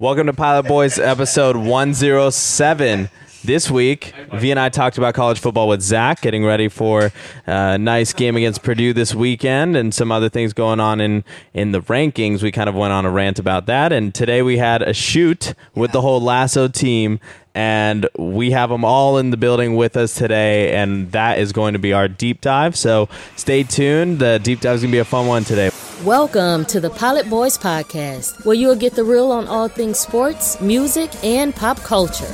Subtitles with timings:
[0.00, 3.10] Welcome to Pilot Boys episode 107.
[3.42, 7.10] This week, V and I talked about college football with Zach, getting ready for
[7.48, 11.72] a nice game against Purdue this weekend and some other things going on in, in
[11.72, 12.44] the rankings.
[12.44, 13.92] We kind of went on a rant about that.
[13.92, 17.18] And today we had a shoot with the whole Lasso team,
[17.58, 20.76] and we have them all in the building with us today.
[20.76, 22.76] And that is going to be our deep dive.
[22.76, 24.20] So stay tuned.
[24.20, 25.70] The deep dive is going to be a fun one today.
[26.04, 30.60] Welcome to the Pilot Boys Podcast, where you'll get the real on all things sports,
[30.60, 32.32] music, and pop culture.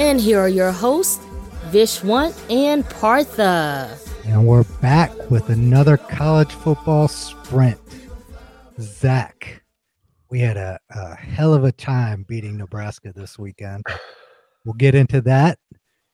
[0.00, 1.22] And here are your hosts,
[1.70, 3.98] Vishwant and Partha.
[4.26, 7.78] And we're back with another college football sprint.
[8.80, 9.62] Zach,
[10.30, 13.84] we had a, a hell of a time beating Nebraska this weekend.
[14.64, 15.60] We'll get into that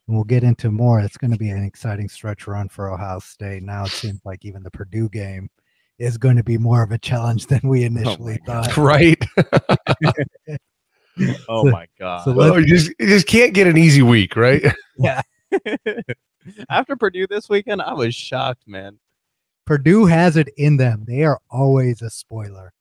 [0.07, 1.01] and we'll get into more.
[1.01, 3.63] It's going to be an exciting stretch run for Ohio State.
[3.63, 5.49] Now it seems like even the Purdue game
[5.99, 8.77] is going to be more of a challenge than we oh initially oh thought.
[8.77, 9.25] Right.
[11.49, 12.25] oh my god!
[12.25, 14.63] So oh, you just you just can't get an easy week, right?
[14.99, 15.23] Yeah.
[16.71, 18.99] After Purdue this weekend, I was shocked, man.
[19.65, 21.05] Purdue has it in them.
[21.07, 22.73] They are always a spoiler.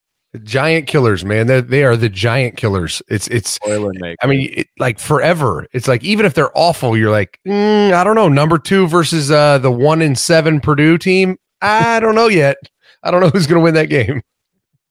[0.42, 1.46] Giant killers, man.
[1.46, 3.02] They they are the giant killers.
[3.08, 3.50] It's it's.
[3.50, 4.16] Spoiler maker.
[4.22, 5.66] I mean, it, like forever.
[5.72, 8.28] It's like even if they're awful, you're like, mm, I don't know.
[8.28, 11.36] Number two versus uh, the one in seven Purdue team.
[11.60, 12.56] I don't know yet.
[13.02, 14.22] I don't know who's going to win that game.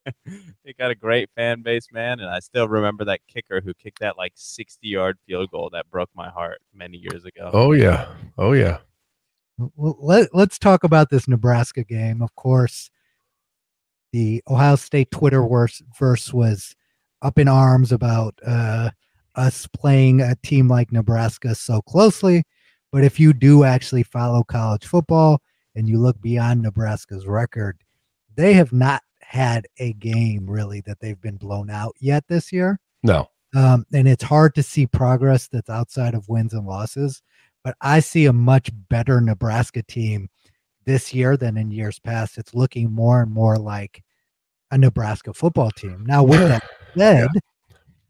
[0.64, 3.98] He got a great fan base, man, and I still remember that kicker who kicked
[3.98, 7.50] that like 60 yard field goal that broke my heart many years ago.
[7.52, 8.06] Oh yeah,
[8.38, 8.78] oh yeah.
[9.58, 12.22] Well, let, let's talk about this Nebraska game.
[12.22, 12.90] Of course,
[14.12, 15.46] the Ohio State Twitter
[15.98, 16.76] verse was
[17.22, 18.90] up in arms about uh,
[19.34, 22.44] us playing a team like Nebraska so closely.
[22.90, 25.40] But if you do actually follow college football
[25.74, 27.78] and you look beyond Nebraska's record,
[28.34, 29.02] they have not
[29.32, 32.78] had a game really that they've been blown out yet this year.
[33.02, 33.30] No.
[33.56, 37.22] Um, and it's hard to see progress that's outside of wins and losses.
[37.64, 40.28] But I see a much better Nebraska team
[40.84, 42.36] this year than in years past.
[42.36, 44.02] It's looking more and more like
[44.70, 46.04] a Nebraska football team.
[46.06, 46.62] Now, with that
[46.94, 47.40] said, yeah.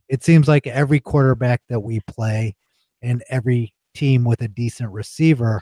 [0.09, 2.57] it seems like every quarterback that we play
[3.01, 5.61] and every team with a decent receiver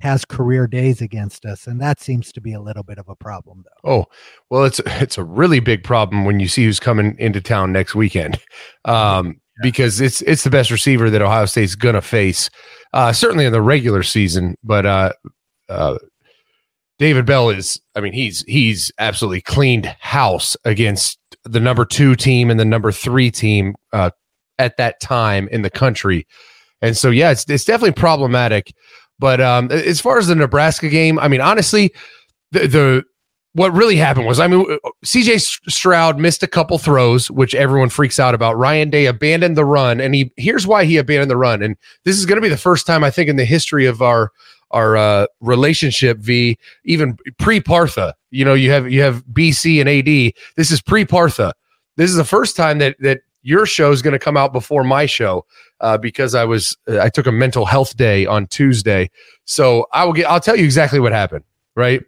[0.00, 3.16] has career days against us and that seems to be a little bit of a
[3.16, 3.90] problem though.
[3.90, 4.04] Oh
[4.50, 7.94] well it's it's a really big problem when you see who's coming into town next
[7.94, 8.38] weekend
[8.84, 9.32] um, yeah.
[9.62, 12.50] because it's it's the best receiver that ohio state's gonna face
[12.92, 15.12] uh, certainly in the regular season but uh,
[15.68, 15.98] uh,
[16.98, 22.50] david bell is i mean he's he's absolutely cleaned house against the number two team
[22.50, 24.10] and the number three team uh,
[24.58, 26.26] at that time in the country.
[26.82, 28.72] And so yeah it's, it's definitely problematic
[29.18, 31.92] but um, as far as the Nebraska game, I mean, honestly,
[32.52, 33.04] the, the
[33.56, 34.66] what really happened was, I mean,
[35.04, 35.40] CJ
[35.70, 38.58] Stroud missed a couple throws, which everyone freaks out about.
[38.58, 41.62] Ryan Day abandoned the run, and he here's why he abandoned the run.
[41.62, 44.02] And this is going to be the first time I think in the history of
[44.02, 44.30] our
[44.72, 48.14] our uh, relationship, V, even pre Partha.
[48.30, 50.34] You know, you have you have BC and AD.
[50.56, 51.54] This is pre Partha.
[51.96, 54.82] This is the first time that that your show is going to come out before
[54.82, 55.46] my show
[55.80, 59.08] uh, because I was uh, I took a mental health day on Tuesday.
[59.44, 61.44] So I will get I'll tell you exactly what happened.
[61.76, 62.02] Right.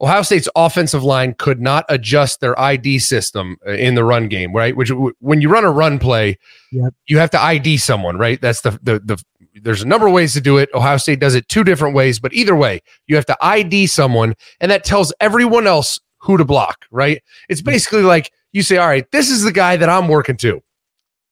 [0.00, 4.52] Ohio State's offensive line could not adjust their ID system uh, in the run game,
[4.52, 4.74] right?
[4.74, 6.38] Which when you run a run play,
[6.72, 6.92] yep.
[7.06, 8.40] you have to ID someone, right?
[8.40, 9.22] That's the, the the
[9.62, 10.70] there's a number of ways to do it.
[10.74, 14.34] Ohio State does it two different ways, but either way, you have to ID someone,
[14.60, 17.22] and that tells everyone else who to block, right?
[17.48, 17.66] It's hmm.
[17.66, 20.62] basically like you say, all right, this is the guy that I'm working to.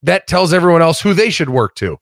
[0.02, 1.98] That tells everyone else who they should work to.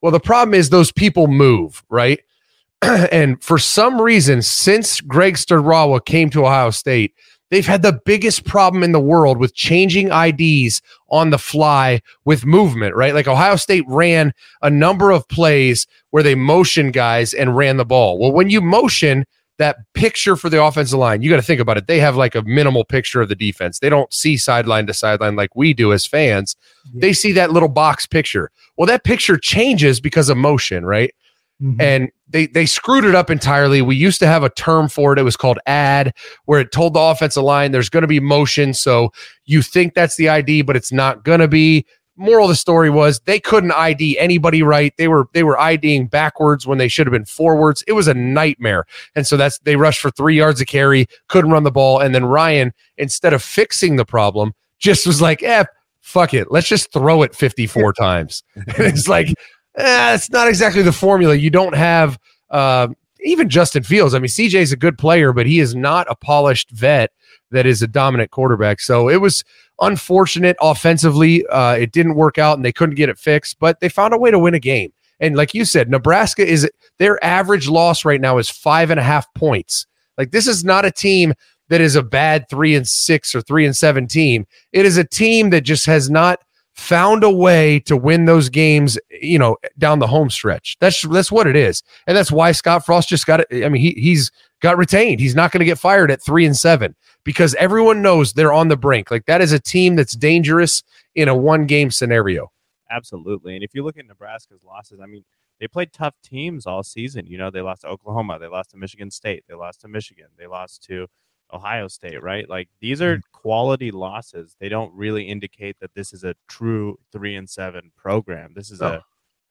[0.00, 2.20] Well, the problem is those people move, right?
[2.82, 7.14] and for some reason, since Greg Studrawa came to Ohio State,
[7.50, 10.80] they've had the biggest problem in the world with changing IDs
[11.10, 13.14] on the fly with movement, right?
[13.14, 14.32] Like Ohio State ran
[14.62, 18.18] a number of plays where they motion guys and ran the ball.
[18.18, 19.26] Well, when you motion,
[19.58, 21.86] that picture for the offensive line, you got to think about it.
[21.86, 23.78] They have like a minimal picture of the defense.
[23.78, 26.56] They don't see sideline to sideline like we do as fans.
[26.92, 27.00] Yeah.
[27.00, 28.50] They see that little box picture.
[28.76, 31.14] Well, that picture changes because of motion, right?
[31.62, 31.80] Mm-hmm.
[31.80, 33.82] And they they screwed it up entirely.
[33.82, 35.18] We used to have a term for it.
[35.18, 36.12] It was called ad,
[36.46, 38.74] where it told the offensive line there's going to be motion.
[38.74, 39.12] So
[39.44, 42.90] you think that's the ID, but it's not going to be moral of the story
[42.90, 44.94] was they couldn't ID anybody right.
[44.96, 47.82] They were they were IDing backwards when they should have been forwards.
[47.86, 48.86] It was a nightmare.
[49.14, 52.00] And so that's they rushed for three yards of carry, couldn't run the ball.
[52.00, 55.64] And then Ryan, instead of fixing the problem, just was like, eh,
[56.00, 56.50] fuck it.
[56.50, 58.42] Let's just throw it 54 times.
[58.56, 59.28] And it's like,
[59.76, 61.34] eh, it's not exactly the formula.
[61.34, 62.18] You don't have
[62.50, 62.88] uh,
[63.24, 64.14] even Justin Fields.
[64.14, 67.12] I mean, CJ is a good player, but he is not a polished vet
[67.50, 68.80] that is a dominant quarterback.
[68.80, 69.44] So it was
[69.80, 71.46] unfortunate offensively.
[71.46, 74.18] Uh, it didn't work out and they couldn't get it fixed, but they found a
[74.18, 74.92] way to win a game.
[75.20, 79.04] And like you said, Nebraska is their average loss right now is five and a
[79.04, 79.86] half points.
[80.18, 81.34] Like this is not a team
[81.68, 84.46] that is a bad three and six or three and seven team.
[84.72, 86.40] It is a team that just has not
[86.74, 90.76] found a way to win those games, you know, down the home stretch.
[90.80, 91.82] That's that's what it is.
[92.06, 93.64] And that's why Scott Frost just got it.
[93.64, 94.30] I mean, he he's
[94.60, 95.20] got retained.
[95.20, 98.68] He's not going to get fired at 3 and 7 because everyone knows they're on
[98.68, 99.10] the brink.
[99.10, 100.82] Like that is a team that's dangerous
[101.14, 102.50] in a one game scenario.
[102.90, 103.54] Absolutely.
[103.54, 105.24] And if you look at Nebraska's losses, I mean,
[105.60, 107.26] they played tough teams all season.
[107.26, 110.26] You know, they lost to Oklahoma, they lost to Michigan State, they lost to Michigan,
[110.36, 111.06] they lost to
[111.52, 112.48] Ohio State, right?
[112.48, 114.56] Like these are quality losses.
[114.58, 118.52] They don't really indicate that this is a true three and seven program.
[118.54, 119.00] This is oh.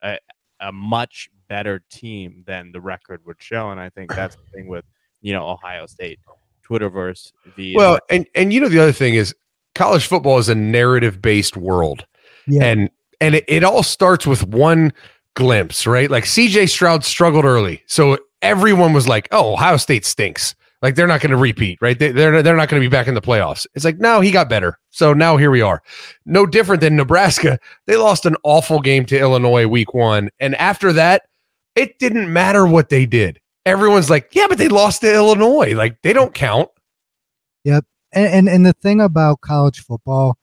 [0.02, 0.18] a, a
[0.62, 3.70] a much better team than the record would show.
[3.70, 4.84] And I think that's the thing with,
[5.20, 6.20] you know, Ohio State,
[6.66, 9.34] Twitterverse, the Well, and and you know the other thing is
[9.74, 12.06] college football is a narrative based world.
[12.46, 12.64] Yeah.
[12.64, 12.90] And
[13.20, 14.92] and it, it all starts with one
[15.34, 16.10] glimpse, right?
[16.10, 17.82] Like CJ Stroud struggled early.
[17.86, 21.96] So everyone was like, "Oh, Ohio State stinks." Like they're not going to repeat, right?
[21.96, 23.66] They, they're they're not going to be back in the playoffs.
[23.74, 24.78] It's like no, he got better.
[24.90, 25.80] So now here we are.
[26.26, 27.58] No different than Nebraska.
[27.86, 31.22] They lost an awful game to Illinois week one, and after that,
[31.74, 33.40] it didn't matter what they did.
[33.66, 35.74] Everyone's like, yeah, but they lost to Illinois.
[35.74, 36.68] Like they don't count.
[37.64, 37.84] Yep.
[38.12, 40.36] And and, and the thing about college football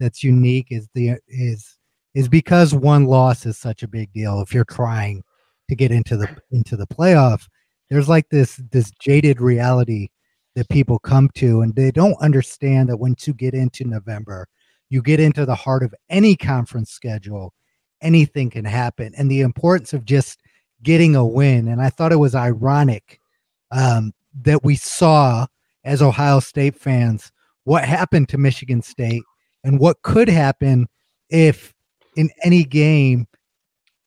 [0.00, 1.76] that's unique is the is
[2.14, 4.40] is because one loss is such a big deal.
[4.40, 5.22] If you're trying
[5.68, 7.46] to get into the into the playoff
[7.92, 10.08] there's like this this jaded reality
[10.54, 14.48] that people come to and they don't understand that once you get into November,
[14.88, 17.52] you get into the heart of any conference schedule,
[18.00, 19.12] anything can happen.
[19.18, 20.40] And the importance of just
[20.82, 21.68] getting a win.
[21.68, 23.20] And I thought it was ironic
[23.70, 25.46] um, that we saw
[25.84, 27.30] as Ohio State fans
[27.64, 29.22] what happened to Michigan State
[29.64, 30.88] and what could happen
[31.28, 31.74] if
[32.16, 33.26] in any game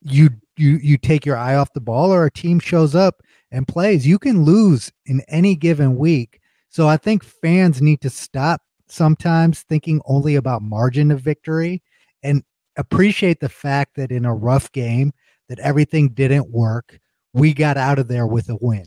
[0.02, 3.68] you you you take your eye off the ball or a team shows up and
[3.68, 4.08] plays.
[4.08, 6.40] You can lose in any given week.
[6.70, 11.82] So I think fans need to stop sometimes thinking only about margin of victory
[12.24, 12.44] and
[12.78, 15.14] appreciate the fact that in a rough game
[15.48, 17.00] that everything didn't work,
[17.34, 18.86] we got out of there with a win.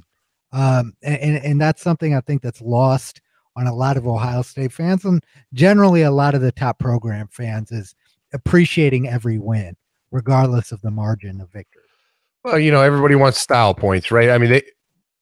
[0.52, 3.20] Um, and, and that's something I think that's lost
[3.56, 7.28] on a lot of Ohio State fans and generally a lot of the top program
[7.28, 7.94] fans is
[8.32, 9.76] appreciating every win,
[10.10, 11.82] regardless of the margin of victory.
[12.48, 14.30] Well, you know, everybody wants style points, right?
[14.30, 14.62] I mean, they,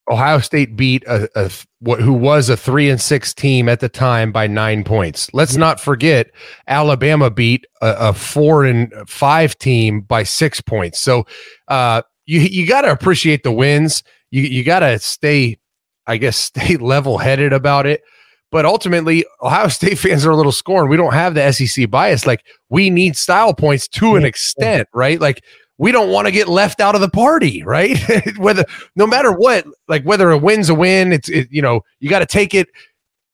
[0.08, 1.50] Ohio State beat a, a,
[1.80, 5.28] what who was a three and six team at the time by nine points.
[5.34, 6.30] Let's not forget
[6.68, 11.00] Alabama beat a, a four and five team by six points.
[11.00, 11.26] So
[11.66, 14.04] uh, you you got to appreciate the wins.
[14.30, 15.58] You you got to stay,
[16.06, 18.02] I guess, stay level headed about it.
[18.52, 20.90] But ultimately, Ohio State fans are a little scorned.
[20.90, 22.24] We don't have the SEC bias.
[22.24, 25.20] Like we need style points to an extent, right?
[25.20, 25.42] Like
[25.78, 27.98] we don't want to get left out of the party, right?
[28.38, 28.64] whether
[28.94, 32.20] no matter what, like whether a win's a win, it's it, you know you got
[32.20, 32.68] to take it,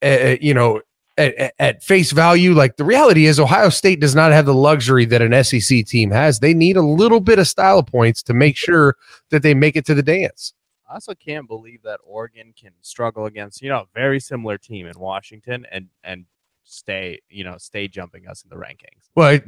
[0.02, 0.80] uh, you know,
[1.16, 2.54] at, at, face value.
[2.54, 6.10] Like the reality is, Ohio State does not have the luxury that an SEC team
[6.10, 6.40] has.
[6.40, 8.96] They need a little bit of style points to make sure
[9.30, 10.54] that they make it to the dance.
[10.88, 14.86] I also can't believe that Oregon can struggle against you know a very similar team
[14.86, 16.26] in Washington and and
[16.64, 19.08] stay you know stay jumping us in the rankings.
[19.14, 19.38] Well,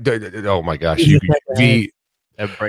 [0.47, 1.19] oh my gosh, you,
[1.57, 1.93] the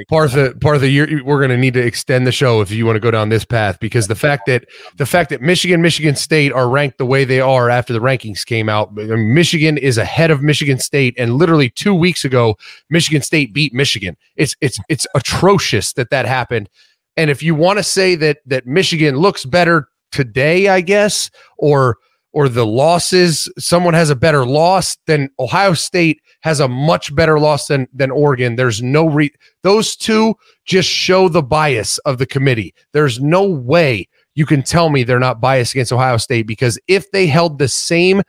[0.07, 2.61] part of the part of the year we're going to need to extend the show
[2.61, 4.65] if you want to go down this path because the fact that
[4.97, 8.45] the fact that Michigan, Michigan State are ranked the way they are after the rankings
[8.45, 12.57] came out, Michigan is ahead of Michigan State, and literally two weeks ago,
[12.89, 14.15] Michigan State beat Michigan.
[14.35, 16.69] It's it's it's atrocious that that happened.
[17.17, 21.97] And if you want to say that that Michigan looks better today, I guess, or
[22.33, 27.39] or the losses, someone has a better loss, than Ohio State has a much better
[27.39, 28.55] loss than than Oregon.
[28.55, 29.33] There's no re
[29.63, 32.75] those two just show the bias of the committee.
[32.93, 37.09] There's no way you can tell me they're not biased against Ohio State because if
[37.09, 38.21] they held the same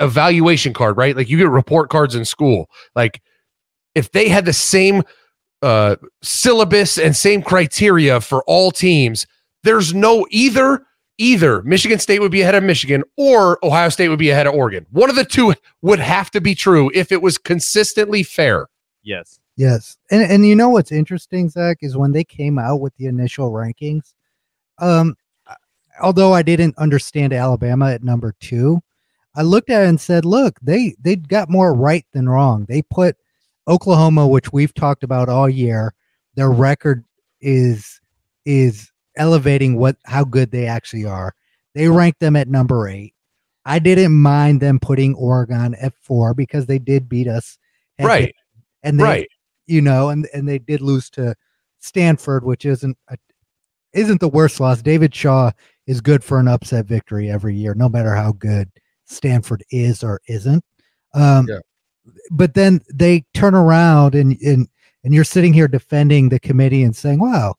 [0.00, 1.14] evaluation card, right?
[1.14, 3.20] Like you get report cards in school, like
[3.94, 5.02] if they had the same
[5.60, 9.26] uh syllabus and same criteria for all teams,
[9.62, 10.86] there's no either
[11.18, 14.54] either Michigan State would be ahead of Michigan or Ohio State would be ahead of
[14.54, 14.86] Oregon.
[14.90, 18.66] One of the two would have to be true if it was consistently fair.
[19.02, 19.38] Yes.
[19.56, 19.96] Yes.
[20.10, 23.50] And and you know what's interesting, Zach, is when they came out with the initial
[23.50, 24.12] rankings,
[24.78, 25.16] um,
[26.02, 28.80] although I didn't understand Alabama at number two,
[29.34, 32.66] I looked at it and said, look, they they got more right than wrong.
[32.68, 33.16] They put
[33.68, 35.94] Oklahoma, which we've talked about all year,
[36.34, 37.04] their record
[37.40, 38.00] is
[38.44, 41.34] is elevating what how good they actually are.
[41.74, 43.14] They ranked them at number eight.
[43.64, 47.58] I didn't mind them putting Oregon at four because they did beat us.
[48.00, 48.34] Right.
[48.82, 49.28] And they, right.
[49.66, 51.34] you know, and, and they did lose to
[51.80, 53.16] Stanford, which isn't a,
[53.92, 54.82] isn't the worst loss.
[54.82, 55.50] David Shaw
[55.86, 58.70] is good for an upset victory every year, no matter how good
[59.04, 60.64] Stanford is or isn't.
[61.14, 61.58] Um, Yeah.
[62.30, 64.68] But then they turn around and and
[65.02, 67.56] and you're sitting here defending the committee and saying, "Wow,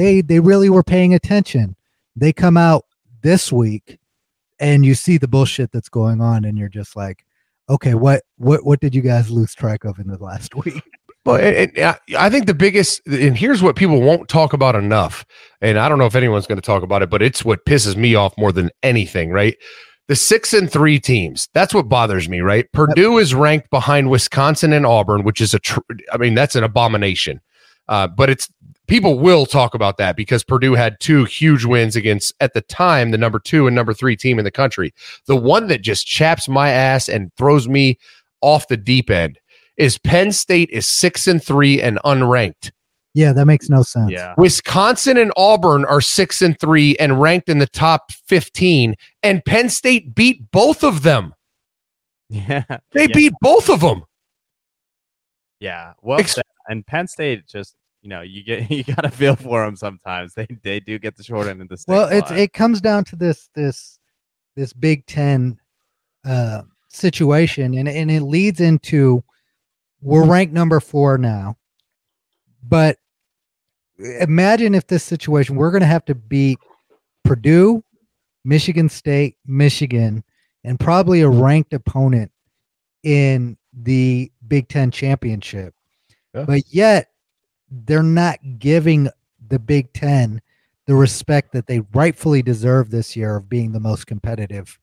[0.00, 1.76] they they really were paying attention."
[2.16, 2.84] They come out
[3.22, 3.98] this week,
[4.58, 7.24] and you see the bullshit that's going on, and you're just like,
[7.68, 10.82] "Okay, what what what did you guys lose track of in the last week?"
[11.24, 15.24] Well, and, and I- think the biggest, and here's what people won't talk about enough,
[15.60, 17.94] and I don't know if anyone's going to talk about it, but it's what pisses
[17.94, 19.54] me off more than anything, right?
[20.08, 21.48] The six and three teams.
[21.54, 22.66] That's what bothers me, right?
[22.72, 25.78] Purdue is ranked behind Wisconsin and Auburn, which is a, tr-
[26.12, 27.40] I mean, that's an abomination.
[27.86, 28.48] Uh, but it's
[28.90, 33.12] people will talk about that because Purdue had two huge wins against, at the time,
[33.12, 34.92] the number two and number three team in the country.
[35.26, 37.98] The one that just chaps my ass and throws me
[38.42, 39.38] off the deep end
[39.76, 42.72] is Penn State is six and three and unranked.
[43.14, 44.10] Yeah, that makes no sense.
[44.10, 44.34] Yeah.
[44.36, 49.68] Wisconsin and Auburn are six and three and ranked in the top 15, and Penn
[49.68, 51.34] State beat both of them.
[52.28, 52.64] Yeah.
[52.92, 53.14] They Yeah.
[53.14, 54.04] beat both of them.
[55.58, 55.94] Yeah.
[56.02, 59.64] Well, Ex- and Penn State just, you know, you get you got to feel for
[59.64, 60.34] them sometimes.
[60.34, 61.92] They they do get the short end of the stick.
[61.92, 63.98] Well, it's it comes down to this this
[64.56, 65.58] this Big Ten
[66.24, 69.22] uh, situation, and and it leads into
[70.02, 71.56] we're ranked number four now,
[72.62, 72.96] but
[73.98, 76.58] imagine if this situation we're going to have to beat
[77.24, 77.84] Purdue,
[78.44, 80.24] Michigan State, Michigan,
[80.64, 82.32] and probably a ranked opponent
[83.02, 85.74] in the Big Ten championship,
[86.34, 86.44] Yeah.
[86.44, 87.08] but yet
[87.70, 89.08] they're not giving
[89.48, 90.40] the Big Ten
[90.86, 94.78] the respect that they rightfully deserve this year of being the most competitive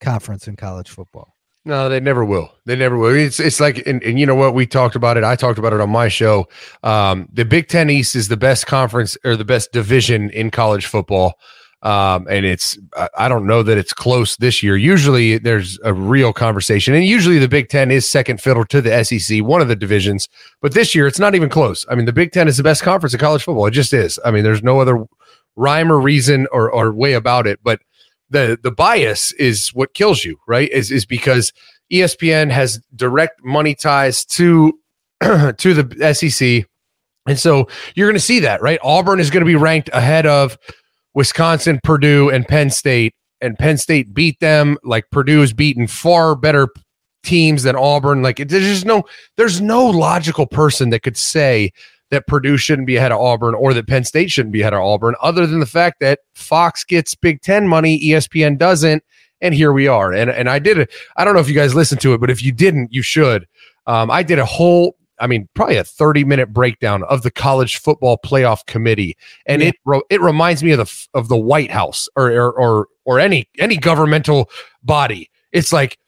[0.00, 1.34] conference in college football.
[1.64, 2.52] No, they never will.
[2.64, 3.12] They never will.
[3.14, 4.54] It's it's like, and, and you know what?
[4.54, 5.24] We talked about it.
[5.24, 6.46] I talked about it on my show.
[6.84, 10.86] Um, the Big Ten East is the best conference or the best division in college
[10.86, 11.40] football.
[11.86, 12.76] Um, and it's
[13.16, 14.76] I- don't know that it's close this year.
[14.76, 19.04] Usually there's a real conversation, and usually the Big Ten is second fiddle to the
[19.04, 20.28] SEC, one of the divisions.
[20.60, 21.86] But this year it's not even close.
[21.88, 23.66] I mean, the Big Ten is the best conference in college football.
[23.66, 24.18] It just is.
[24.24, 25.06] I mean, there's no other
[25.54, 27.60] rhyme or reason or, or way about it.
[27.62, 27.80] But
[28.30, 30.68] the the bias is what kills you, right?
[30.70, 31.52] Is is because
[31.92, 34.72] ESPN has direct money ties to
[35.22, 36.68] to the SEC,
[37.28, 38.80] and so you're going to see that, right?
[38.82, 40.58] Auburn is going to be ranked ahead of
[41.16, 44.78] Wisconsin, Purdue, and Penn State, and Penn State beat them.
[44.84, 46.68] Like Purdue has beaten far better
[47.24, 48.22] teams than Auburn.
[48.22, 49.02] Like it- there's just no
[49.36, 51.72] there's no logical person that could say
[52.10, 54.80] that Purdue shouldn't be ahead of Auburn or that Penn State shouldn't be ahead of
[54.80, 59.02] Auburn, other than the fact that Fox gets Big Ten money, ESPN doesn't,
[59.40, 60.12] and here we are.
[60.12, 60.92] And and I did it.
[61.16, 63.46] I don't know if you guys listened to it, but if you didn't, you should.
[63.88, 67.76] Um, I did a whole, I mean, probably a thirty minute breakdown of the college
[67.78, 69.68] football playoff committee, and Yeah.
[69.68, 72.88] it ro- it reminds me of the f- of the White House or or or,
[73.04, 74.50] or any any governmental
[74.82, 75.30] body.
[75.52, 75.98] It's like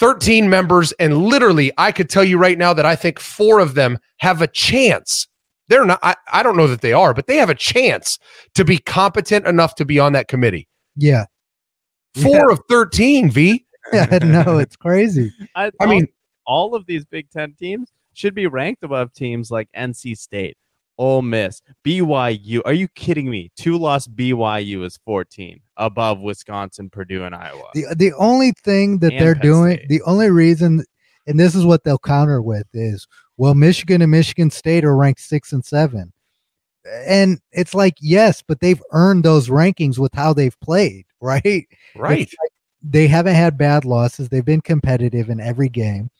[0.00, 3.74] 13 members and literally i could tell you right now that i think four of
[3.74, 5.28] them have a chance
[5.68, 8.18] they're not I, I don't know that they are but they have a chance
[8.56, 11.26] to be competent enough to be on that committee Yeah.
[12.20, 15.30] four of 13 v Yeah, no, it's crazy.
[15.54, 16.08] I, I mean-
[16.44, 20.56] all, all of these Big Ten teams should be ranked above teams like NC State,
[20.98, 22.60] Ole Miss, BYU.
[22.64, 23.50] Are you kidding me?
[23.56, 27.64] Two loss BYU is 14 above Wisconsin, Purdue, and Iowa.
[27.74, 29.88] The the only thing that And they're Penn doing, State.
[29.88, 30.84] the only reason,
[31.26, 33.06] and this is what they'll counter with is,
[33.36, 36.12] well, Michigan and Michigan State are ranked six and seven,
[37.06, 41.66] and it's like yes, but they've earned those rankings with how they've played, right?
[41.96, 42.50] right like
[42.86, 44.28] they haven't had bad losses.
[44.28, 46.10] They've been competitive in every game.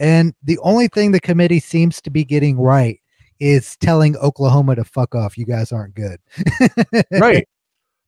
[0.00, 3.00] And the only thing the committee seems to be getting right
[3.40, 5.36] is telling Oklahoma to fuck off.
[5.38, 6.18] You guys aren't good.
[7.12, 7.46] right.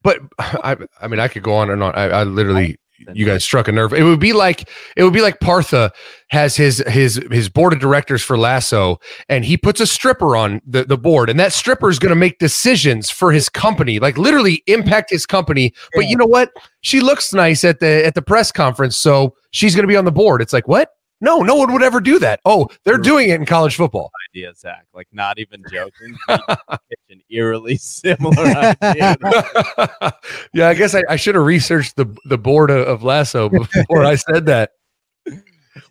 [0.03, 1.93] But i i mean i could go on and on.
[1.95, 2.79] I, I literally
[3.13, 3.93] you guys struck a nerve.
[3.93, 5.93] It would be like it would be like partha
[6.29, 10.61] has his his his board of directors for lasso and he puts a stripper on
[10.67, 14.17] the, the board and that stripper is going to make decisions for his company like
[14.17, 15.73] literally impact his company.
[15.95, 16.51] But you know what?
[16.81, 20.05] She looks nice at the at the press conference so she's going to be on
[20.05, 20.41] the board.
[20.41, 23.47] It's like what no no one would ever do that oh they're doing it in
[23.47, 24.87] college football idea, Zach.
[24.95, 26.17] Like, not even joking.
[26.29, 29.17] an eerily similar idea.
[30.53, 34.05] yeah, I guess I, I should have researched the the board of, of Lasso before
[34.05, 34.73] I said that.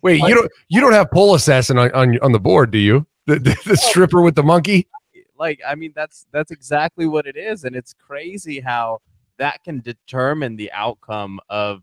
[0.02, 3.06] Wait, you don't you don't have pole assassin on, on on the board, do you?
[3.26, 4.88] The, the, the stripper with the monkey?
[5.38, 9.00] Like, I mean, that's that's exactly what it is, and it's crazy how
[9.38, 11.82] that can determine the outcome of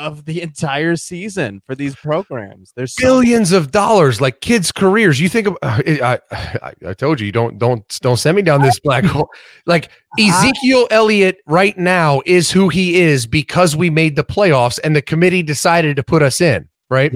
[0.00, 2.72] of the entire season for these programs.
[2.74, 5.20] There's so- billions of dollars, like kids' careers.
[5.20, 8.42] You think of, uh, I, I, I told you, you don't, don't, don't send me
[8.42, 9.28] down this black hole.
[9.66, 10.44] Like uh-huh.
[10.44, 15.02] Ezekiel Elliott right now is who he is because we made the playoffs and the
[15.02, 17.14] committee decided to put us in, right?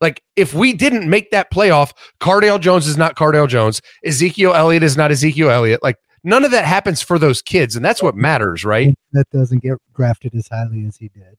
[0.00, 3.80] Like if we didn't make that playoff, Cardale Jones is not Cardale Jones.
[4.04, 5.82] Ezekiel Elliott is not Ezekiel Elliott.
[5.82, 8.94] Like none of that happens for those kids, and that's what matters, right?
[9.12, 11.36] That doesn't get drafted as highly as he did.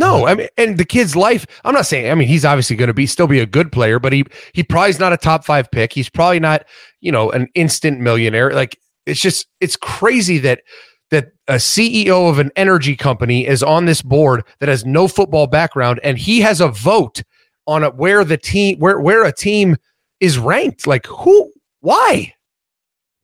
[0.00, 1.46] No, I mean, and the kid's life.
[1.62, 2.10] I'm not saying.
[2.10, 4.62] I mean, he's obviously going to be still be a good player, but he he
[4.62, 5.92] probably is not a top five pick.
[5.92, 6.64] He's probably not,
[7.00, 8.50] you know, an instant millionaire.
[8.50, 10.62] Like it's just it's crazy that
[11.10, 15.46] that a CEO of an energy company is on this board that has no football
[15.46, 17.22] background, and he has a vote
[17.66, 19.76] on a, where the team where where a team
[20.18, 20.86] is ranked.
[20.86, 21.52] Like who?
[21.80, 22.32] Why?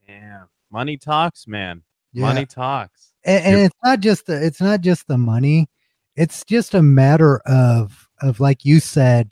[0.07, 1.85] Yeah, money talks, man.
[2.13, 2.27] Yeah.
[2.27, 3.15] Money talks.
[3.25, 5.69] and, and it's not just the it's not just the money
[6.17, 9.31] it's just a matter of of like you said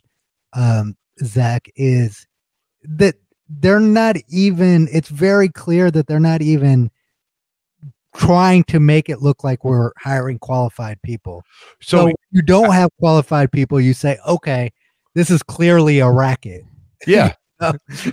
[0.52, 2.26] um zach is
[2.82, 3.14] that
[3.48, 6.90] they're not even it's very clear that they're not even
[8.16, 11.42] trying to make it look like we're hiring qualified people.
[11.80, 14.70] So, So you don't have qualified people you say okay
[15.14, 16.64] this is clearly a racket.
[17.06, 17.32] Yeah.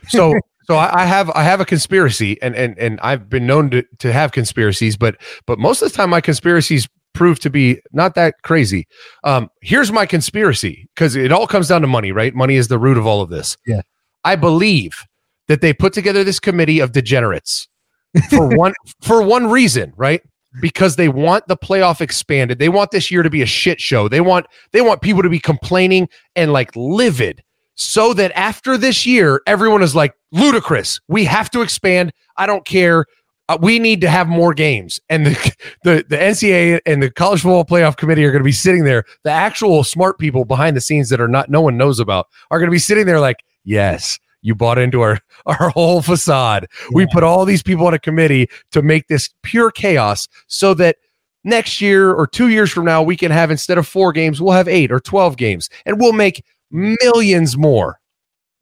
[0.09, 3.69] so so I, I have I have a conspiracy, and and and I've been known
[3.69, 7.79] to to have conspiracies, but but most of the time my conspiracies prove to be
[7.91, 8.87] not that crazy.
[9.23, 12.33] Um, here's my conspiracy because it all comes down to money, right?
[12.33, 13.57] Money is the root of all of this.
[13.65, 13.81] Yeah.
[14.23, 15.05] I believe
[15.47, 17.67] that they put together this committee of degenerates
[18.29, 20.21] for one for one reason, right?
[20.61, 22.59] Because they want the playoff expanded.
[22.59, 24.07] They want this year to be a shit show.
[24.07, 27.43] They want they want people to be complaining and like livid
[27.75, 30.99] so that after this year, everyone is like, ludicrous.
[31.07, 32.13] We have to expand.
[32.37, 33.05] I don't care.
[33.49, 34.99] Uh, we need to have more games.
[35.09, 38.51] And the, the, the NCAA and the College Football Playoff Committee are going to be
[38.51, 39.03] sitting there.
[39.23, 42.59] The actual smart people behind the scenes that are not, no one knows about, are
[42.59, 46.67] going to be sitting there like, yes, you bought into our, our whole facade.
[46.91, 50.97] We put all these people on a committee to make this pure chaos so that
[51.43, 54.53] next year or two years from now, we can have instead of four games, we'll
[54.53, 57.99] have eight or 12 games and we'll make millions more.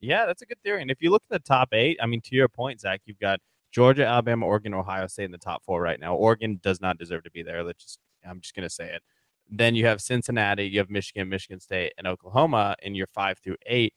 [0.02, 0.82] Yeah, that's a good theory.
[0.82, 3.20] And if you look at the top eight, I mean, to your point, Zach, you've
[3.20, 3.40] got
[3.72, 6.16] Georgia, Alabama, Oregon, Ohio State in the top four right now.
[6.16, 7.64] Oregon does not deserve to be there.
[7.64, 9.02] Let's just, I'm just gonna say it.
[9.50, 13.58] Then you have Cincinnati, you have Michigan, Michigan State, and Oklahoma in your five through
[13.66, 13.94] eight.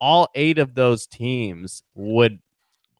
[0.00, 2.40] All eight of those teams would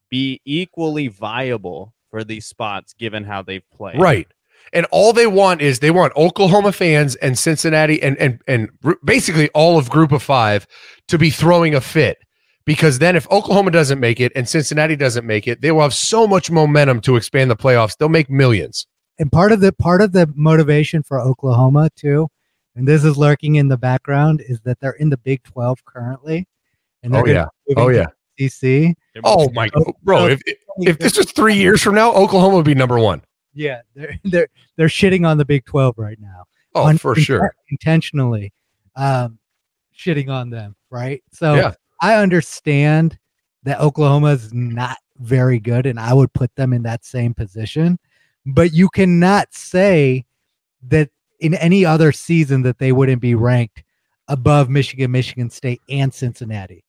[0.09, 3.99] be equally viable for these spots given how they've played.
[3.99, 4.27] Right.
[4.73, 8.69] And all they want is they want Oklahoma fans and Cincinnati and and and
[9.03, 10.67] basically all of Group of Five
[11.07, 12.19] to be throwing a fit
[12.65, 15.93] because then if Oklahoma doesn't make it and Cincinnati doesn't make it, they will have
[15.93, 17.97] so much momentum to expand the playoffs.
[17.97, 18.87] They'll make millions.
[19.19, 22.27] and part of the part of the motivation for Oklahoma too,
[22.75, 26.47] and this is lurking in the background, is that they're in the Big Twelve currently,
[27.03, 27.45] and Oh, yeah.
[27.77, 28.07] Oh yeah.
[28.37, 28.93] to
[29.23, 29.69] Oh my
[30.03, 30.41] bro, if
[30.79, 33.21] if this was three years from now, Oklahoma would be number one.
[33.53, 34.47] Yeah, they're they're
[34.77, 36.45] they're shitting on the Big Twelve right now.
[36.73, 37.53] Oh, Un- for inten- sure.
[37.69, 38.53] intentionally,
[38.95, 39.37] um,
[39.95, 41.21] shitting on them, right?
[41.33, 41.73] So Yeah.
[42.01, 43.17] I understand
[43.63, 47.99] that Oklahoma is not very good, and I would put them in that same position.
[48.45, 50.25] But you cannot say
[50.87, 51.09] that
[51.39, 53.83] in any other season that they wouldn't be ranked
[54.27, 56.83] above Michigan, Michigan State, and Cincinnati.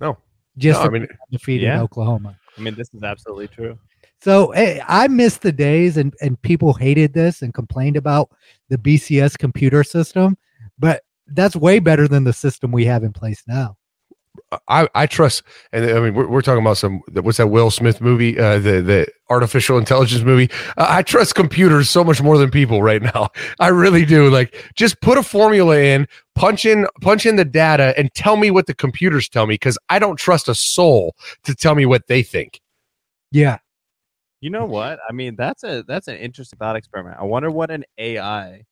[0.00, 0.18] No.
[0.58, 1.82] just No, I mean, defeating Yeah.
[1.82, 2.36] Oklahoma.
[2.56, 3.78] I mean, this is absolutely true.
[4.20, 8.30] So eh, I miss the days, and and people hated this and complained about
[8.68, 10.36] the BCS computer system,
[10.78, 13.76] but that's way better than the system we have in place now.
[14.68, 18.00] I, I trust, and I mean, we're, we're talking about some, what's that Will Smith
[18.00, 20.50] movie, uh, the, the artificial intelligence movie.
[20.76, 23.28] Uh, I trust computers so much more than people right now.
[23.60, 24.30] I really do.
[24.30, 28.50] Like, just put a formula in, punch in, punch in the data and tell me
[28.50, 29.58] what the computers tell me.
[29.58, 32.60] Cause I don't trust a soul to tell me what they think.
[33.32, 33.58] Yeah,
[34.40, 35.00] You know what?
[35.08, 37.16] I mean, that's a that's an interesting thought experiment.
[37.18, 38.64] I wonder what an AI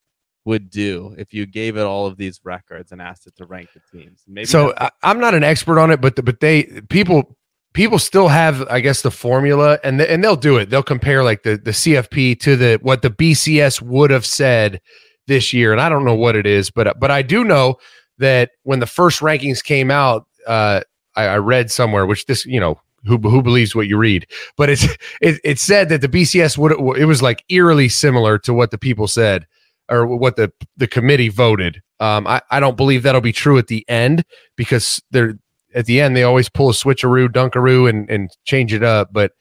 [0.44, 3.70] would do if you gave it all of these records and asked it to rank
[3.72, 4.22] the teams.
[4.28, 7.36] Maybe so I, I'm not an expert on it, but, the, but they, people,
[7.72, 10.68] people still have, I guess, the formula and, th- and they'll do it.
[10.68, 14.80] They'll compare like the, the CFP to the, what the BCS would have said
[15.26, 15.72] this year.
[15.72, 17.76] And I don't know what it is, but, but I do know
[18.18, 20.82] that when the first rankings came out, uh,
[21.16, 24.26] I, I read somewhere, which this, you know, who, who believes what you read,
[24.56, 24.84] but it's,
[25.22, 28.78] it, it said that the BCS would, it was like eerily similar to what the
[28.78, 29.46] people said
[29.90, 31.82] or what the, the committee voted.
[32.00, 34.24] Um, I, I don't believe that'll be true at the end
[34.56, 35.34] because they're
[35.74, 39.12] at the end, they always pull a switcheroo, dunkaroo and, and change it up.
[39.12, 39.32] But,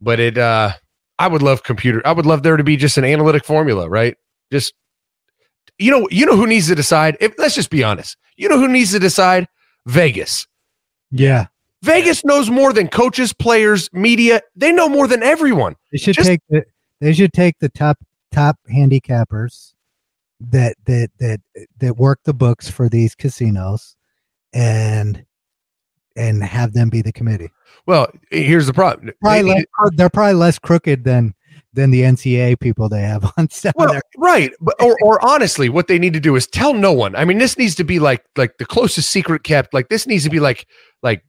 [0.00, 0.72] but it uh
[1.18, 2.02] I would love computer.
[2.04, 4.16] I would love there to be just an analytic formula, right?
[4.50, 4.74] Just
[5.78, 7.16] you know, you know who needs to decide.
[7.20, 9.46] If let's just be honest, you know who needs to decide?
[9.86, 10.46] Vegas.
[11.10, 11.46] Yeah.
[11.82, 14.40] Vegas knows more than coaches, players, media.
[14.56, 15.76] They know more than everyone.
[15.90, 16.64] They should Just- take the
[17.00, 17.98] they should take the top
[18.32, 19.71] top handicappers
[20.50, 21.40] that that that
[21.78, 23.96] that work the books for these casinos
[24.52, 25.24] and
[26.16, 27.50] and have them be the committee.
[27.86, 29.12] Well, here's the problem.
[29.20, 31.34] Probably less, they're probably less crooked than
[31.74, 33.74] than the NCA people they have on staff.
[33.76, 37.16] Well, right, but or, or honestly, what they need to do is tell no one.
[37.16, 39.72] I mean, this needs to be like like the closest secret kept.
[39.72, 40.66] Like this needs to be like
[41.02, 41.24] like.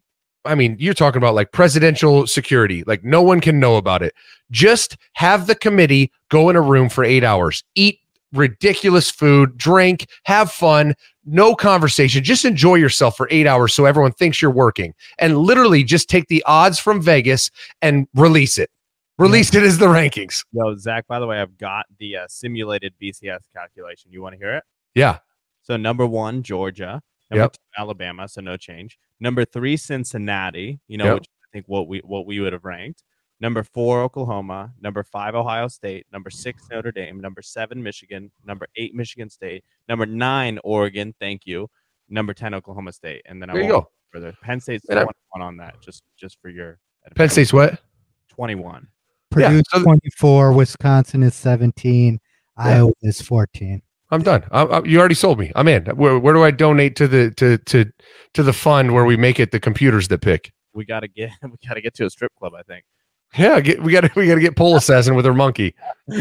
[0.46, 2.84] I mean, you're talking about like presidential security.
[2.86, 4.14] Like no one can know about it.
[4.52, 8.00] Just have the committee go in a room for eight hours, eat
[8.34, 10.94] ridiculous food, drink, have fun,
[11.26, 12.24] no conversation.
[12.24, 14.94] Just enjoy yourself for eight hours so everyone thinks you're working.
[15.20, 17.50] And literally just take the odds from Vegas
[17.82, 18.70] and release it.
[19.20, 20.44] Release it as the rankings.
[20.52, 21.06] Yo, Zach.
[21.08, 24.12] By the way, I've got the uh, simulated BCS calculation.
[24.12, 24.64] You want to hear it?
[24.96, 25.20] Yeah.
[25.62, 27.00] So number one, Georgia.
[27.30, 27.52] Number Yep.
[27.54, 28.28] two, Alabama.
[28.28, 28.98] So no change.
[29.20, 30.80] Number three, Cincinnati.
[30.88, 31.14] You know, Yep.
[31.16, 33.04] which I think what we what we would have ranked.
[33.40, 34.72] Number four, Oklahoma.
[34.82, 36.06] Number five, Ohio State.
[36.12, 37.20] Number six, Notre Dame.
[37.20, 38.32] Number seven, Michigan.
[38.46, 39.64] Number eight, Michigan State.
[39.90, 41.14] Number nine, Oregon.
[41.20, 41.70] Thank you.
[42.10, 43.22] Number ten, Oklahoma State.
[43.26, 43.90] And then I There you won't go.
[43.90, 44.34] go further.
[44.44, 45.82] Penn State's And I- 21 on that.
[45.82, 46.80] Just just for your
[47.16, 47.80] Penn State's what?
[48.30, 48.88] 21.
[49.38, 52.20] Yeah, Purdue 24, Wisconsin is 17,
[52.56, 53.82] Iowa is 14.
[54.12, 54.44] I'm done.
[54.52, 55.52] I, I, you already sold me.
[55.56, 55.86] I'm in.
[55.88, 57.92] Where, where do I donate to the to to
[58.36, 60.54] to the fund where we make it the computers that pick?
[60.74, 62.54] We gotta get we gotta get to a strip club.
[62.56, 62.86] I think.
[63.38, 65.76] Yeah, get, we got we got to get pole assassin with her monkey.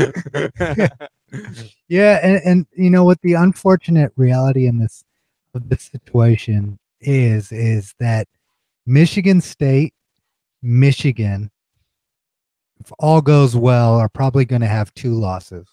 [1.88, 5.04] Yeah, and, and you know what the unfortunate reality in this
[5.54, 8.28] of this situation is is that
[8.86, 9.94] Michigan State,
[10.62, 11.50] Michigan,
[12.80, 15.66] if all goes well, are probably going to have two losses.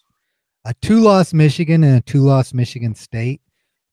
[0.66, 3.42] A two-loss Michigan and a two-loss Michigan State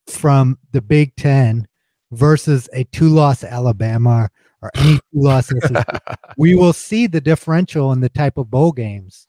[0.08, 1.66] from the Big 10
[2.10, 4.28] versus a two-loss Alabama
[4.66, 9.26] or any two-loss SEC we will see the differential in the type of bowl games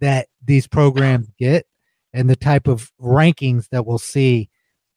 [0.00, 1.66] that these programs get
[2.12, 4.48] and the type of rankings that we'll see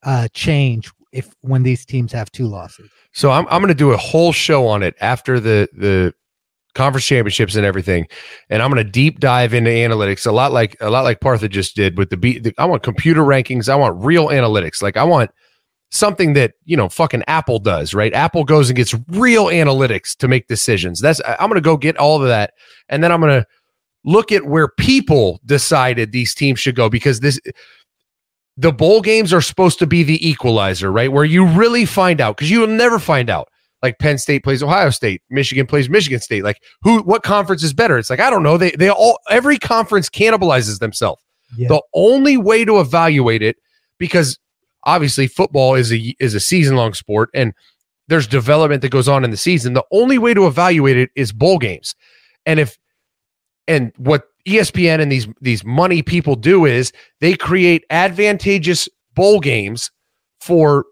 [0.03, 2.89] uh, change if when these teams have two losses.
[3.13, 6.13] So I'm I'm going to do a whole show on it after the the
[6.73, 8.07] conference championships and everything,
[8.49, 11.49] and I'm going to deep dive into analytics a lot like a lot like Partha
[11.49, 12.53] just did with the beat.
[12.57, 13.69] I want computer rankings.
[13.69, 14.81] I want real analytics.
[14.81, 15.31] Like I want
[15.91, 17.93] something that you know fucking Apple does.
[17.93, 18.13] Right?
[18.13, 20.99] Apple goes and gets real analytics to make decisions.
[20.99, 22.53] That's I'm going to go get all of that,
[22.89, 23.47] and then I'm going to
[24.03, 27.39] look at where people decided these teams should go because this
[28.57, 31.11] the bowl games are supposed to be the equalizer, right?
[31.11, 33.47] Where you really find out because you will never find out.
[33.81, 36.43] Like Penn State plays Ohio State, Michigan plays Michigan State.
[36.43, 37.97] Like who, what conference is better?
[37.97, 38.57] It's like I don't know.
[38.57, 41.21] They they all every conference cannibalizes themselves.
[41.57, 41.67] Yeah.
[41.67, 43.57] The only way to evaluate it,
[43.97, 44.37] because
[44.83, 47.53] obviously football is a is a season long sport and
[48.07, 49.73] there's development that goes on in the season.
[49.73, 51.95] The only way to evaluate it is bowl games,
[52.45, 52.77] and if
[53.67, 56.91] and what ESPN and these these money people do is
[57.21, 59.91] they create advantageous bowl games
[60.41, 60.85] for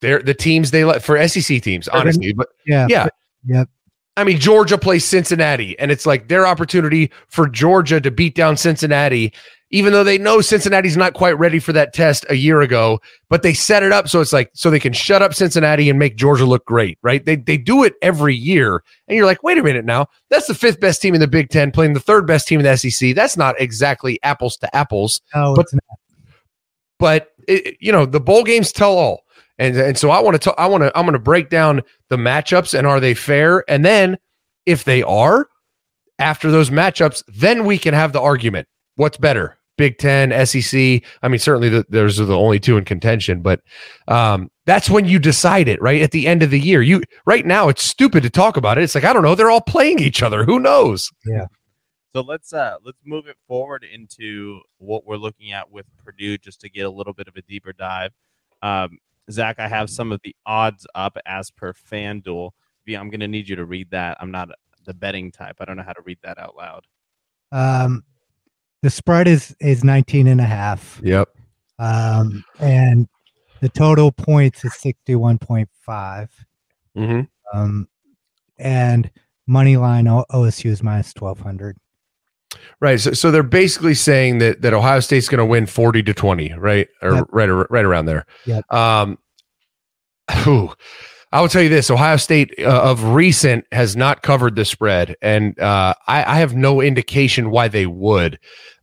[0.00, 2.32] their the teams they let for SEC teams, honestly.
[2.32, 2.86] But Yeah.
[2.88, 3.08] yeah,
[3.46, 3.68] Yep.
[4.16, 8.56] I mean Georgia plays Cincinnati, and it's like their opportunity for Georgia to beat down
[8.56, 9.32] Cincinnati,
[9.72, 13.00] even though they know Cincinnati's not quite ready for that test a year ago.
[13.28, 15.98] But they set it up so it's like so they can shut up Cincinnati and
[15.98, 17.24] make Georgia look great, right?
[17.24, 20.54] They they do it every year, and you're like, wait a minute now, that's the
[20.54, 23.14] fifth best team in the Big Ten playing the third best team in the SEC.
[23.14, 25.20] That's not exactly apples to apples.
[25.34, 25.66] No, But-
[26.98, 29.24] but it, you know the bowl games tell all.
[29.58, 32.16] And and so i want to i want to i'm going to break down the
[32.16, 33.64] matchups and are they fair?
[33.68, 34.18] And then
[34.66, 35.48] if they are
[36.18, 38.66] after those matchups then we can have the argument.
[38.96, 42.84] What's better big 10 sec i mean certainly the, those are the only two in
[42.84, 43.60] contention but
[44.06, 47.44] um that's when you decide it right at the end of the year you right
[47.46, 49.98] now it's stupid to talk about it it's like i don't know they're all playing
[49.98, 51.46] each other who knows Yeah.
[52.14, 56.60] So let's uh let's move it forward into what we're looking at with Purdue just
[56.60, 58.12] to get a little bit of a deeper dive.
[58.60, 58.98] Um,
[59.30, 62.50] Zach, I have some of the odds up as per FanDuel.
[62.84, 64.18] V, I'm gonna need you to read that.
[64.20, 64.50] I'm not
[64.84, 65.56] the betting type.
[65.60, 66.84] I don't know how to read that out loud.
[67.50, 68.04] Um,
[68.82, 71.00] the spread is is 19 and a half.
[71.02, 71.28] yep
[71.78, 73.08] Um, and
[73.60, 76.28] the total points is 61.5.
[76.96, 77.20] mm-hmm.
[77.56, 77.88] Um,
[78.58, 79.10] and
[79.46, 81.76] money line OSU is minus 1200.
[82.80, 83.00] Right.
[83.00, 86.54] So, so they're basically saying that that Ohio State's going to win 40 to 20,
[86.54, 86.88] right?
[87.00, 87.24] Or Yep.
[87.30, 88.26] right right around there.
[88.46, 88.72] Yep.
[88.72, 89.18] Um
[90.44, 90.72] whew.
[91.32, 95.16] I will tell you this: Ohio State uh, of recent has not covered the spread,
[95.22, 98.38] and uh, I, I, have no indication why they would.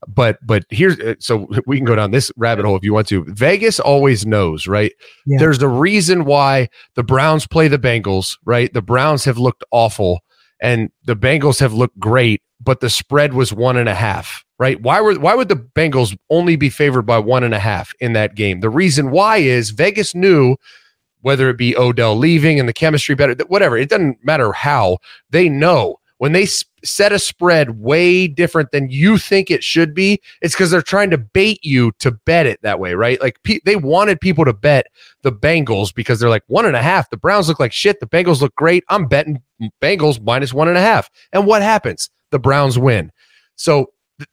[0.08, 3.08] But but here's uh, so we can go down this rabbit hole if you want
[3.10, 3.24] to.
[3.26, 4.92] Vegas always knows, right?
[5.28, 5.38] Yeah.
[5.38, 8.74] There's a reason why the Browns play the Bengals, right?
[8.74, 10.22] The Browns have looked awful,
[10.60, 14.82] and the Bengals have looked great, but the spread was one and a half, right?
[14.82, 18.14] Why were why would the Bengals only be favored by one and a half in
[18.14, 18.62] that game?
[18.62, 20.56] The reason why is Vegas knew
[21.22, 23.78] whether it be Odell leaving and the chemistry better, whatever.
[23.78, 25.00] It doesn't matter how.
[25.30, 26.46] They know when they
[26.84, 31.10] set a spread way different than you think it should be, it's because they're trying
[31.10, 33.20] to bait you to bet it that way, right?
[33.22, 34.88] Like pe- they wanted people to bet
[35.24, 37.10] the Bengals because they're like one and a half.
[37.10, 38.02] The Browns look like shit.
[38.02, 38.84] The Bengals look great.
[38.90, 39.42] I'm betting
[39.82, 41.10] Bengals minus one and a half.
[41.32, 42.10] And what happens?
[42.32, 43.14] The Browns win.
[43.56, 44.30] So th-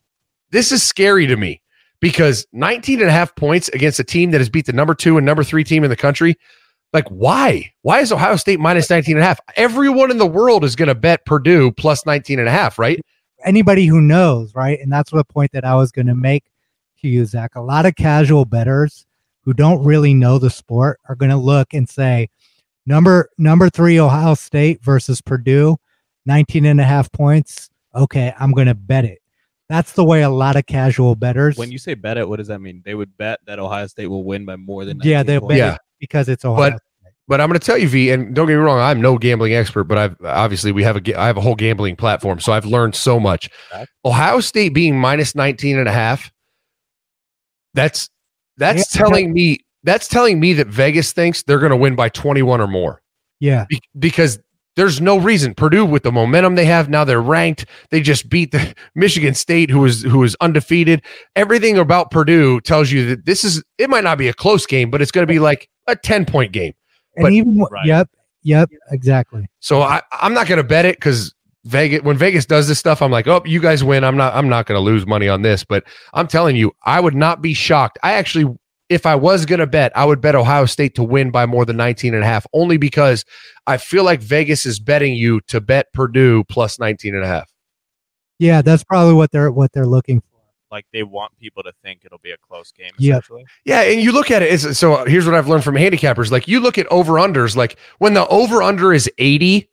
[0.51, 1.62] this is scary to me
[2.01, 5.18] because 19 and a half points against a team that has beat the number two
[5.18, 6.37] and number three team in the country
[6.96, 7.72] like, why?
[7.82, 9.38] Why is Ohio State minus 19 and a half?
[9.54, 12.98] Everyone in the world is going to bet Purdue plus 19 and a half, right?
[13.44, 14.80] Anybody who knows, right?
[14.80, 16.44] And that's what point that I was going to make
[17.02, 17.54] to you, Zach.
[17.54, 19.04] A lot of casual bettors
[19.42, 22.30] who don't really know the sport are going to look and say,
[22.87, 25.76] number number three, Ohio State versus Purdue,
[26.24, 27.68] 19 and a half points.
[27.94, 29.20] Okay, I'm going to bet it.
[29.68, 31.59] That's the way a lot of casual bettors.
[31.59, 32.80] When you say bet it, what does that mean?
[32.87, 35.76] They would bet that Ohio State will win by more than yeah, they bet yeah
[35.98, 36.72] because it's Ohio.
[36.72, 36.82] But,
[37.28, 39.54] but I'm going to tell you, V, and don't get me wrong, I'm no gambling
[39.54, 42.66] expert, but I've obviously we have a I have a whole gambling platform, so I've
[42.66, 43.50] learned so much.
[43.72, 43.86] Okay.
[44.04, 46.32] Ohio State being minus 19 and a half,
[47.74, 48.08] that's
[48.56, 49.00] that's yeah.
[49.00, 52.66] telling me that's telling me that Vegas thinks they're going to win by 21 or
[52.66, 53.02] more.
[53.40, 53.66] Yeah.
[53.68, 54.38] Be- because
[54.76, 57.66] there's no reason Purdue with the momentum they have now they're ranked.
[57.90, 61.02] They just beat the Michigan State who is who is undefeated.
[61.34, 64.90] Everything about Purdue tells you that this is it might not be a close game,
[64.90, 66.74] but it's going to be like a 10 point game.
[67.16, 67.87] And but, even right.
[67.87, 68.09] yep,
[68.42, 69.48] yep, exactly.
[69.61, 73.02] So I, I'm not going to bet it because Vegas when Vegas does this stuff,
[73.02, 74.05] I'm like, oh, you guys win.
[74.05, 75.64] I'm not I'm not going to lose money on this.
[75.64, 77.98] But I'm telling you, I would not be shocked.
[78.02, 78.57] I actually,
[78.88, 81.64] if I was going to bet, I would bet Ohio State to win by more
[81.64, 83.24] than 19 and a half, only because
[83.66, 87.50] I feel like Vegas is betting you to bet Purdue plus 19 and a half.
[88.38, 90.25] Yeah, that's probably what they're what they're looking for
[90.70, 92.92] like they want people to think it'll be a close game.
[92.98, 93.20] Yeah,
[93.64, 94.52] yeah, and you look at it.
[94.52, 97.79] It's, so here's what I've learned from handicappers: like you look at over unders, like
[97.98, 99.68] when the over under is 80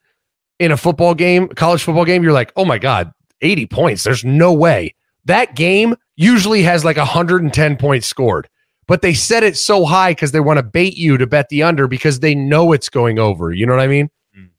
[0.60, 4.04] in a football game, college football game, you're like, oh my god, 80 points.
[4.04, 4.94] There's no way
[5.26, 8.50] that game usually has like 110 points scored.
[8.86, 11.64] But they set it so high because they want to bait you to bet the
[11.64, 13.54] under because they know it's going over.
[13.54, 14.10] You know what I mean?
[14.38, 14.50] Mm.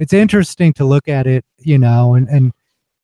[0.00, 2.52] It's interesting to look at it, you know, and and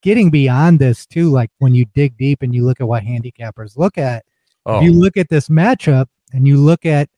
[0.05, 3.79] getting beyond this too, like when you dig deep and you look at what handicappers
[3.79, 4.23] look at,
[4.67, 4.83] oh.
[4.83, 7.09] you look at this matchup and you look at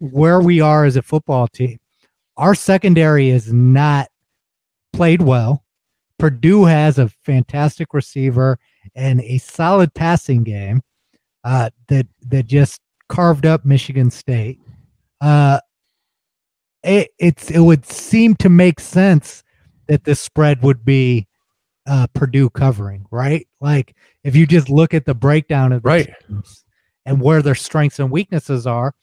[0.00, 1.78] where we are as a football team,
[2.36, 4.08] our secondary is not
[4.92, 5.64] played well.
[6.18, 8.58] Purdue has a fantastic receiver
[8.96, 10.82] and a solid passing game
[11.44, 14.58] uh, that that just carved up Michigan State.
[15.20, 15.60] Uh,
[16.82, 19.44] it, it's it would seem to make sense
[19.86, 21.28] that this spread would be
[21.86, 23.46] uh, Purdue covering, right?
[23.60, 26.10] Like if you just look at the breakdown of the right
[27.04, 28.94] and where their strengths and weaknesses are,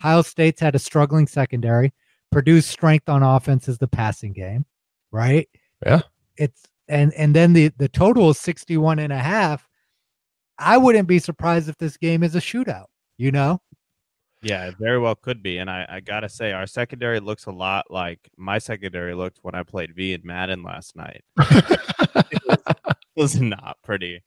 [0.00, 1.92] Ohio State's had a struggling secondary.
[2.30, 4.66] Purdue's strength on offense is the passing game,
[5.12, 5.48] right?
[5.86, 6.02] Yeah.
[6.36, 9.68] It's and and then the the total is 61 and a half.
[10.58, 13.60] I wouldn't be surprised if this game is a shootout, you know?
[14.44, 15.58] Yeah, it very well could be.
[15.58, 19.54] And I, I gotta say, our secondary looks a lot like my secondary looked when
[19.54, 21.24] I played V in Madden last night.
[21.40, 24.22] it, was, it was not pretty.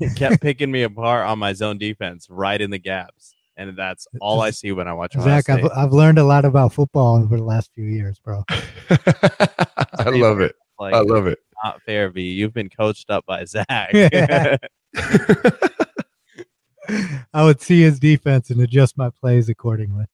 [0.00, 3.34] It kept picking me apart on my zone defense, right in the gaps.
[3.56, 5.14] And that's all I see when I watch.
[5.14, 8.44] Zach, I've, I've learned a lot about football over the last few years, bro.
[8.90, 10.54] I love it.
[10.78, 11.40] Like, I love it.
[11.64, 12.22] Not fair, V.
[12.22, 13.92] You've been coached up by Zach.
[17.34, 20.06] I would see his defense and adjust my plays accordingly.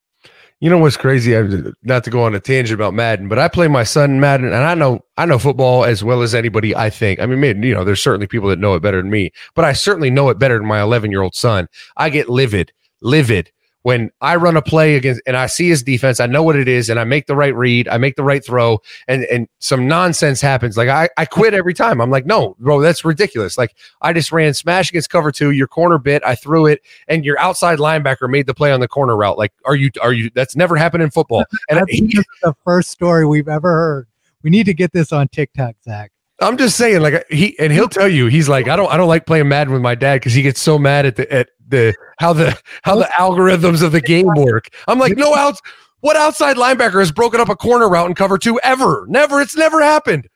[0.60, 1.36] You know what's crazy?
[1.36, 4.46] I'm, not to go on a tangent about Madden, but I play my son Madden,
[4.46, 6.74] and I know I know football as well as anybody.
[6.74, 7.20] I think.
[7.20, 9.64] I mean, maybe, you know, there's certainly people that know it better than me, but
[9.64, 11.68] I certainly know it better than my 11 year old son.
[11.96, 13.52] I get livid, livid
[13.84, 16.68] when I run a play against and I see his defense, I know what it
[16.68, 19.86] is, and I make the right read, I make the right throw, and and some
[19.86, 20.78] nonsense happens.
[20.78, 22.00] Like I, I quit every time.
[22.00, 23.58] I'm like, no, bro, that's ridiculous.
[23.58, 27.26] Like I just ran smash against cover two, your corner bit, I threw it, and
[27.26, 29.36] your outside linebacker made the play on the corner route.
[29.36, 31.44] Like, are you are you that's never happened in football.
[31.68, 32.00] And that's
[32.42, 34.08] the first story we've ever heard.
[34.42, 36.10] We need to get this on TikTok, Zach.
[36.40, 39.08] I'm just saying, like he and he'll tell you, he's like, I don't, I don't
[39.08, 41.94] like playing Madden with my dad because he gets so mad at the at the
[42.18, 44.68] how the how the algorithms of the game work.
[44.88, 45.60] I'm like, no outs.
[46.00, 49.06] What outside linebacker has broken up a corner route in cover two ever?
[49.08, 49.40] Never.
[49.40, 50.28] It's never happened.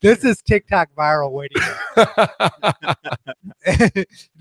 [0.00, 1.60] This is TikTok viral waiting.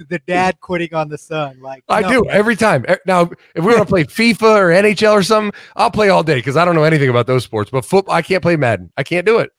[0.06, 1.60] the dad quitting on the son.
[1.60, 2.86] Like I no, do every time.
[3.06, 3.24] Now,
[3.56, 6.56] if we want to play FIFA or NHL or something, I'll play all day because
[6.56, 7.72] I don't know anything about those sports.
[7.72, 8.92] But football, I can't play Madden.
[8.96, 9.52] I can't do it.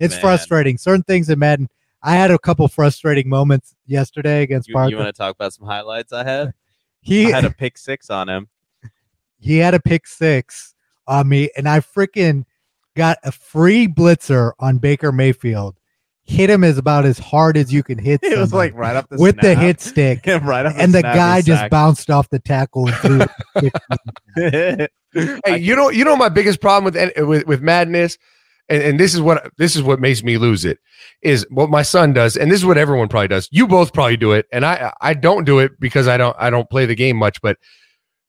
[0.00, 0.20] It's Man.
[0.20, 0.78] frustrating.
[0.78, 1.68] Certain things in Madden.
[2.02, 4.90] I had a couple frustrating moments yesterday against You, Parker.
[4.90, 6.54] you want to talk about some highlights I had?
[7.02, 8.48] he I had a pick six on him.
[9.38, 10.74] he had a pick six
[11.06, 12.44] on me, and I freaking
[12.96, 15.76] got a free blitzer on Baker Mayfield.
[16.22, 18.20] Hit him as about as hard as you can hit.
[18.22, 21.14] It was like right up the with the hit stick, right up and the snap,
[21.14, 21.70] guy just sacked.
[21.70, 23.70] bounced off the tackle and threw.
[24.36, 24.90] it.
[25.44, 28.16] Hey, you know, you know, my biggest problem with N- with, with Madden is,
[28.70, 30.78] and, and this is what this is what makes me lose it
[31.22, 33.48] is what my son does, and this is what everyone probably does.
[33.50, 36.48] You both probably do it, and I I don't do it because I don't I
[36.48, 37.58] don't play the game much, but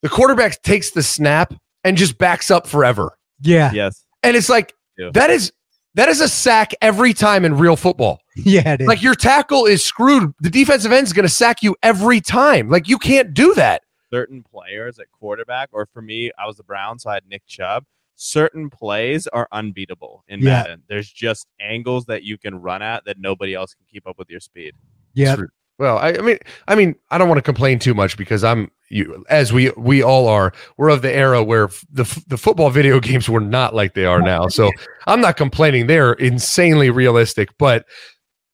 [0.01, 4.03] the quarterback takes the snap and just backs up forever, yeah, yes.
[4.23, 5.11] and it's like Yeah.
[5.13, 5.51] that is
[5.95, 8.19] that is a sack every time in real football.
[8.35, 8.87] yeah, it is.
[8.87, 10.33] Like your tackle is screwed.
[10.39, 12.69] The defensive end is going to sack you every time.
[12.69, 13.81] Like you can't do that.
[14.11, 17.45] certain players at quarterback, or for me, I was the Browns, so I had Nick
[17.45, 17.83] Chubb.
[18.15, 20.61] Certain plays are unbeatable in Yeah.
[20.63, 20.83] Madden.
[20.87, 24.29] There's just angles that you can run at that nobody else can keep up with
[24.29, 24.73] your speed.
[25.13, 25.47] yeah, True.
[25.79, 28.69] Well, I, I mean, I mean, I don't want to complain too much because I'm
[28.89, 30.53] you as we we all are.
[30.77, 33.95] We're of the era where f- the f- the football video games were not like
[33.95, 34.47] they are now.
[34.47, 34.69] So
[35.07, 35.87] I'm not complaining.
[35.87, 37.85] They're insanely realistic, but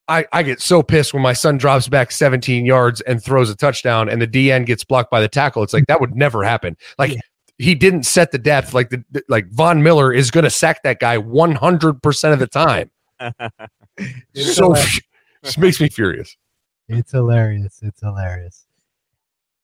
[0.07, 3.55] I I get so pissed when my son drops back 17 yards and throws a
[3.57, 5.63] touchdown, and the DN gets blocked by the tackle.
[5.63, 6.77] It's like that would never happen.
[6.97, 7.11] Like.
[7.15, 7.19] Yeah.
[7.59, 10.83] He didn't set the depth like the the- like Von Miller is going to sack
[10.83, 12.91] that guy 100% of the time.
[14.35, 14.99] So hilarious.
[15.43, 16.37] just makes me furious.
[16.87, 17.79] it's hilarious.
[17.81, 18.67] It's hilarious.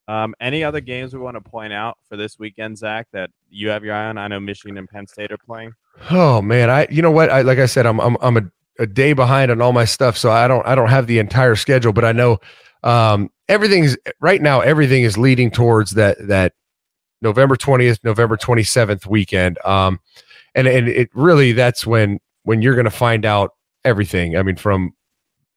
[0.08, 3.70] Um, any other games we want to point out for this weekend, Zach, that you
[3.70, 4.18] have your eye on?
[4.18, 5.74] I know Michigan and Penn State are playing.
[6.10, 7.30] Oh man, I you know what?
[7.30, 8.42] I like I said, I'm I'm I'm a,
[8.80, 11.56] a day behind on all my stuff, so I don't I don't have the entire
[11.56, 12.40] schedule, but I know
[12.82, 14.60] um everything's right now.
[14.62, 16.54] Everything is leading towards that that
[17.24, 19.58] November 20th, November 27th weekend.
[19.66, 20.00] Um,
[20.54, 23.52] and and it really that's when when you're going to find out
[23.84, 24.38] everything.
[24.38, 24.94] I mean, from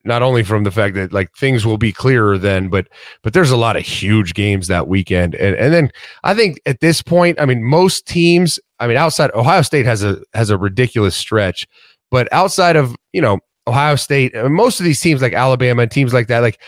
[0.05, 2.89] not only from the fact that like things will be clearer then, but
[3.23, 5.91] but there's a lot of huge games that weekend, and and then
[6.25, 10.03] I think at this point, I mean, most teams, I mean, outside Ohio State has
[10.03, 11.67] a has a ridiculous stretch,
[12.11, 15.91] but outside of you know Ohio State, uh, most of these teams like Alabama and
[15.91, 16.61] teams like that, like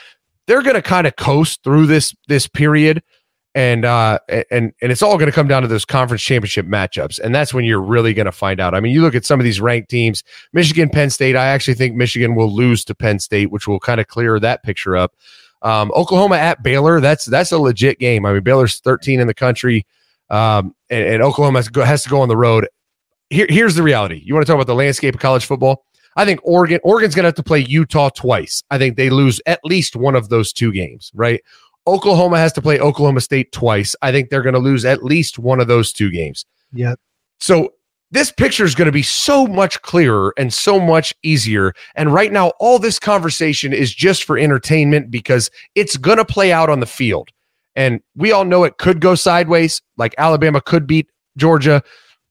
[0.46, 3.02] they're going to kind of coast through this this period,
[3.59, 7.18] and uh and and it's all going to come down to those conference championship matchups,
[7.18, 8.73] and that's when you're really going to find out.
[8.73, 11.35] I mean, you look at some of these ranked teams, Michigan, Penn State.
[11.35, 14.62] I actually think Michigan will lose to Penn State, which will kind of clear that
[14.62, 15.16] picture up.
[15.62, 18.25] Um, Oklahoma at Baylor, that's that's a legit game.
[18.25, 19.85] I mean, Baylor's 13 in the country,
[20.31, 22.68] um, and, and Oklahoma has to, go, has to go on the road.
[23.29, 24.23] Here, here's the reality.
[24.25, 25.85] You want to talk about the landscape of college football?
[26.14, 28.62] I think Oregon Oregon's going to have to play Utah twice.
[28.71, 31.42] I think they lose at least one of those two games, right?
[31.88, 33.96] Oklahoma has to play Oklahoma State twice.
[34.03, 36.44] I think they're going to lose at least one of those two games.
[36.72, 37.01] Yep.
[37.40, 37.72] So
[38.11, 41.74] this picture is going to be so much clearer and so much easier.
[41.94, 46.53] And right now, all this conversation is just for entertainment because it's going to play
[46.53, 47.31] out on the field.
[47.77, 51.83] And we all know it could go sideways, like Alabama could beat Georgia.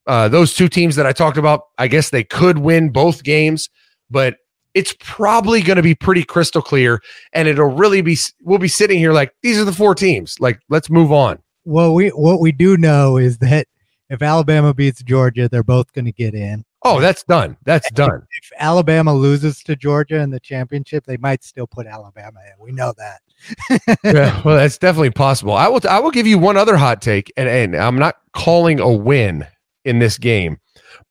[0.05, 3.69] Uh, those two teams that I talked about, I guess they could win both games,
[4.09, 4.37] but
[4.77, 7.01] it's probably going to be pretty crystal clear.
[7.33, 10.39] And it'll really be, we'll be sitting here like, these are the four teams.
[10.39, 11.39] Like, let's move on.
[11.65, 13.67] Well, we what we do know is that
[14.09, 16.63] if Alabama beats Georgia, they're both going to get in.
[16.83, 17.57] Oh, that's done.
[17.63, 18.21] That's done.
[18.41, 22.63] If Alabama loses to Georgia in the championship, they might still put Alabama in.
[22.63, 23.97] We know that.
[24.03, 25.53] yeah, well, that's definitely possible.
[25.53, 25.81] I will.
[25.89, 29.45] I will give you one other hot take, and and I'm not calling a win
[29.83, 30.59] in this game,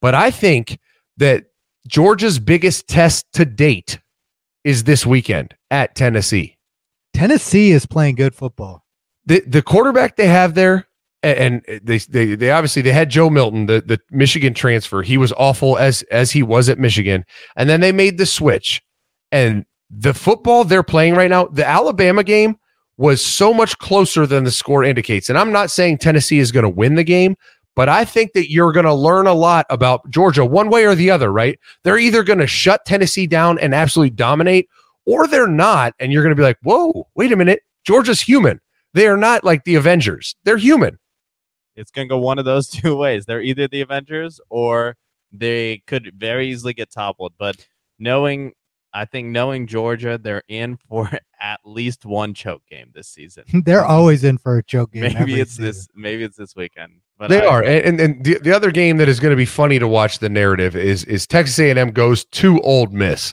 [0.01, 0.79] but I think
[1.19, 1.47] that
[1.87, 4.01] Georgia's biggest test to date
[4.65, 6.57] is this weekend at Tennessee.
[7.15, 8.85] Tennessee is playing good football.
[9.25, 10.87] The the quarterback they have there,
[11.23, 15.03] and they they they obviously they had Joe Milton, the the Michigan transfer.
[15.03, 17.25] He was awful as as he was at Michigan,
[17.57, 18.83] and then they made the switch,
[19.33, 22.57] and the football they're playing right now, the Alabama game
[22.99, 25.29] was so much closer than the score indicates.
[25.29, 27.37] And I'm not saying Tennessee is going to win the game,
[27.77, 30.95] but I think that you're going to learn a lot about Georgia one way or
[30.95, 31.61] the other, right?
[31.85, 34.69] They're either going to shut Tennessee down and absolutely dominate,
[35.05, 35.95] or they're not.
[36.01, 37.61] And you're going to be like, whoa, wait a minute.
[37.85, 38.61] Georgia's human.
[38.95, 40.35] They are not like the Avengers.
[40.45, 40.99] They're human.
[41.77, 43.27] It's going to go one of those two ways.
[43.27, 44.97] They're either the Avengers or
[45.31, 47.35] they could very easily get toppled.
[47.39, 47.67] But
[47.99, 48.53] knowing,
[48.95, 51.11] I think knowing Georgia, they're in for
[51.41, 53.45] at least one choke game this season.
[53.67, 55.03] They're always in for a choke game.
[55.03, 55.65] maybe every it's season.
[55.65, 55.89] this.
[55.95, 56.93] Maybe it's this weekend.
[57.19, 59.37] But They I- are, and and, and the, the other game that is going to
[59.37, 62.87] be funny to watch the narrative is is Texas A and M goes to Ole
[62.89, 63.33] Miss,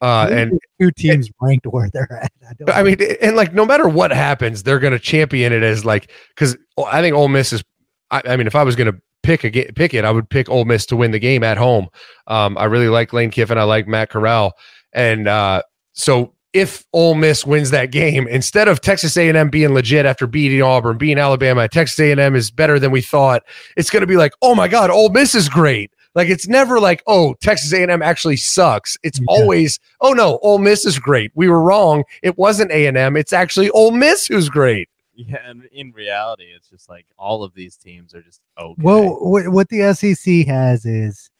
[0.00, 2.32] uh, and two teams ranked where they're at.
[2.68, 5.84] I, I mean, and like no matter what happens, they're going to champion it as
[5.84, 7.62] like because I think Ole Miss is.
[8.10, 10.28] I, I mean, if I was going to pick a ga- pick it, I would
[10.28, 11.88] pick Ole Miss to win the game at home.
[12.26, 13.58] Um, I really like Lane Kiffin.
[13.58, 14.52] I like Matt Corral,
[14.92, 20.06] and uh, so if Ole Miss wins that game, instead of Texas A&M being legit
[20.06, 23.42] after beating Auburn, beating Alabama, Texas A&M is better than we thought.
[23.76, 25.90] It's going to be like, oh my God, Ole Miss is great.
[26.14, 28.96] Like it's never like, oh, Texas A&M actually sucks.
[29.02, 29.26] It's Yeah.
[29.28, 31.30] always, oh no, Ole Miss is great.
[31.34, 32.04] We were wrong.
[32.22, 33.16] It wasn't A&M.
[33.16, 34.88] It's actually Ole Miss who's great.
[35.14, 38.74] Yeah, and in reality, it's just like all of these teams are just okay.
[38.82, 41.30] Well, what, what the SEC has is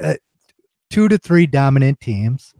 [0.00, 0.14] uh,
[0.90, 2.52] two to three dominant teams,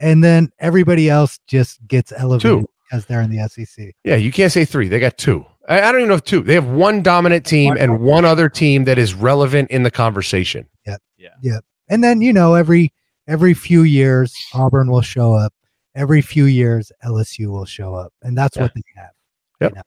[0.00, 2.68] and then everybody else just gets elevated Two.
[2.88, 3.94] because they're in the SEC.
[4.02, 4.88] Yeah, you can't say three.
[4.88, 5.44] They got two.
[5.68, 6.42] I, I don't even know if two.
[6.42, 10.66] They have one dominant team and one other team that is relevant in the conversation.
[10.86, 11.00] Yep.
[11.18, 11.28] Yeah.
[11.42, 11.64] Yep.
[11.88, 12.92] And then you know every
[13.28, 15.52] every few years Auburn will show up.
[15.94, 19.72] Every few years LSU will show up, and that's what they have.
[19.74, 19.82] Yeah.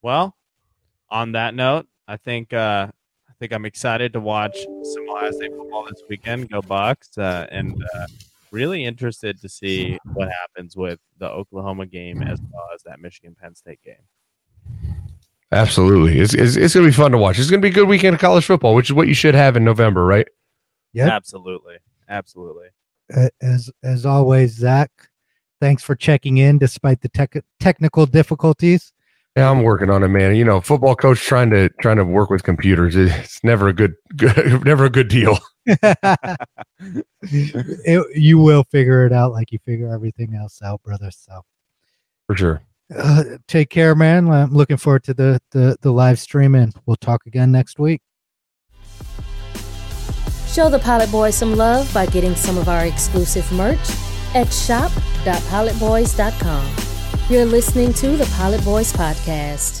[0.00, 0.36] Well,
[1.10, 2.88] on that note, I think uh,
[3.28, 6.50] I think I'm excited to watch some Ohio State football this weekend.
[6.50, 7.18] Go Bucks!
[7.18, 8.06] Uh, and uh,
[8.52, 13.34] really interested to see what happens with the Oklahoma game as well as that Michigan
[13.40, 13.96] Penn State game.
[15.50, 16.18] Absolutely.
[16.18, 17.38] It's, it's, it's going to be fun to watch.
[17.38, 19.34] It's going to be a good weekend of college football, which is what you should
[19.34, 20.26] have in November, right?
[20.92, 21.08] Yeah.
[21.08, 21.76] Absolutely,
[22.08, 22.68] absolutely.
[23.42, 24.90] As as always, Zach,
[25.60, 28.92] thanks for checking in despite the tech, technical difficulties.
[29.36, 30.34] Yeah, I'm working on it, man.
[30.36, 32.96] You know, football coach trying to trying to work with computers.
[32.96, 35.38] It's never a good, good never a good deal.
[37.22, 41.10] It- you will figure it out like you figure everything else out, brother.
[41.10, 41.42] So
[42.26, 42.62] For sure.
[42.96, 44.28] uh, take care, man.
[44.28, 48.02] I'm looking forward to the, the the live stream, and we'll talk again next week.
[50.48, 53.78] Show the Pilot Boys some love by getting some of our exclusive merch
[54.34, 56.76] at shop.pilotboys.com.
[57.30, 59.80] You're listening to the Pilot Boys Podcast.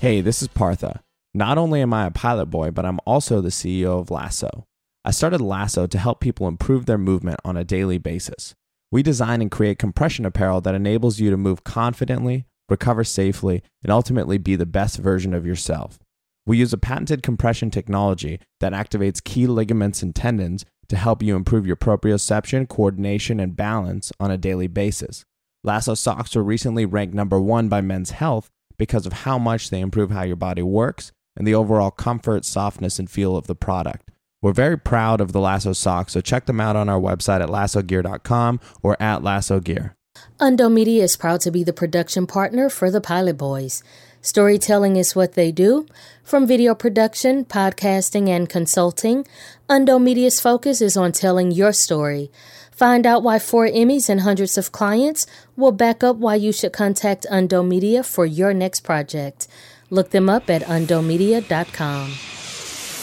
[0.00, 1.02] Hey, this is Partha.
[1.34, 4.66] Not only am I a pilot boy, but I'm also the CEO of Lasso.
[5.04, 8.54] I started Lasso to help people improve their movement on a daily basis.
[8.92, 13.90] We design and create compression apparel that enables you to move confidently, recover safely, and
[13.90, 15.98] ultimately be the best version of yourself.
[16.46, 21.34] We use a patented compression technology that activates key ligaments and tendons to help you
[21.34, 25.24] improve your proprioception, coordination, and balance on a daily basis.
[25.64, 29.80] Lasso socks were recently ranked number one by Men's Health because of how much they
[29.80, 34.10] improve how your body works and the overall comfort, softness, and feel of the product.
[34.42, 37.48] We're very proud of the Lasso socks, so check them out on our website at
[37.48, 39.94] lassogear.com or at Lasso Gear.
[40.40, 43.82] Undo Media is proud to be the production partner for the Pilot Boys.
[44.20, 45.86] Storytelling is what they do.
[46.22, 49.26] From video production, podcasting, and consulting,
[49.68, 52.30] Undo Media's focus is on telling your story.
[52.70, 55.26] Find out why four Emmys and hundreds of clients
[55.56, 59.46] will back up why you should contact Undo Media for your next project.
[59.90, 62.41] Look them up at undomedia.com.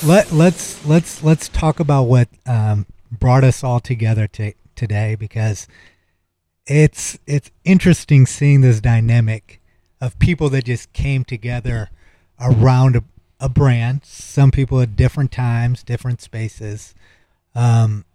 [0.05, 5.67] Let let's let's let's talk about what um, brought us all together to, today because
[6.65, 9.59] it's it's interesting seeing this dynamic
[9.99, 11.89] of people that just came together
[12.39, 13.03] around a,
[13.41, 14.05] a brand.
[14.05, 16.95] Some people at different times, different spaces,
[17.53, 18.05] um,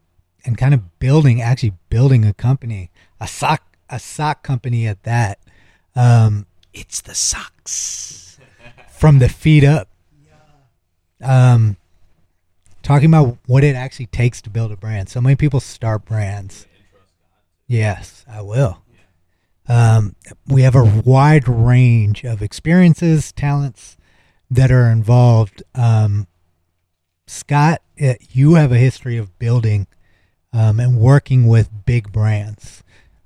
[0.47, 5.39] and kind of building actually building a company, a sock a sock company at that.
[5.95, 8.39] Um, it's the socks
[8.89, 9.89] from the feet up
[11.25, 11.77] um,
[12.83, 15.09] talking about what it actually takes to build a brand.
[15.09, 16.67] So many people start brands.
[17.67, 18.83] Yes, I will.
[19.67, 20.15] Um,
[20.47, 23.97] we have a wide range of experiences, talents
[24.51, 25.63] that are involved.
[25.75, 26.27] Um,
[27.27, 29.87] Scott, eh, you have a history of building
[30.53, 32.83] um, and working with big brands.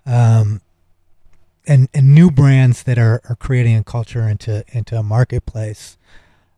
[0.07, 0.63] Um,
[1.67, 5.99] and, and new brands that are, are creating a culture into into a marketplace.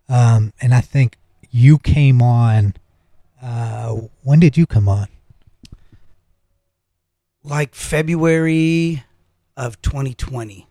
[0.09, 1.17] Um, and I think
[1.51, 2.75] you came on.
[3.43, 5.09] Uh, when did you come on?
[7.43, 9.05] like February
[9.57, 10.67] of 2020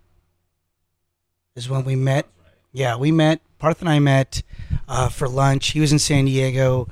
[1.56, 2.28] is when we met.
[2.72, 3.42] Yeah, we met.
[3.58, 4.44] Parth and I met
[4.88, 5.72] uh, for lunch.
[5.72, 6.88] He was in San Diego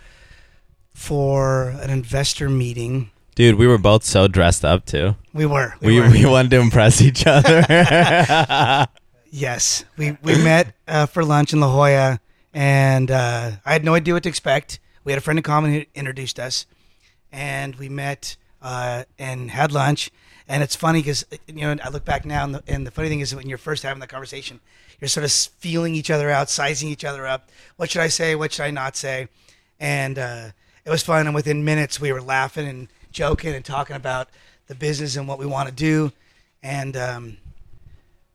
[0.93, 3.11] for an investor meeting.
[3.35, 5.15] Dude, we were both so dressed up too.
[5.33, 5.75] We were.
[5.79, 6.09] We, were.
[6.09, 8.87] we wanted to impress each other.
[9.29, 12.21] Yes, we we met uh, for lunch in La Jolla,
[12.57, 14.79] and uh, I had no idea what to expect.
[15.03, 16.65] We had a friend in common who introduced us,
[17.31, 20.09] and we met uh, and had lunch.
[20.47, 23.09] And it's funny because you know I look back now, and the, and the funny
[23.09, 24.59] thing is when you're first having that conversation,
[24.99, 27.51] you're sort of feeling each other out, sizing each other up.
[27.75, 28.33] What should I say?
[28.33, 29.27] What should I not say?
[29.79, 30.47] And uh,
[30.83, 31.27] it was fun.
[31.27, 34.29] And within minutes, we were laughing and joking and talking about
[34.65, 36.11] the business and what we want to do,
[36.63, 37.37] and um,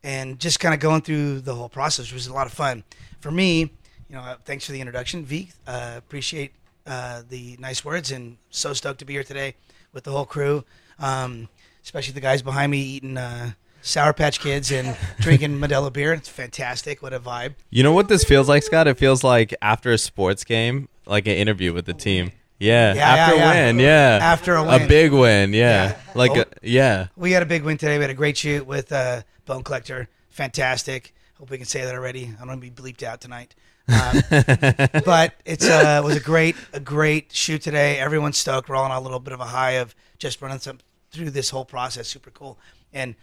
[0.05, 2.85] and just kind of going through the whole process, which was a lot of fun
[3.19, 3.73] for me.
[4.13, 5.49] You know, uh, thanks for the introduction, V.
[5.67, 6.53] Uh, appreciate
[6.87, 9.55] uh, the nice words, and so stoked to be here today
[9.95, 10.65] with the whole crew,
[10.99, 11.49] um,
[11.83, 16.13] especially the guys behind me eating uh, Sour Patch Kids and drinking Modelo beer.
[16.13, 17.01] It's fantastic.
[17.01, 17.55] What a vibe.
[17.71, 18.87] You know what this feels like, Scott?
[18.87, 22.33] It feels like after a sports game, like an interview with the team.
[22.59, 23.67] Yeah, Yeah, after yeah, a yeah.
[23.67, 23.79] win.
[23.79, 24.83] Yeah, After a win.
[24.83, 25.55] a big win.
[25.55, 25.97] Yeah, Yeah.
[26.15, 26.41] like Oh.
[26.43, 27.07] a, yeah.
[27.17, 27.97] We had a big win today.
[27.97, 30.11] We had a great shoot with uh, Bone Collector.
[30.29, 31.15] Fantastic.
[31.39, 32.25] Hope we can say that already.
[32.37, 33.55] I don't want to be bleeped out tonight.
[33.89, 34.23] Um,
[35.05, 37.99] but it's uh, it was a great a great shoot today.
[37.99, 38.69] Everyone's stoked.
[38.69, 40.79] We're all on a little bit of a high of just running some
[41.11, 42.09] through this whole process.
[42.09, 42.59] Super cool.
[42.93, 43.15] And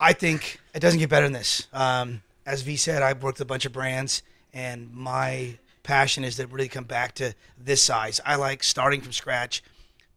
[0.00, 1.66] I think it doesn't get better than this.
[1.72, 4.22] Um, as V said, I've worked with a bunch of brands,
[4.52, 8.20] and my passion is to really come back to this size.
[8.24, 9.62] I like starting from scratch,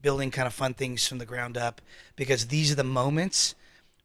[0.02, 1.82] building kind of fun things from the ground up,
[2.16, 3.56] because these are the moments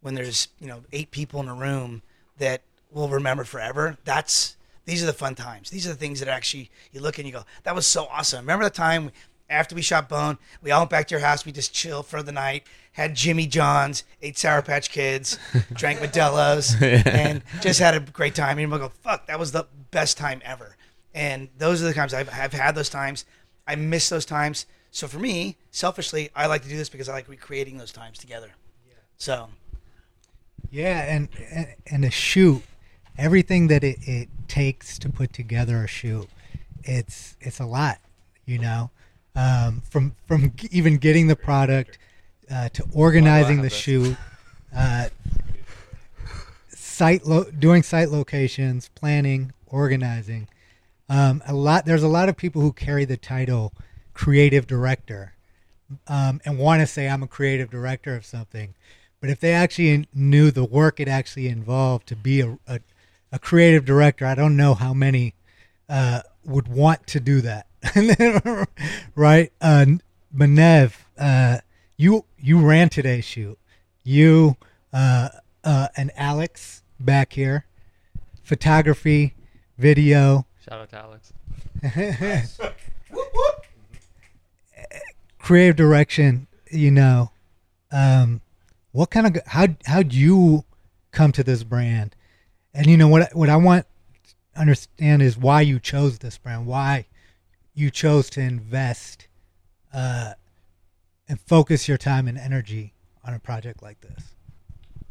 [0.01, 2.03] when there's you know eight people in a room
[2.39, 3.97] that we'll remember forever.
[4.05, 4.57] That's
[4.91, 5.71] these are the fun times.
[5.71, 8.41] These are the things that actually you look and you go, that was so awesome.
[8.41, 9.13] Remember the time
[9.49, 11.45] after we shot Bone, we all went back to your house.
[11.45, 15.39] We just chilled for the night, had Jimmy John's, ate Sour Patch Kids,
[15.73, 18.59] drank Modelo's, and just had a great time.
[18.59, 20.77] And we'll go, fuck, that was the best time ever.
[21.15, 23.25] And those are the times I've, I've had those times.
[23.67, 24.67] I miss those times.
[24.91, 28.19] So for me, selfishly, I like to do this because I like recreating those times
[28.19, 28.51] together.
[28.89, 28.95] Yeah.
[29.19, 29.49] So
[30.71, 32.63] Yeah, and and, and a shoot,
[33.21, 36.29] everything that it, it takes to put together a shoot,
[36.83, 37.99] it's it's a lot,
[38.47, 38.91] you know,
[39.37, 41.99] um, from from even getting the product
[42.51, 44.17] uh, to organizing the shoot,
[44.75, 45.09] uh,
[46.71, 50.49] site lo- doing site locations, planning, organizing.
[51.09, 51.85] Um, a lot.
[51.85, 53.73] There's a lot of people who carry the title
[54.15, 55.35] creative director
[56.07, 58.75] um, and want to say I'm a creative director of something.
[59.21, 62.81] But if they actually knew the work it actually involved to be a, a,
[63.33, 65.35] a creative director, I don't know how many
[65.89, 67.67] uh, would want to do that.
[69.15, 69.53] right?
[69.61, 69.87] Uh,
[70.35, 71.59] Manev, uh,
[71.97, 73.59] you you ran today's shoot.
[74.05, 74.57] You
[74.93, 75.31] uh,
[75.65, 77.67] uh, and Alex back here,
[78.43, 79.35] photography,
[79.79, 81.33] video, Shout out to Alex.
[85.39, 87.31] creative direction, you know,
[87.91, 88.41] um,
[88.93, 90.65] what kind of how how'd you
[91.13, 92.15] come to this brand?
[92.73, 93.87] And you know what what I want
[94.55, 97.07] to understand is why you chose this brand, why
[97.75, 99.29] you chose to invest
[99.93, 100.35] uh,
[101.29, 102.95] and focus your time and energy
[103.25, 104.35] on a project like this.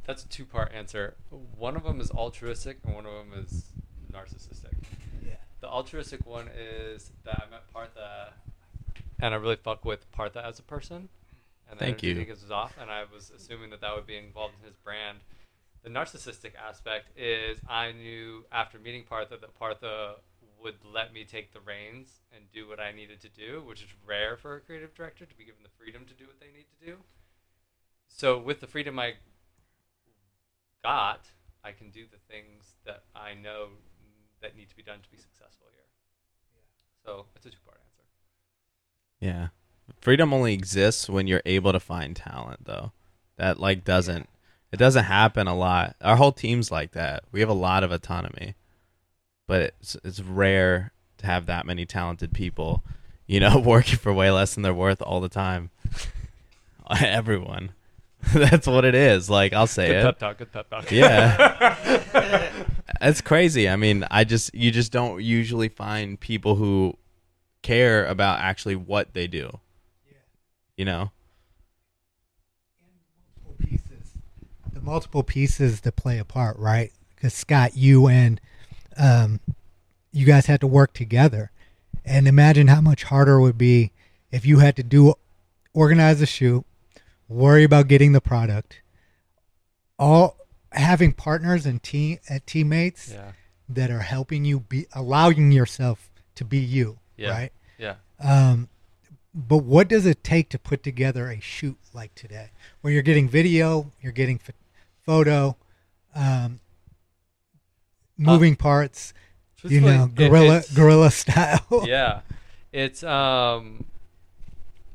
[0.05, 1.15] That's a two part answer.
[1.57, 3.65] One of them is altruistic and one of them is
[4.11, 4.73] narcissistic.
[5.25, 5.35] Yeah.
[5.61, 8.33] The altruistic one is that I met Partha
[9.21, 11.09] and I really fuck with Partha as a person.
[11.69, 12.15] And Thank you.
[12.15, 14.75] that he gives off, and I was assuming that that would be involved in his
[14.77, 15.19] brand.
[15.83, 20.15] The narcissistic aspect is I knew after meeting Partha that Partha
[20.61, 23.89] would let me take the reins and do what I needed to do, which is
[24.05, 26.65] rare for a creative director to be given the freedom to do what they need
[26.79, 26.97] to do.
[28.09, 29.13] So with the freedom I
[30.83, 31.27] got,
[31.63, 33.69] I can do the things that I know
[34.41, 35.85] that need to be done to be successful here.
[37.05, 38.03] So it's a two part answer.
[39.19, 39.47] Yeah.
[40.01, 42.91] Freedom only exists when you're able to find talent though.
[43.37, 44.27] That like doesn't
[44.71, 45.95] it doesn't happen a lot.
[46.01, 47.23] Our whole team's like that.
[47.31, 48.55] We have a lot of autonomy.
[49.47, 52.83] But it's it's rare to have that many talented people,
[53.25, 55.71] you know, working for way less than they're worth all the time.
[56.99, 57.71] Everyone.
[58.33, 59.29] That's what it is.
[59.29, 60.03] Like I'll say Good it.
[60.03, 60.37] pep talk.
[60.37, 60.91] Good pep talk.
[60.91, 62.65] Yeah.
[63.01, 63.69] It's crazy.
[63.69, 66.95] I mean, I just you just don't usually find people who
[67.61, 69.59] care about actually what they do.
[70.07, 70.17] Yeah.
[70.77, 71.11] You know?
[73.57, 74.13] pieces,
[74.79, 76.91] the multiple pieces that play a part, right?
[77.15, 78.39] Because Scott, you and
[78.97, 79.39] um,
[80.11, 81.51] you guys had to work together,
[82.05, 83.91] and imagine how much harder it would be
[84.31, 85.13] if you had to do
[85.73, 86.65] organize a shoot,
[87.27, 88.81] worry about getting the product,
[89.97, 90.37] all
[90.71, 93.31] having partners and team uh, teammates Yeah.
[93.67, 97.29] that are helping you be allowing yourself to be you, Yeah.
[97.31, 97.51] right?
[97.77, 97.95] Yeah.
[98.19, 98.69] Um,
[99.33, 102.49] but what does it take to put together a shoot like today,
[102.81, 104.39] where you're getting video, you're getting
[105.05, 105.55] photo,
[106.15, 106.59] um,
[108.17, 109.13] moving parts,
[109.63, 111.83] you know, it- guerrilla it's- guerrilla style.
[111.87, 112.21] yeah,
[112.71, 113.85] it's um,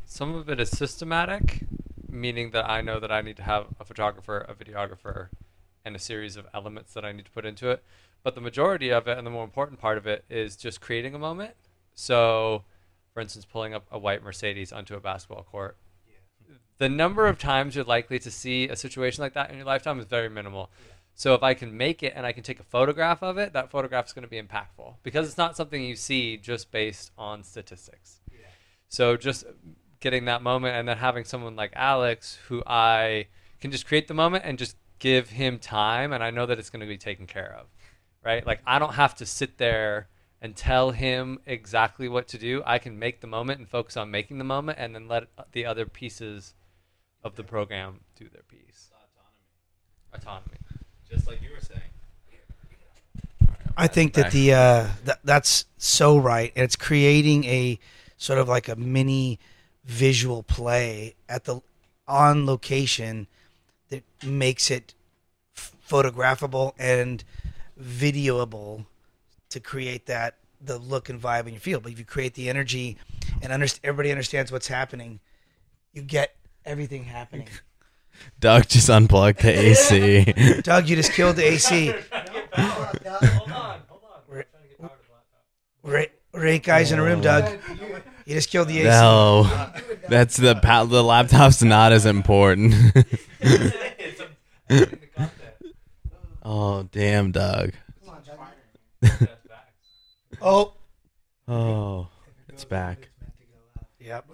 [0.05, 1.65] some of it is systematic,
[2.09, 5.29] meaning that I know that I need to have a photographer, a videographer,
[5.85, 7.83] and a series of elements that I need to put into it.
[8.23, 11.15] But the majority of it and the more important part of it is just creating
[11.15, 11.55] a moment.
[11.95, 12.65] So,
[13.13, 15.77] for instance, pulling up a white Mercedes onto a basketball court.
[16.79, 20.01] The number of times you're likely to see a situation like that in your lifetime
[20.01, 20.71] is very minimal.
[21.15, 23.71] So if I can make it and I can take a photograph of it, that
[23.71, 27.45] photograph is going to be impactful because it's not something you see just based on
[27.45, 28.21] statistics.
[28.89, 29.45] So just
[30.01, 33.29] getting that moment and then having someone like Alex who I
[33.61, 36.71] can just create the moment and just give him time and I know that it's
[36.71, 37.67] going to be taken care of.
[38.25, 38.45] Right?
[38.45, 40.09] Like I don't have to sit there
[40.41, 42.63] and tell him exactly what to do.
[42.67, 45.65] I can make the moment and focus on making the moment and then let the
[45.65, 46.55] other pieces
[47.25, 48.91] of the program do their piece.
[50.13, 50.51] Autonomy.
[50.53, 50.59] Autonomy.
[51.11, 51.81] Just like you were saying.
[53.77, 57.79] I think that the uh, th- that's so right, and it's creating a
[58.17, 59.41] sort of like a mini
[59.85, 61.61] visual play at the
[62.07, 63.27] on location
[63.89, 64.95] that makes it
[65.57, 67.25] f- photographable and
[67.81, 68.87] videoable
[69.49, 71.83] to create that the look and vibe in your field.
[71.83, 72.97] But if you create the energy
[73.43, 75.19] and underst- everybody understands what's happening,
[75.93, 77.49] you get everything happening.
[78.41, 80.61] Doug just unplugged the AC.
[80.63, 81.93] Doug, you just killed the AC.
[85.83, 87.59] We're, we're eight guys in a room, Doug.
[88.25, 88.89] You just killed the AC.
[88.89, 89.71] no,
[90.09, 92.75] that's the pa- the laptop's not as important.
[96.43, 97.73] oh damn, Doug.
[100.41, 100.73] Oh,
[101.47, 102.09] Oh,
[102.49, 103.11] it's back.
[104.01, 104.25] yep.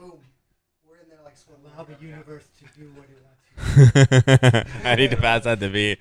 [1.88, 4.66] We're in there like allow the universe to do what it wants.
[4.82, 4.88] to.
[4.88, 5.96] I need to pass that to me.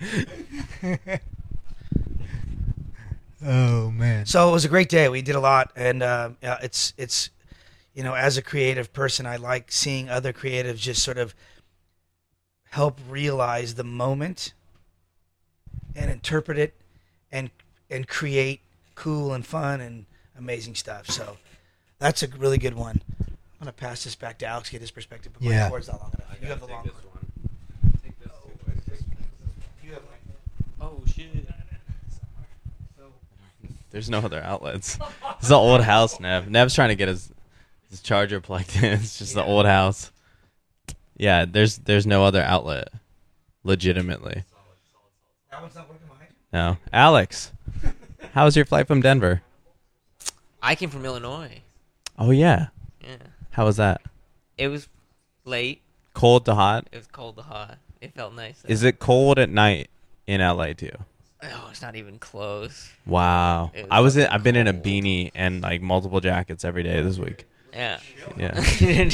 [3.41, 4.25] Oh man.
[4.25, 5.07] So it was a great day.
[5.07, 7.29] We did a lot, and uh, it's it's
[7.93, 11.33] you know, as a creative person, I like seeing other creatives just sort of
[12.71, 14.53] help realize the moment
[15.95, 16.75] and interpret it
[17.31, 17.49] and
[17.89, 18.61] and create
[18.95, 20.05] cool and fun and
[20.37, 21.09] amazing stuff.
[21.09, 21.37] So
[21.97, 23.01] that's a really good one.
[23.59, 25.33] I'm gonna pass this back to Alex, get his perspective.
[25.33, 25.63] But Yeah.
[25.65, 26.37] my cord's not long enough.
[26.41, 26.93] You have the long cord.
[30.81, 31.27] Oh shit.
[33.91, 34.99] There's no other outlets.
[35.39, 36.47] It's the old house, Nev.
[36.49, 37.31] Nev's trying to get his
[37.89, 38.85] his charger plugged in.
[38.85, 40.11] It's just the old house.
[41.17, 42.89] Yeah, there's there's no other outlet.
[43.63, 44.43] Legitimately.
[45.51, 46.29] that one's not working behind.
[46.53, 46.77] No.
[46.93, 47.51] Alex,
[48.33, 49.41] how was your flight from Denver?
[50.61, 51.61] I came from Illinois.
[52.17, 52.67] Oh yeah.
[53.51, 53.55] Yeah.
[53.55, 54.01] How was that?
[54.57, 54.87] It was
[55.45, 55.81] late.
[56.13, 56.87] Cold to hot?
[56.91, 57.77] It was cold to hot.
[58.01, 58.61] It felt nice.
[58.61, 58.71] though.
[58.71, 59.89] Is it cold at night
[60.27, 60.91] in LA too?
[61.41, 62.89] Oh, it's not even close.
[63.05, 63.71] Wow.
[63.73, 67.01] Was I was in, I've been in a beanie and like multiple jackets every day
[67.01, 67.45] this week.
[67.73, 67.99] Yeah.
[68.37, 68.59] Yeah.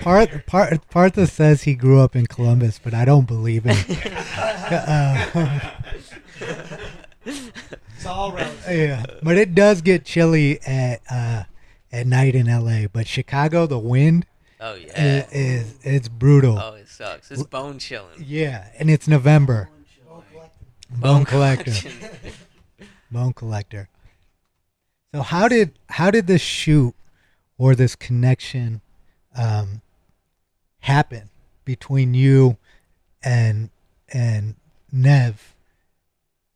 [0.00, 3.86] Part, part, Partha says he grew up in Columbus, but I don't believe it.
[4.70, 5.70] Uh,
[7.24, 8.64] It's all relative.
[8.70, 11.44] yeah, but it does get chilly at uh,
[11.92, 12.86] at night in LA.
[12.92, 14.26] But Chicago, the wind
[14.60, 15.26] oh yeah.
[15.30, 16.58] is, is it's brutal.
[16.58, 17.30] Oh, it sucks.
[17.30, 18.24] It's bone chilling.
[18.24, 19.68] Yeah, and it's November.
[20.90, 21.72] Bone collector.
[23.10, 23.88] Bone collector.
[25.14, 26.94] So how did how did this shoot
[27.56, 28.80] or this connection
[29.36, 29.82] um,
[30.80, 31.30] happen
[31.64, 32.56] between you
[33.22, 33.70] and
[34.12, 34.54] and
[34.92, 35.54] Nev?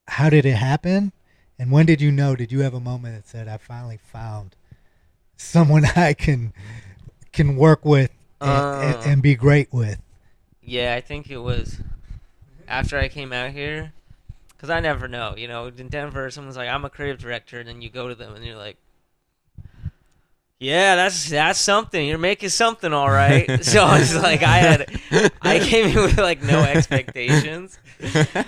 [0.09, 1.13] How did it happen?
[1.59, 2.35] And when did you know?
[2.35, 4.57] Did you have a moment that said, "I finally found
[5.43, 6.53] someone I can
[7.33, 9.03] can work with and, and, Uh.
[9.07, 9.99] and be great with"?
[10.63, 11.79] Yeah, I think it was
[12.69, 13.93] after I came out here,
[14.49, 15.35] because I never know.
[15.37, 18.15] You know, in Denver, someone's like, "I'm a creative director," and then you go to
[18.15, 18.77] them and you're like,
[20.59, 22.07] "Yeah, that's that's something.
[22.07, 25.01] You're making something, all right." so I was like, I had,
[25.43, 27.79] I came in with like no expectations.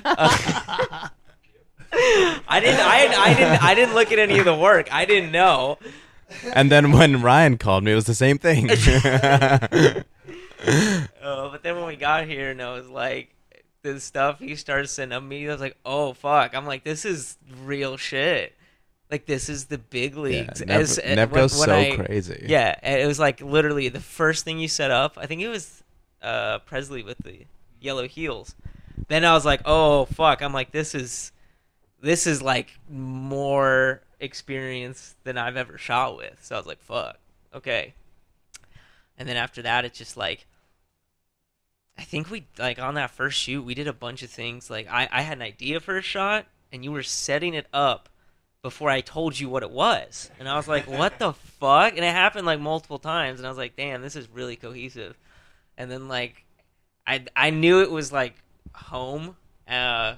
[0.04, 1.08] Uh,
[1.96, 4.92] I didn't, I, I didn't, I didn't look at any of the work.
[4.92, 5.78] I didn't know.
[6.54, 8.70] And then when Ryan called me, it was the same thing.
[8.70, 9.98] Uh,
[11.50, 13.34] but then when we got here and I was like
[13.82, 16.54] the stuff he started sending me, I was like, oh fuck!
[16.54, 18.54] I'm like, this is real shit.
[19.10, 20.60] Like this is the big yeah, leagues.
[20.64, 22.46] Nev, As- uh, Nev when- when so I- crazy.
[22.48, 25.18] Yeah, and it was like literally the first thing you set up.
[25.18, 25.82] I think it was
[26.22, 27.44] uh, Presley with the
[27.80, 28.54] yellow heels.
[29.08, 30.40] Then I was like, oh fuck!
[30.40, 31.32] I'm like, this is
[32.00, 36.38] this is like more experience than I've ever shot with.
[36.42, 37.18] So I was like, fuck,
[37.54, 37.94] okay.
[39.16, 40.46] And then after that, it's just like
[41.96, 44.70] I think we like on that first shoot we did a bunch of things.
[44.70, 48.08] Like I, I had an idea for a shot and you were setting it up
[48.62, 50.30] before I told you what it was.
[50.38, 51.94] And I was like, What the fuck?
[51.94, 55.16] And it happened like multiple times and I was like, damn, this is really cohesive.
[55.78, 56.44] And then like
[57.06, 58.34] I I knew it was like
[58.74, 59.36] home,
[59.68, 60.16] uh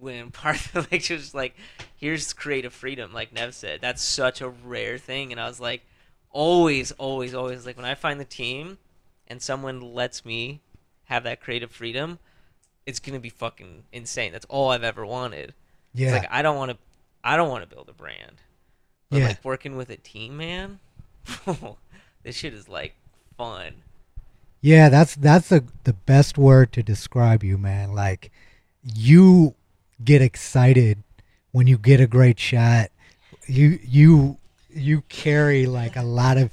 [0.00, 1.54] when part of like she was like,
[1.96, 3.80] "Here's creative freedom," like Nev said.
[3.80, 5.82] That's such a rare thing, and I was like,
[6.30, 8.78] always, always, always like when I find the team
[9.26, 10.60] and someone lets me
[11.04, 12.18] have that creative freedom,
[12.86, 14.32] it's gonna be fucking insane.
[14.32, 15.54] That's all I've ever wanted.
[15.94, 16.08] Yeah.
[16.14, 16.76] It's like I don't want to,
[17.24, 18.42] I don't want to build a brand.
[19.10, 19.28] But Yeah.
[19.28, 20.80] like working with a team, man,
[22.22, 22.94] this shit is like
[23.36, 23.74] fun.
[24.60, 27.94] Yeah, that's that's the the best word to describe you, man.
[27.94, 28.30] Like
[28.82, 29.54] you
[30.02, 31.02] get excited
[31.52, 32.90] when you get a great shot.
[33.46, 34.38] You you
[34.70, 36.50] you carry like a lot of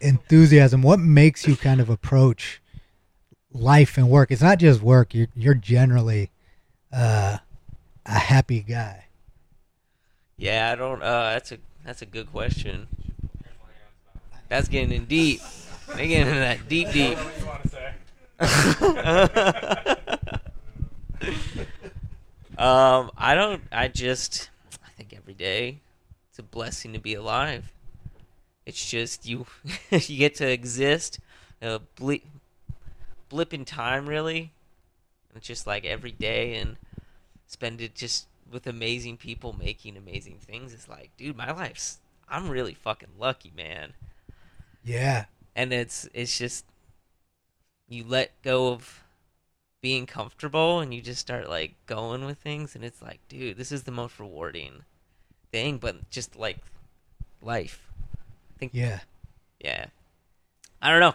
[0.00, 0.82] enthusiasm.
[0.82, 2.60] What makes you kind of approach
[3.52, 4.30] life and work?
[4.30, 5.14] It's not just work.
[5.14, 6.30] You're you're generally
[6.92, 7.38] uh,
[8.06, 9.06] a happy guy.
[10.36, 11.02] Yeah, I don't.
[11.02, 12.88] Uh, that's a that's a good question.
[14.48, 15.40] That's getting in deep.
[15.96, 17.18] They getting in that deep, deep.
[22.58, 23.62] um, I don't.
[23.72, 24.50] I just.
[24.84, 25.80] I think every day,
[26.30, 27.72] it's a blessing to be alive.
[28.66, 29.46] It's just you.
[29.90, 31.18] you get to exist,
[31.60, 32.22] a blip,
[33.28, 34.52] blip in time, really.
[35.34, 36.76] It's just like every day, and
[37.46, 40.72] spend it just with amazing people making amazing things.
[40.72, 41.98] It's like, dude, my life's.
[42.28, 43.92] I'm really fucking lucky, man
[44.82, 45.26] Yeah.
[45.54, 46.64] and it's it's just
[47.88, 49.03] you let go of
[49.84, 53.70] being comfortable and you just start like going with things and it's like dude this
[53.70, 54.82] is the most rewarding
[55.52, 56.56] thing but just like
[57.42, 57.90] life
[58.54, 59.00] i think Yeah.
[59.60, 59.86] yeah
[60.80, 61.14] i don't know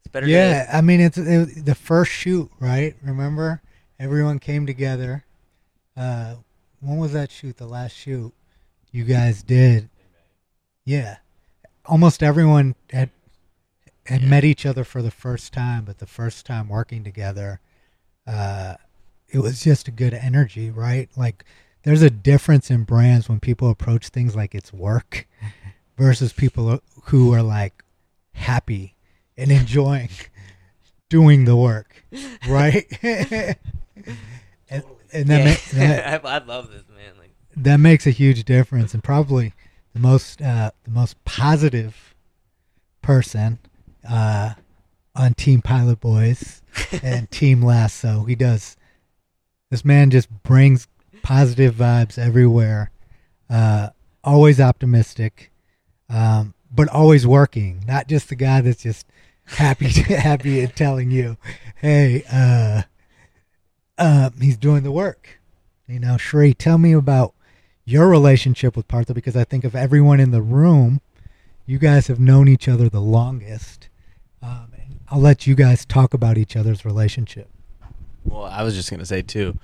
[0.00, 2.94] it's better Yeah, I mean it's it, the first shoot, right?
[3.02, 3.60] Remember,
[3.98, 5.24] everyone came together.
[5.96, 6.36] Uh,
[6.80, 7.56] when was that shoot?
[7.58, 8.32] The last shoot
[8.92, 9.90] you guys did?
[10.84, 11.16] Yeah,
[11.84, 13.10] almost everyone had
[14.06, 17.60] had met each other for the first time, but the first time working together,
[18.26, 18.74] uh,
[19.28, 21.08] it was just a good energy, right?
[21.16, 21.44] Like,
[21.82, 25.26] there's a difference in brands when people approach things like it's work
[25.96, 27.82] versus people who are like
[28.32, 28.94] happy
[29.36, 30.10] and enjoying
[31.08, 32.04] doing the work,
[32.48, 32.86] right?
[33.02, 33.56] and
[35.12, 35.44] and that, yeah.
[35.44, 39.54] ma- that I, I love this man like that makes a huge difference, and probably
[39.94, 42.14] the most uh, the most positive
[43.02, 43.58] person
[44.08, 44.54] uh,
[45.14, 46.62] on Team Pilot Boys
[47.02, 48.24] and Team Lasso.
[48.24, 48.76] He does.
[49.70, 50.88] This man just brings
[51.22, 52.90] positive vibes everywhere.
[53.50, 53.88] Uh,
[54.22, 55.50] always optimistic,
[56.08, 57.84] um, but always working.
[57.86, 59.06] Not just the guy that's just
[59.46, 61.36] happy, happy and telling you,
[61.76, 62.82] "Hey, uh,
[63.98, 65.40] um, he's doing the work."
[65.86, 67.34] You know, Shree, tell me about
[67.84, 71.00] your relationship with Partha because I think of everyone in the room,
[71.64, 73.88] you guys have known each other the longest.
[75.08, 77.48] And I'll let you guys talk about each other's relationship.
[78.24, 79.58] Well, I was just gonna say too.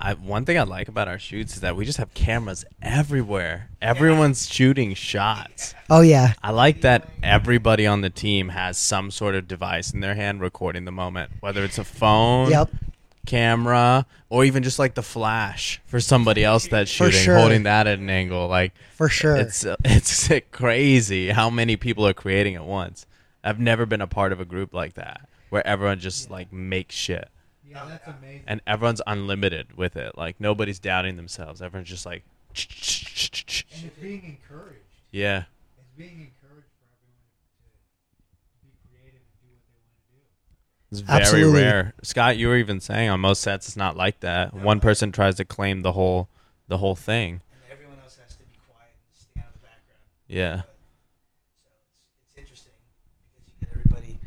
[0.00, 3.70] I, one thing I like about our shoots is that we just have cameras everywhere.
[3.82, 5.74] Everyone's shooting shots.
[5.90, 9.98] Oh yeah, I like that everybody on the team has some sort of device in
[9.98, 12.70] their hand recording the moment, whether it's a phone, Yep.
[13.26, 17.38] camera, or even just like the flash for somebody else that's For shooting, sure.
[17.38, 18.46] holding that at an angle.
[18.46, 19.36] Like for sure.
[19.36, 23.04] it's uh, it's crazy how many people are creating at once.
[23.44, 26.94] I've never been a part of a group like that where everyone just like makes
[26.94, 27.28] shit
[27.64, 28.44] Yeah, that's amazing.
[28.46, 30.16] and everyone's unlimited with it.
[30.18, 31.62] Like nobody's doubting themselves.
[31.62, 32.24] Everyone's just like,
[32.54, 34.80] And it's being encouraged.
[35.10, 35.44] yeah.
[35.78, 37.14] It's being encouraged for everyone
[38.60, 40.20] to be creative and do what they want to do.
[40.90, 41.62] It's very Absolutely.
[41.62, 41.94] rare.
[42.02, 44.52] Scott, you were even saying on most sets it's not like that.
[44.54, 46.28] One person tries to claim the whole
[46.68, 47.40] the whole thing.
[47.52, 50.02] And everyone else has to be quiet and stay out of the background.
[50.28, 50.56] Yeah.
[50.62, 50.68] So
[51.80, 52.72] it's, it's interesting
[53.34, 54.18] because you get everybody,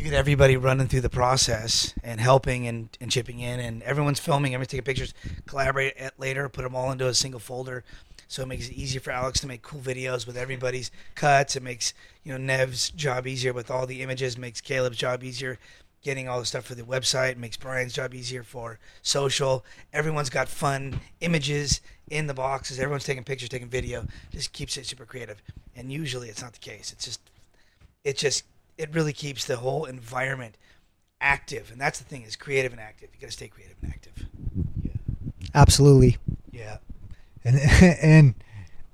[0.00, 4.18] you get everybody running through the process and helping and, and chipping in, and everyone's
[4.18, 5.12] filming, everyone's taking pictures,
[5.46, 7.84] collaborate at later, put them all into a single folder.
[8.26, 11.54] So it makes it easier for Alex to make cool videos with everybody's cuts.
[11.54, 11.92] It makes
[12.24, 14.38] you know Nev's job easier with all the images.
[14.38, 15.58] Makes Caleb's job easier
[16.02, 17.36] getting all the stuff for the website.
[17.36, 19.64] Makes Brian's job easier for social.
[19.92, 22.78] Everyone's got fun images in the boxes.
[22.78, 24.06] Everyone's taking pictures, taking video.
[24.30, 25.42] Just keeps it super creative.
[25.76, 26.92] And usually it's not the case.
[26.92, 27.20] It's just
[28.04, 28.44] it just
[28.80, 30.56] it really keeps the whole environment
[31.20, 31.70] active.
[31.70, 33.10] And that's the thing is creative and active.
[33.14, 34.26] You got to stay creative and active.
[35.54, 36.16] Absolutely.
[36.50, 36.78] Yeah.
[37.44, 37.58] And
[38.02, 38.34] and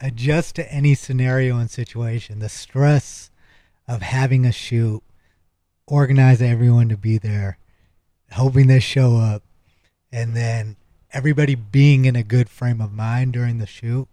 [0.01, 2.41] adjust to any scenario and situation.
[2.41, 3.31] The stress
[3.89, 5.03] of having a shoot,
[5.87, 7.59] organize everyone to be there,
[8.33, 9.45] hoping they show up,
[10.11, 10.77] and then
[11.13, 14.09] everybody being in a good frame of mind during the shoot.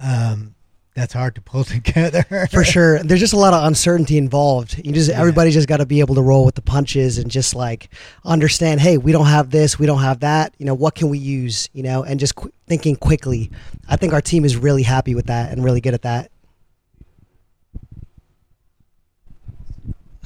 [0.00, 0.55] Um,
[0.96, 2.48] that's hard to pull together.
[2.50, 2.98] for sure.
[3.02, 4.80] There's just a lot of uncertainty involved.
[4.84, 7.54] You just everybody's just got to be able to roll with the punches and just
[7.54, 7.88] like
[8.24, 8.80] understand.
[8.80, 10.54] Hey, we don't have this, we don't have that.
[10.58, 11.68] You know, what can we use?
[11.72, 13.50] You know, and just qu- thinking quickly.
[13.88, 16.30] I think our team is really happy with that and really good at that.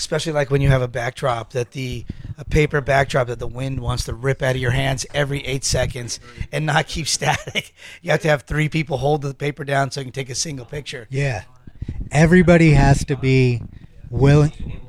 [0.01, 2.07] Especially like when you have a backdrop that the
[2.39, 5.63] a paper backdrop that the wind wants to rip out of your hands every eight
[5.63, 6.19] seconds
[6.51, 7.75] and not keep static.
[8.03, 10.35] You have to have three people hold the paper down so you can take a
[10.35, 11.07] single picture.
[11.11, 11.43] Yeah.
[12.11, 13.61] Everybody has to be
[14.09, 14.81] willing.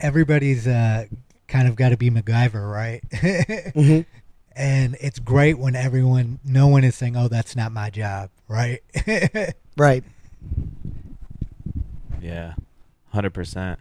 [0.00, 1.04] Everybody's uh,
[1.46, 3.02] kind of got to be MacGyver, right?
[3.12, 4.06] Mhm.
[4.60, 8.80] And it's great when everyone, no one is saying, "Oh, that's not my job," right?
[9.78, 10.04] Right.
[12.20, 12.54] Yeah,
[13.12, 13.78] hundred percent.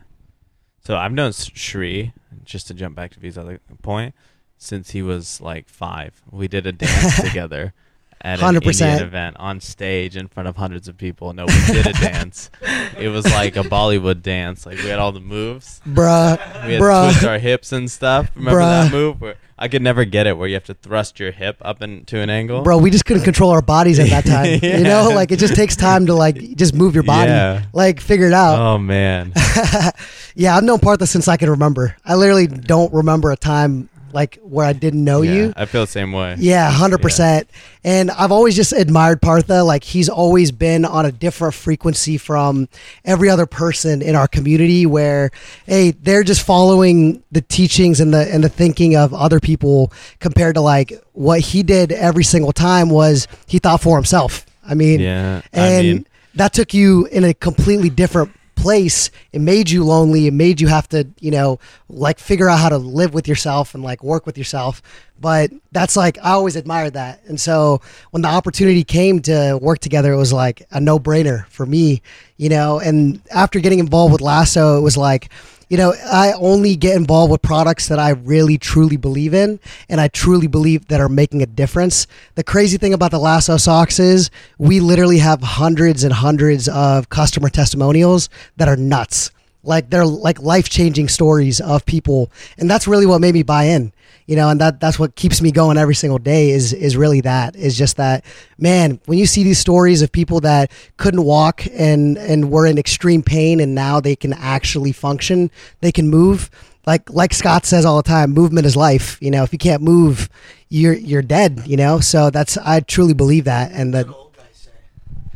[0.85, 2.13] So I've known S- Shri
[2.45, 4.15] just to jump back to V's other point
[4.57, 6.21] since he was like five.
[6.31, 7.73] We did a dance together
[8.21, 8.65] at an 100%.
[8.81, 11.33] Indian event on stage in front of hundreds of people.
[11.33, 12.49] No, we did a dance.
[12.97, 14.65] It was like a Bollywood dance.
[14.65, 15.81] Like we had all the moves.
[15.85, 17.07] Bruh, We had bruh.
[17.09, 18.31] to twist our hips and stuff.
[18.35, 19.19] Remember that move?
[19.21, 22.17] Where I could never get it, where you have to thrust your hip up into
[22.17, 22.61] an angle.
[22.61, 24.59] Bro, we just couldn't control our bodies at that time.
[24.63, 27.63] You know, like it just takes time to like just move your body, Yeah.
[27.73, 28.57] like figure it out.
[28.57, 29.33] Oh man.
[30.35, 31.95] yeah, I've known Partha since I can remember.
[32.05, 35.53] I literally don't remember a time like where I didn't know yeah, you.
[35.55, 36.35] I feel the same way.
[36.39, 37.49] Yeah, hundred percent.
[37.83, 39.63] And I've always just admired Partha.
[39.63, 42.67] Like he's always been on a different frequency from
[43.05, 44.85] every other person in our community.
[44.85, 45.31] Where
[45.65, 50.55] hey, they're just following the teachings and the and the thinking of other people compared
[50.55, 54.45] to like what he did every single time was he thought for himself.
[54.67, 56.05] I mean, Yeah, I and mean-
[56.35, 58.31] that took you in a completely different
[58.61, 62.59] place it made you lonely it made you have to you know like figure out
[62.59, 64.81] how to live with yourself and like work with yourself.
[65.21, 67.21] But that's like i always admired that.
[67.25, 67.81] And so
[68.11, 72.01] when the opportunity came to work together it was like a no-brainer for me
[72.37, 72.79] you know?
[72.79, 75.29] And after getting involved with lasso it was like
[75.69, 80.01] you know, I only get involved with products that I really truly believe in and
[80.01, 82.07] I truly believe that are making a difference.
[82.35, 87.09] The crazy thing about the Lasso socks is we literally have hundreds and hundreds of
[87.09, 89.31] customer testimonials that are nuts.
[89.69, 93.93] Like they're like life-changing stories of people and that's really what made me buy in.
[94.25, 97.21] You know, and that that's what keeps me going every single day is is really
[97.21, 98.25] that is just that
[98.57, 102.77] man, when you see these stories of people that couldn't walk and and were in
[102.77, 105.51] extreme pain and now they can actually function,
[105.81, 106.49] they can move.
[106.85, 109.17] Like like Scott says all the time, movement is life.
[109.21, 110.29] You know, if you can't move,
[110.69, 111.99] you're you're dead, you know?
[111.99, 114.07] So that's I truly believe that and that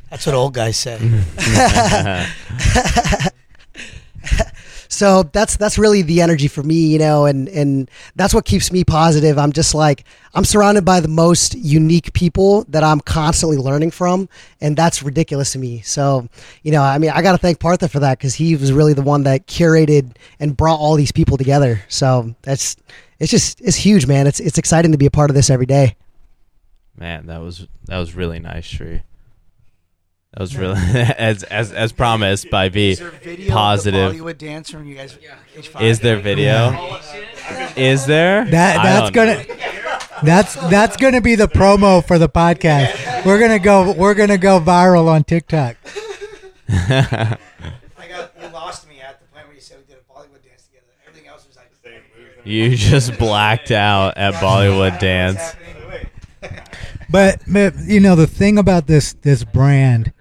[0.09, 0.97] That's what old guys say.
[4.87, 8.71] so that's that's really the energy for me you know and and that's what keeps
[8.71, 9.37] me positive.
[9.37, 14.29] I'm just like i'm surrounded by the most unique people that i'm constantly learning from
[14.61, 15.81] and that's ridiculous to me.
[15.81, 16.27] So
[16.63, 19.01] you know i mean i gotta thank partha for that because he was really the
[19.01, 21.81] one that curated and brought all these people together.
[21.87, 22.75] So that's
[23.19, 24.27] it's just it's huge man.
[24.27, 25.95] It's it's exciting to be a part of this every day.
[26.97, 29.03] Man, that was that was really nice, Shri.
[30.33, 30.79] That was really
[31.17, 32.97] as as as promised by V.
[33.49, 34.13] Positive.
[34.13, 35.15] Bollywood dance from you guys.
[35.55, 35.81] H5?
[35.81, 36.99] Is there video?
[37.75, 38.45] Is there?
[38.45, 39.45] That I that's don't gonna
[40.23, 43.25] that's that's gonna be the promo for the podcast.
[43.25, 45.75] We're gonna go we're gonna go viral on TikTok.
[46.69, 47.37] I
[48.09, 50.63] got you lost me at the point where you said we did a Bollywood dance
[50.63, 50.87] together.
[51.07, 52.01] Everything else was like the same
[52.43, 55.55] You just blacked out at Bollywood dance.
[57.09, 60.11] But, but you know the thing about this this brand,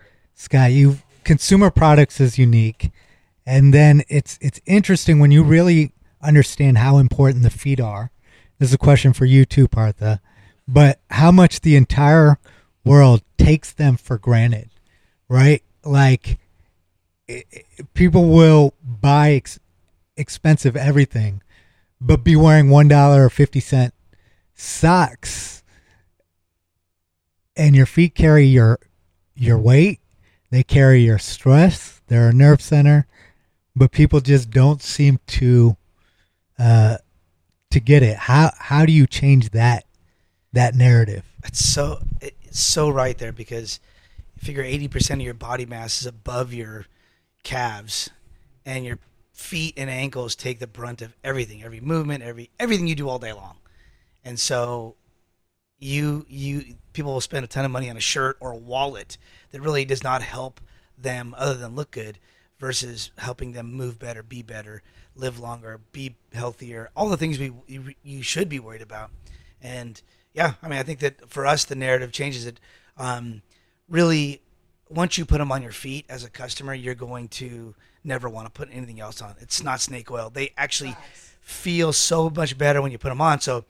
[0.43, 2.91] Scott, you consumer products is unique,
[3.47, 8.11] and then it's it's interesting when you really understand how important the feet are.
[8.59, 10.21] This is a question for you too, Partha,
[10.67, 12.39] but how much the entire
[12.85, 14.71] world takes them for granted,
[15.29, 15.63] right?
[15.85, 16.41] Like
[17.31, 17.63] i i-
[17.95, 19.61] people will buy ex-
[20.17, 21.41] expensive everything,
[22.01, 23.95] but be wearing one dollar or fifty cent
[24.57, 25.63] socks
[27.57, 28.81] and your feet carry your
[29.37, 30.01] your weight
[30.53, 32.01] they carry your stress.
[32.07, 33.07] They're a nerve center.
[33.75, 35.77] But people just don't seem to
[36.59, 36.99] uh
[37.71, 38.17] to get it.
[38.17, 39.87] How how do you change that
[40.53, 41.25] that narrative?
[41.43, 43.81] It's so it's so right there because
[44.37, 46.85] you figure eighty percent of your body mass is above your
[47.43, 48.11] calves,
[48.67, 48.99] and your
[49.33, 53.19] feet and ankles take the brunt of everything, every movement, every everything you do all
[53.19, 53.57] day long,
[54.23, 54.97] and so
[55.79, 59.19] you you people will spend a ton of money on a shirt or a wallet
[59.51, 60.61] that really does not help
[60.97, 62.19] them other than look good
[62.59, 64.83] versus helping them move better, be better,
[65.17, 69.11] live longer, be healthier, all the things we you, you should be worried about.
[69.61, 70.01] And
[70.33, 72.61] yeah, I mean, I think that for us, the narrative changes it.
[72.97, 73.43] Um,
[73.89, 74.43] really,
[74.89, 77.75] once you put them on your feet as a customer, you're going to
[78.05, 79.35] never want to put anything else on.
[79.41, 80.31] It's not snake oil.
[80.31, 80.97] They actually
[81.41, 83.41] feel so much better when you put them on.
[83.41, 83.65] So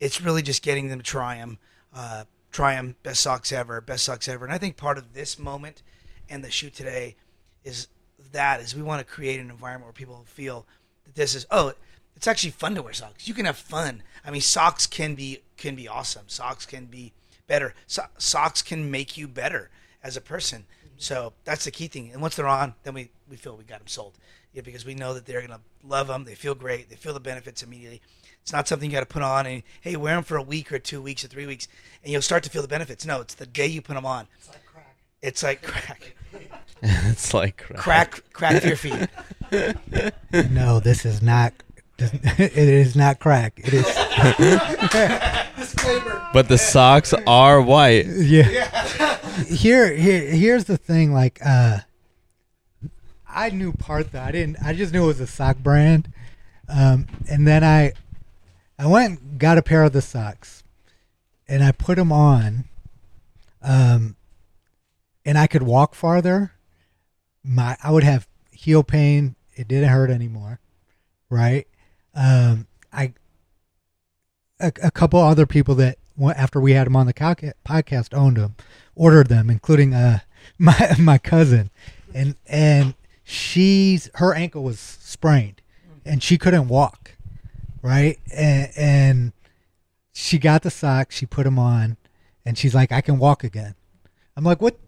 [0.00, 1.58] it's really just getting them to try them,
[1.94, 2.96] uh, try them.
[3.02, 4.44] Best socks ever, best socks ever.
[4.44, 5.82] And I think part of this moment
[6.28, 7.16] and the shoot today
[7.64, 7.88] is
[8.32, 10.66] that is we want to create an environment where people feel
[11.04, 11.72] that this is oh
[12.18, 13.28] it's actually fun to wear socks.
[13.28, 14.02] You can have fun.
[14.24, 16.24] I mean, socks can be can be awesome.
[16.26, 17.12] Socks can be
[17.46, 17.74] better.
[17.86, 19.70] So- socks can make you better
[20.02, 20.62] as a person.
[20.62, 20.94] Mm-hmm.
[20.98, 22.10] So that's the key thing.
[22.12, 24.18] And once they're on, then we, we feel we got them sold.
[24.52, 26.24] Yeah, because we know that they're gonna love them.
[26.24, 26.90] They feel great.
[26.90, 28.02] They feel the benefits immediately.
[28.42, 30.72] It's not something you got to put on and hey, wear them for a week
[30.72, 31.68] or two weeks or three weeks,
[32.02, 33.04] and you'll start to feel the benefits.
[33.04, 34.26] No, it's the day you put them on.
[34.38, 34.96] It's like crack.
[35.22, 36.14] It's like crack.
[36.82, 37.78] it's like crap.
[37.80, 39.08] Crack, crack your feet.
[40.50, 41.52] No, this is not.
[41.98, 43.54] It is not crack.
[43.64, 43.86] It is.
[46.32, 48.06] But the socks are white.
[48.06, 49.16] yeah.
[49.48, 51.12] Here, here, here's the thing.
[51.12, 51.78] Like, uh,
[53.28, 54.20] I knew Partha.
[54.20, 54.56] I didn't.
[54.64, 56.12] I just knew it was a sock brand.
[56.68, 57.94] Um, and then I,
[58.78, 60.62] I went and got a pair of the socks,
[61.48, 62.64] and I put them on.
[63.62, 64.16] Um,
[65.24, 66.52] and I could walk farther.
[67.42, 69.34] My, I would have heel pain.
[69.56, 70.60] It didn't hurt anymore,
[71.28, 71.66] right?
[72.14, 73.12] Um, I,
[74.60, 78.36] a, a couple other people that wa- after we had them on the podcast owned
[78.36, 78.56] them,
[78.94, 80.20] ordered them, including uh
[80.58, 81.70] my my cousin,
[82.14, 85.60] and and she's her ankle was sprained,
[86.04, 87.12] and she couldn't walk,
[87.82, 88.18] right?
[88.34, 89.32] And and
[90.12, 91.96] she got the socks, she put them on,
[92.44, 93.74] and she's like, I can walk again.
[94.36, 94.78] I'm like, what?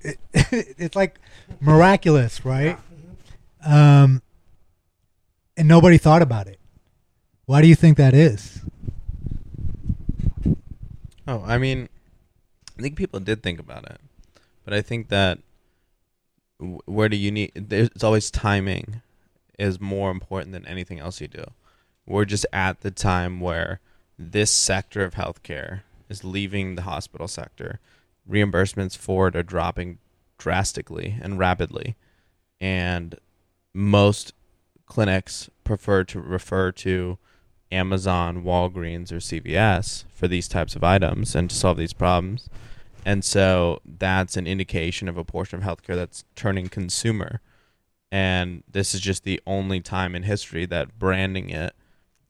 [0.00, 1.18] It, it's like
[1.60, 2.78] miraculous, right?
[3.64, 4.22] Um,
[5.56, 6.58] and nobody thought about it.
[7.46, 8.60] Why do you think that is?
[11.28, 11.88] Oh, I mean,
[12.78, 14.00] I think people did think about it,
[14.64, 15.38] but I think that
[16.58, 17.52] where do you need?
[17.54, 19.02] There's it's always timing
[19.58, 21.44] is more important than anything else you do.
[22.06, 23.80] We're just at the time where
[24.18, 27.80] this sector of healthcare is leaving the hospital sector.
[28.28, 29.98] Reimbursements for it are dropping
[30.38, 31.96] drastically and rapidly,
[32.60, 33.16] and
[33.74, 34.32] most
[34.86, 37.18] clinics prefer to refer to
[37.72, 42.48] Amazon, Walgreens, or CVS for these types of items and to solve these problems.
[43.04, 47.40] And so that's an indication of a portion of healthcare that's turning consumer.
[48.10, 51.74] And this is just the only time in history that branding it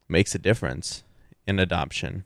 [0.08, 1.04] makes a difference
[1.46, 2.24] in adoption.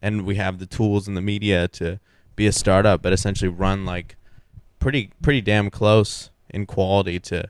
[0.00, 2.00] And we have the tools and the media to
[2.34, 4.16] be a startup, but essentially run like
[4.78, 7.48] pretty pretty damn close in quality to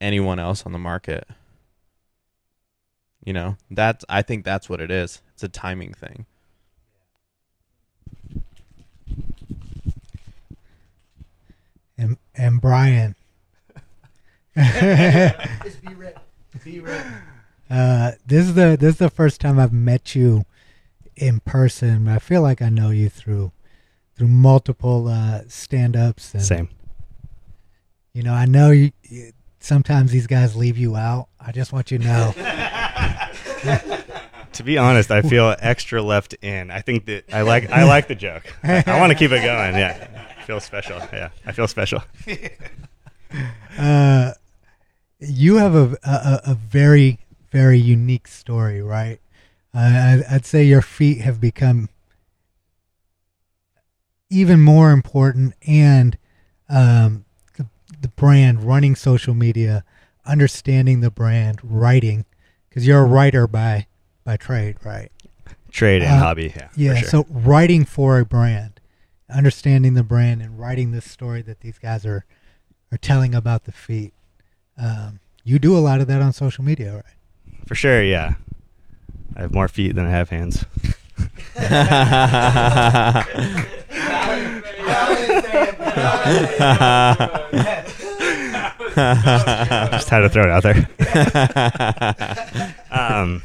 [0.00, 1.26] anyone else on the market.
[3.24, 5.20] You know, that's I think that's what it is.
[5.34, 6.26] It's a timing thing.
[11.98, 13.16] And and Brian.
[17.70, 20.44] Uh, this is the this is the first time I've met you
[21.16, 22.08] in person.
[22.08, 23.52] I feel like I know you through
[24.16, 26.34] through multiple uh, stand-ups.
[26.44, 26.68] Same.
[28.12, 28.90] You know, I know you.
[29.04, 31.28] you- Sometimes these guys leave you out.
[31.38, 32.34] I just want you to know.
[34.54, 36.70] To be honest, I feel extra left in.
[36.70, 38.42] I think that I like I like the joke.
[38.64, 39.74] I, want to keep it going.
[39.74, 40.08] Yeah,
[40.38, 40.98] I feel special.
[41.12, 42.02] Yeah, I feel special.
[43.78, 44.32] uh,
[45.20, 47.20] you have a, a a very
[47.50, 49.20] very unique story, right?
[49.74, 51.88] Uh, I'd say your feet have become
[54.30, 56.16] even more important, and
[56.68, 57.24] um,
[57.56, 57.66] the,
[58.00, 59.84] the brand, running social media,
[60.24, 62.24] understanding the brand, writing,
[62.68, 63.86] because you're a writer by
[64.24, 65.10] by trade, right?
[65.70, 66.52] Trade and Uh, hobby.
[66.54, 66.68] Yeah.
[66.76, 66.94] Yeah.
[66.94, 67.08] sure.
[67.08, 68.80] So writing for a brand,
[69.32, 72.24] understanding the brand, and writing this story that these guys are
[72.92, 74.12] are telling about the feet.
[74.76, 77.04] Um, you do a lot of that on social media, right?
[77.70, 78.02] For sure.
[78.02, 78.34] Yeah.
[79.36, 80.64] I have more feet than I have hands.
[89.92, 90.88] Just had to throw it out there.
[92.90, 93.40] um,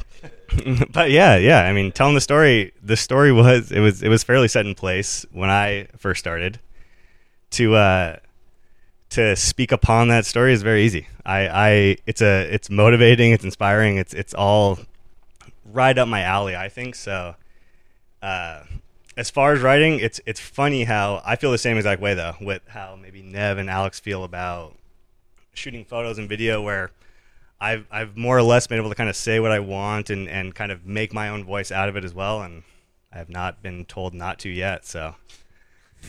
[0.91, 1.61] but yeah, yeah.
[1.61, 4.73] I mean, telling the story, the story was it was it was fairly set in
[4.73, 6.59] place when I first started.
[7.51, 8.15] To uh,
[9.16, 11.07] to speak upon that story is very easy.
[11.26, 14.80] I, I it's a it's motivating, it's inspiring, it's it's all
[15.63, 16.55] right up my alley.
[16.55, 17.36] I think so.
[18.22, 18.63] Uh,
[19.16, 22.36] as far as writing, it's it's funny how I feel the same exact way though
[22.41, 24.76] with how maybe Nev and Alex feel about
[25.53, 26.91] shooting photos and video where
[27.61, 30.28] I've I've more or less been able to kind of say what I want and,
[30.28, 32.63] and kind of make my own voice out of it as well and
[33.13, 34.86] I have not been told not to yet.
[34.86, 35.16] So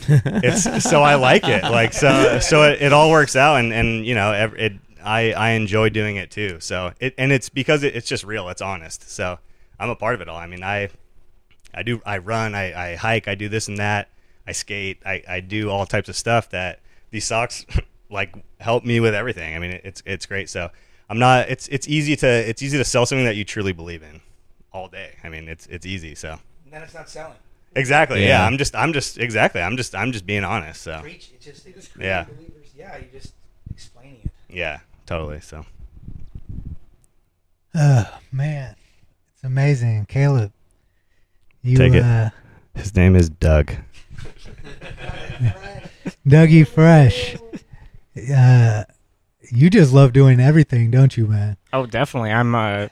[0.07, 1.63] it's so I like it.
[1.63, 4.73] Like so so it, it all works out, and and you know it.
[5.03, 6.59] I I enjoy doing it too.
[6.59, 8.49] So it and it's because it, it's just real.
[8.49, 9.09] It's honest.
[9.09, 9.39] So
[9.79, 10.37] I'm a part of it all.
[10.37, 10.89] I mean I
[11.73, 12.55] I do I run.
[12.55, 13.27] I, I hike.
[13.27, 14.09] I do this and that.
[14.45, 14.99] I skate.
[15.05, 16.79] I, I do all types of stuff that
[17.11, 17.65] these socks
[18.09, 19.55] like help me with everything.
[19.55, 20.49] I mean, it, it's it's great.
[20.49, 20.71] So
[21.09, 21.49] I'm not.
[21.49, 24.21] It's it's easy to it's easy to sell something that you truly believe in
[24.73, 25.15] all day.
[25.23, 26.15] I mean, it's it's easy.
[26.15, 27.37] So And then it's not selling.
[27.77, 28.21] Exactly.
[28.21, 28.27] Yeah.
[28.41, 28.45] Yeah.
[28.45, 29.61] I'm just I'm just exactly.
[29.61, 30.81] I'm just I'm just being honest.
[30.81, 31.31] So Preach.
[31.35, 32.25] It's just, it's Yeah.
[32.25, 32.67] believers.
[32.75, 33.33] Yeah, you're just
[33.71, 34.31] explaining it.
[34.49, 35.39] yeah, totally.
[35.41, 35.65] So
[37.75, 38.75] Oh man,
[39.33, 40.51] it's amazing, Caleb.
[41.61, 42.03] You, Take it.
[42.03, 42.29] Uh,
[42.75, 43.71] his name is Doug.
[46.27, 47.35] Dougie Fresh.
[48.35, 48.83] Uh,
[49.51, 51.57] you just love doing everything, don't you, man?
[51.73, 52.31] Oh, definitely.
[52.31, 52.53] I'm.
[52.55, 52.87] Uh,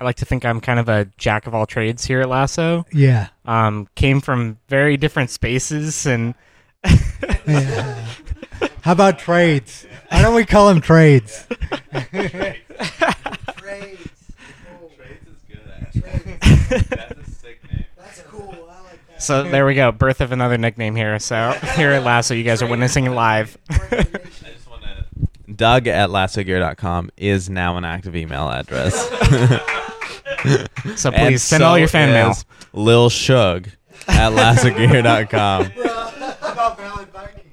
[0.00, 2.86] I like to think I'm kind of a jack of all trades here at Lasso.
[2.90, 3.28] Yeah.
[3.44, 6.34] Um, came from very different spaces, and
[7.46, 8.06] Yeah.
[8.80, 9.84] How about trades?
[10.08, 11.46] Why don't we call them trades?
[12.12, 12.54] Yeah.
[13.58, 14.08] trades.
[14.70, 14.90] Cool.
[14.96, 16.38] Trades is good, actually.
[16.88, 17.84] That's a sick name.
[17.98, 18.48] That's cool.
[18.70, 19.22] I like that.
[19.22, 19.92] so there we go.
[19.92, 21.18] Birth of another nickname here.
[21.18, 23.58] So here at Lasso, you guys are witnessing it live.
[25.54, 28.96] Doug at lassogear.com is now an active email address.
[30.96, 32.34] So And please send all your fan mail.
[32.72, 33.68] Lil Shug
[34.08, 35.64] at lassogear.com.
[35.66, 37.50] How about Valid Viking?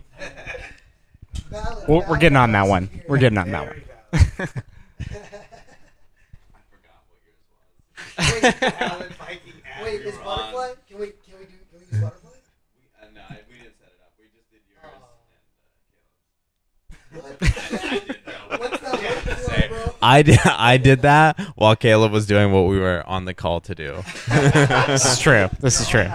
[1.87, 2.89] We're, we're getting on that one.
[3.07, 3.83] We're getting on that one.
[8.17, 10.73] Wait, is butterfly?
[10.87, 12.31] Can we can we do can we use butterfly?
[13.13, 14.11] no, we didn't set it up.
[14.19, 14.61] We just did
[18.59, 19.01] What's that look
[19.37, 19.86] for, bro?
[20.01, 23.61] I did, I did that while Caleb was doing what we were on the call
[23.61, 24.03] to do.
[24.27, 25.49] this is true.
[25.59, 26.09] This is true.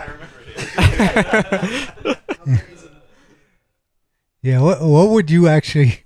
[4.42, 4.60] Yeah.
[4.60, 6.00] What What would you actually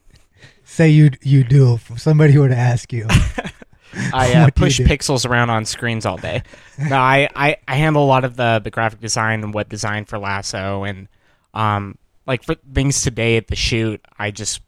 [0.64, 3.06] say you you do if somebody were to ask you?
[4.12, 6.42] I uh, What you push pixels around on screens all day.
[6.78, 10.04] no, I, I, I handle a lot of the, the graphic design and web design
[10.04, 11.08] for Lasso, and
[11.54, 11.96] um,
[12.26, 14.60] like for things today at the shoot, I just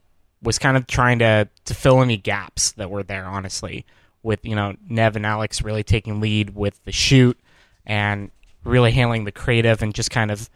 [0.43, 3.25] was kind of trying to to fill any gaps that were there.
[3.25, 3.85] Honestly,
[4.23, 7.39] with you know Nev and Alex really taking lead with the shoot
[7.87, 8.31] and
[8.65, 10.51] really handling the creative and just kind of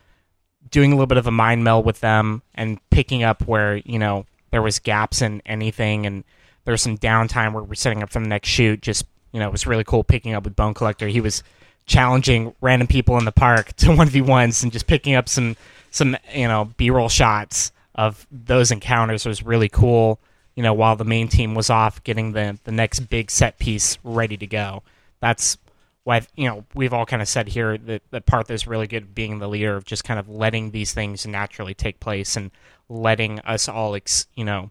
[0.70, 3.98] doing a little bit of a mind meld with them and picking up where you
[3.98, 6.24] know there was gaps in anything and
[6.64, 9.48] there was some downtime where we're setting up for the next shoot just you know
[9.48, 11.42] it was really cool picking up with bone collector he was
[11.86, 15.56] challenging random people in the park to 1v1s and just picking up some
[15.90, 20.20] some you know b-roll shots of those encounters was really cool
[20.54, 23.98] you know while the main team was off getting the the next big set piece
[24.02, 24.82] ready to go
[25.20, 25.58] that's
[26.04, 29.14] why you know we've all kind of said here that that Partha is really good
[29.14, 32.50] being the leader of just kind of letting these things naturally take place and
[32.88, 34.70] letting us all ex, you know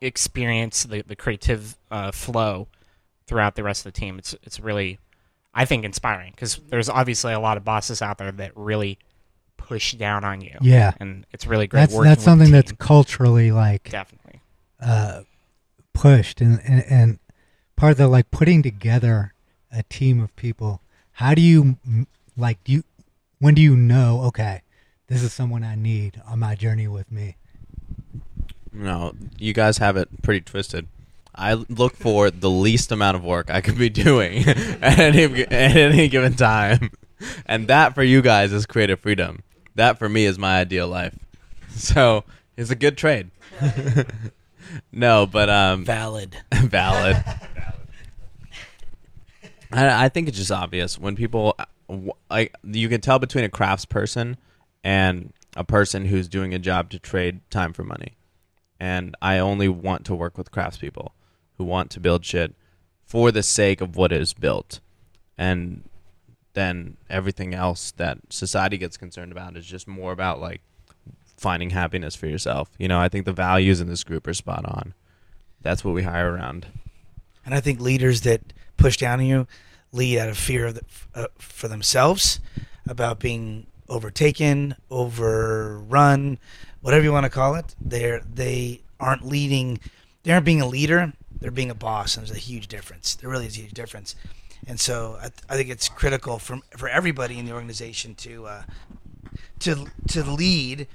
[0.00, 2.68] experience the the creative uh, flow
[3.26, 4.18] throughout the rest of the team.
[4.18, 4.98] It's it's really
[5.54, 8.98] I think inspiring because there's obviously a lot of bosses out there that really
[9.68, 10.56] push down on you.
[10.62, 10.92] Yeah.
[10.98, 11.90] and it's really great.
[11.90, 14.40] That's that's something that's culturally like definitely
[14.80, 15.22] uh,
[15.92, 17.18] pushed and, and and
[17.76, 19.34] part of the like putting together
[19.70, 20.80] a team of people.
[21.12, 21.76] How do you
[22.36, 22.84] like do you
[23.40, 24.62] when do you know okay
[25.08, 27.36] this is someone I need on my journey with me?
[28.72, 30.88] No, you guys have it pretty twisted.
[31.34, 35.76] I look for the least amount of work I could be doing at any, at
[35.76, 36.90] any given time.
[37.46, 39.42] And that for you guys is creative freedom.
[39.78, 41.16] That for me is my ideal life.
[41.70, 42.24] So
[42.56, 43.30] it's a good trade.
[44.92, 46.36] no, but um, Valid.
[46.52, 47.22] valid.
[49.70, 51.56] I, I think it's just obvious when people
[52.28, 54.38] like you can tell between a crafts person
[54.82, 58.16] and a person who's doing a job to trade time for money.
[58.80, 61.10] And I only want to work with craftspeople
[61.58, 62.56] who want to build shit
[63.04, 64.80] for the sake of what is built.
[65.36, 65.84] And
[66.54, 70.60] then everything else that society gets concerned about is just more about like
[71.36, 72.70] finding happiness for yourself.
[72.78, 74.94] You know, I think the values in this group are spot on.
[75.62, 76.66] That's what we hire around.
[77.44, 79.46] And I think leaders that push down on you
[79.92, 80.82] lead out of fear of the,
[81.14, 82.40] uh, for themselves
[82.86, 86.38] about being overtaken, overrun,
[86.80, 87.74] whatever you want to call it.
[87.80, 89.80] They're they aren't leading.
[90.22, 91.12] They aren't being a leader.
[91.40, 93.14] They're being a boss, and there's a huge difference.
[93.14, 94.16] There really is a huge difference.
[94.68, 98.62] And so I, I think it's critical for for everybody in the organization to uh,
[99.60, 100.86] to to lead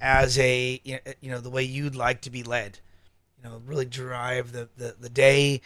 [0.00, 1.00] as a you
[1.30, 2.78] know the way you'd like to be led.
[3.42, 5.62] You know, really drive the the, the day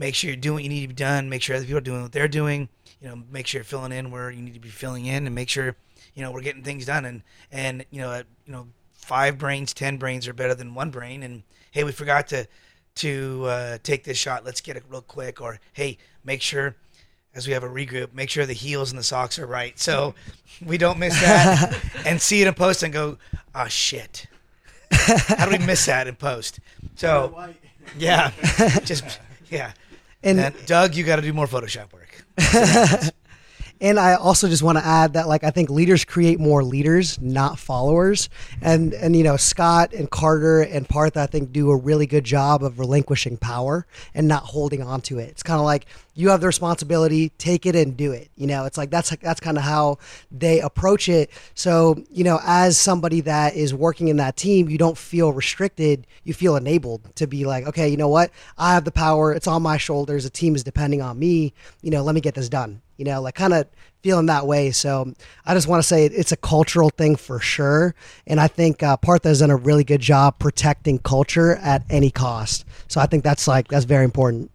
[0.00, 1.28] make sure you're doing what you need to be done.
[1.28, 2.68] Make sure other people are doing what they're doing.
[3.00, 5.34] You know, make sure you're filling in where you need to be filling in, and
[5.34, 5.76] make sure
[6.14, 7.04] you know we're getting things done.
[7.04, 7.22] And
[7.52, 11.22] and you know, uh, you know, five brains, ten brains are better than one brain.
[11.22, 12.48] And hey, we forgot to
[12.96, 14.44] to uh, take this shot.
[14.44, 15.40] Let's get it real quick.
[15.40, 16.76] Or hey, make sure
[17.34, 20.14] as we have a regroup, make sure the heels and the socks are right, so
[20.64, 21.80] we don't miss that.
[22.06, 23.18] and see it in post and go,
[23.54, 24.26] oh shit.
[24.92, 26.58] How do we miss that in post?
[26.96, 27.52] So,
[27.96, 28.32] yeah,
[28.84, 29.72] just yeah.
[30.22, 32.24] And- And, Doug, you got to do more Photoshop work.
[33.82, 37.18] And I also just want to add that like I think leaders create more leaders,
[37.20, 38.28] not followers.
[38.60, 42.24] And and you know, Scott and Carter and Partha, I think do a really good
[42.24, 45.30] job of relinquishing power and not holding on to it.
[45.30, 48.30] It's kind of like you have the responsibility, take it and do it.
[48.36, 49.96] You know, it's like that's that's kind of how
[50.30, 51.30] they approach it.
[51.54, 56.06] So, you know, as somebody that is working in that team, you don't feel restricted,
[56.24, 58.30] you feel enabled to be like, okay, you know what?
[58.58, 59.32] I have the power.
[59.32, 60.24] It's on my shoulders.
[60.24, 61.54] The team is depending on me.
[61.80, 63.66] You know, let me get this done you know, like kind of
[64.02, 64.70] feeling that way.
[64.70, 65.14] So
[65.46, 67.94] I just want to say it's a cultural thing for sure.
[68.26, 72.66] And I think uh, has done a really good job protecting culture at any cost.
[72.88, 74.50] So I think that's like, that's very important.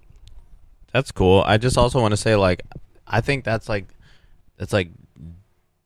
[0.94, 1.44] That's cool.
[1.46, 2.62] I just also want to say like
[3.08, 3.86] I think that's like
[4.58, 4.92] that's like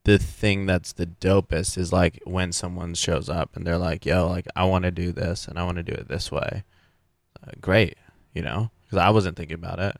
[0.03, 4.27] the thing that's the dopest is like when someone shows up and they're like, "Yo,
[4.27, 6.63] like I want to do this and I want to do it this way."
[7.41, 7.97] Uh, great,
[8.35, 9.97] you know, cuz I wasn't thinking about it.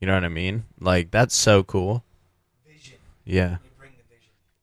[0.00, 0.64] You know what I mean?
[0.80, 2.04] Like that's so cool.
[2.66, 2.98] Vision.
[3.24, 3.58] Yeah.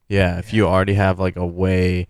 [0.08, 2.08] Yeah, if you already have like a way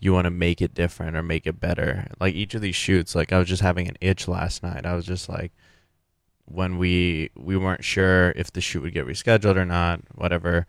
[0.00, 2.06] you want to make it different or make it better.
[2.20, 4.86] Like each of these shoots, like I was just having an itch last night.
[4.86, 5.52] I was just like
[6.44, 10.66] when we we weren't sure if the shoot would get rescheduled or not, whatever,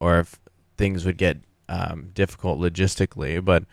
[0.00, 0.38] or if
[0.76, 1.38] things would get
[1.68, 3.44] um, difficult logistically.
[3.44, 3.64] But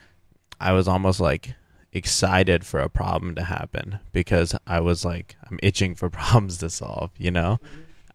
[0.59, 1.53] I was almost like
[1.93, 6.69] excited for a problem to happen because I was like I'm itching for problems to
[6.69, 7.59] solve, you know.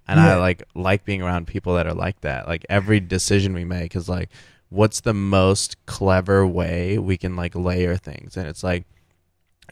[0.08, 2.46] And I like like being around people that are like that.
[2.46, 4.30] Like every decision we make is like,
[4.68, 8.36] what's the most clever way we can like layer things?
[8.36, 8.86] And it's like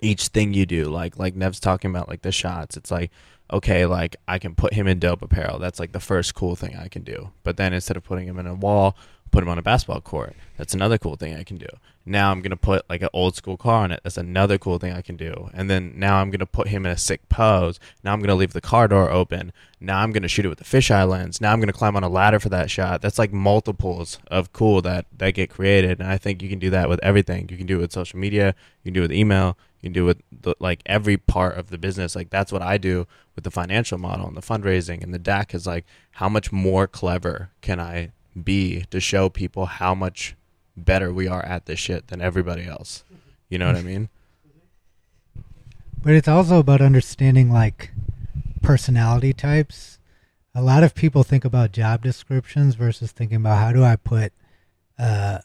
[0.02, 3.10] each thing you do like like nev's talking about like the shots it's like
[3.52, 6.76] okay like i can put him in dope apparel that's like the first cool thing
[6.76, 8.96] i can do but then instead of putting him in a wall
[9.34, 10.36] put him on a basketball court.
[10.56, 11.66] That's another cool thing i can do.
[12.06, 14.00] Now i'm gonna put like an old school car on it.
[14.04, 15.50] That's another cool thing i can do.
[15.52, 17.80] And then now i'm gonna put him in a sick pose.
[18.04, 19.52] Now i'm gonna leave the car door open.
[19.80, 21.40] Now i'm gonna shoot it with the fisheye lens.
[21.40, 23.02] Now i'm gonna climb on a ladder for that shot.
[23.02, 26.00] That's like multiples of cool that that get created.
[26.00, 27.48] And i think you can do that with everything.
[27.50, 28.54] You can do it with social media.
[28.84, 29.58] You can do it with email.
[29.80, 32.14] You can do it with the, like every part of the business.
[32.14, 35.02] Like that's what i do with the financial model and the fundraising.
[35.02, 38.12] And the dac is like how much more clever can i
[38.42, 40.34] be to show people how much
[40.76, 43.04] better we are at this shit than everybody else
[43.48, 44.08] you know what i mean
[46.02, 47.90] But it's also about understanding like
[48.60, 49.98] personality types.
[50.54, 54.32] A lot of people think about job descriptions versus thinking about how do I put
[54.98, 55.38] uh,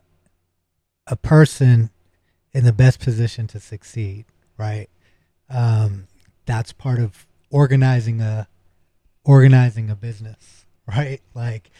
[1.07, 1.91] a person
[2.53, 4.25] in the best position to succeed,
[4.57, 4.89] right?
[5.49, 6.07] Um,
[6.45, 8.47] that's part of organizing a
[9.23, 11.21] organizing a business, right?
[11.33, 11.71] Like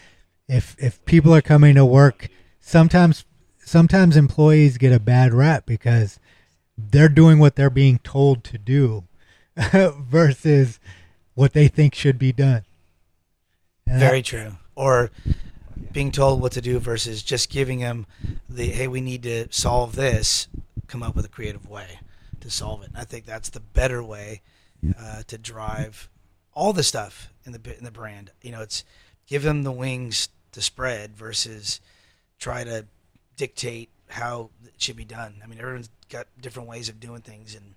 [0.50, 2.28] if if people are coming to work,
[2.60, 3.24] sometimes
[3.64, 6.18] sometimes employees get a bad rap because
[6.76, 9.04] they're doing what they're being told to do
[9.56, 10.80] versus
[11.34, 12.64] what they think should be done.
[13.86, 14.52] And Very that- true.
[14.74, 15.10] Or
[15.92, 18.06] being told what to do versus just giving them
[18.48, 20.48] the hey, we need to solve this.
[20.88, 22.00] Come up with a creative way
[22.40, 22.88] to solve it.
[22.88, 24.42] And I think that's the better way
[24.98, 26.08] uh, to drive
[26.52, 28.32] all the stuff in the in the brand.
[28.42, 28.82] You know, it's
[29.26, 31.80] give them the wings to spread versus
[32.38, 32.86] try to
[33.36, 35.36] dictate how it should be done.
[35.42, 37.74] I mean, everyone's got different ways of doing things, and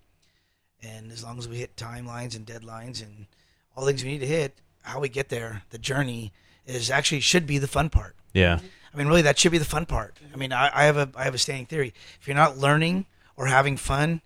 [0.81, 3.27] and as long as we hit timelines and deadlines and
[3.75, 6.31] all things we need to hit, how we get there, the journey
[6.65, 8.15] is actually should be the fun part.
[8.33, 8.59] yeah
[8.93, 10.19] I mean, really, that should be the fun part.
[10.31, 11.93] I mean, I, I have a I have a standing theory.
[12.21, 13.05] If you're not learning
[13.35, 14.21] or having fun,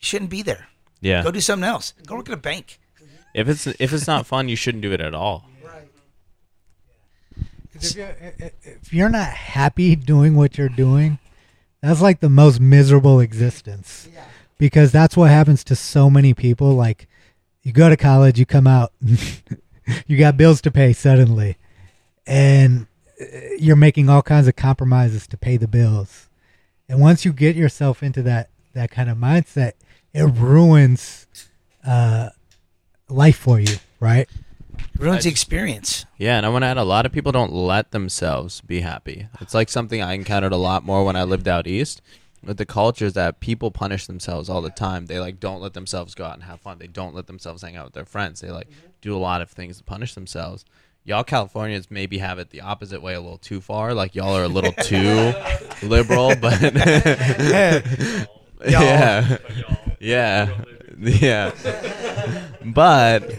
[0.00, 0.68] you shouldn't be there.
[1.00, 1.92] yeah Go do something else.
[2.06, 2.78] Go work at a bank.
[3.34, 5.44] if it's if it's not fun you shouldn't do it at all
[7.90, 11.18] if you're, if you're not happy doing what you're doing,
[11.82, 14.08] that's like the most miserable existence.
[14.58, 16.74] Because that's what happens to so many people.
[16.74, 17.08] Like,
[17.62, 18.92] you go to college, you come out,
[20.06, 21.56] you got bills to pay suddenly,
[22.26, 22.86] and
[23.20, 23.24] uh,
[23.58, 26.28] you're making all kinds of compromises to pay the bills.
[26.88, 29.72] And once you get yourself into that that kind of mindset,
[30.14, 31.26] it ruins
[31.86, 32.30] uh,
[33.08, 34.28] life for you, right?
[34.78, 36.06] It ruins the experience.
[36.16, 39.28] Yeah, and I want to add a lot of people don't let themselves be happy.
[39.40, 42.02] It's like something I encountered a lot more when I lived out east.
[42.42, 45.06] with the culture is that people punish themselves all the time.
[45.06, 46.78] They like don't let themselves go out and have fun.
[46.78, 48.40] They don't let themselves hang out with their friends.
[48.40, 48.88] They like mm-hmm.
[49.00, 50.64] do a lot of things to punish themselves.
[51.06, 53.94] Y'all Californians maybe have it the opposite way a little too far.
[53.94, 55.32] Like y'all are a little too
[55.80, 58.26] liberal, but yeah,
[58.68, 59.38] yeah,
[60.00, 60.64] yeah.
[62.64, 63.38] But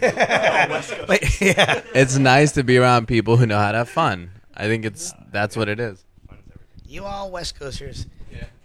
[1.06, 1.82] But, yeah.
[1.94, 4.30] it's nice to be around people who know how to have fun.
[4.54, 6.04] I think it's that's what it is.
[6.86, 8.06] You all West Coasters,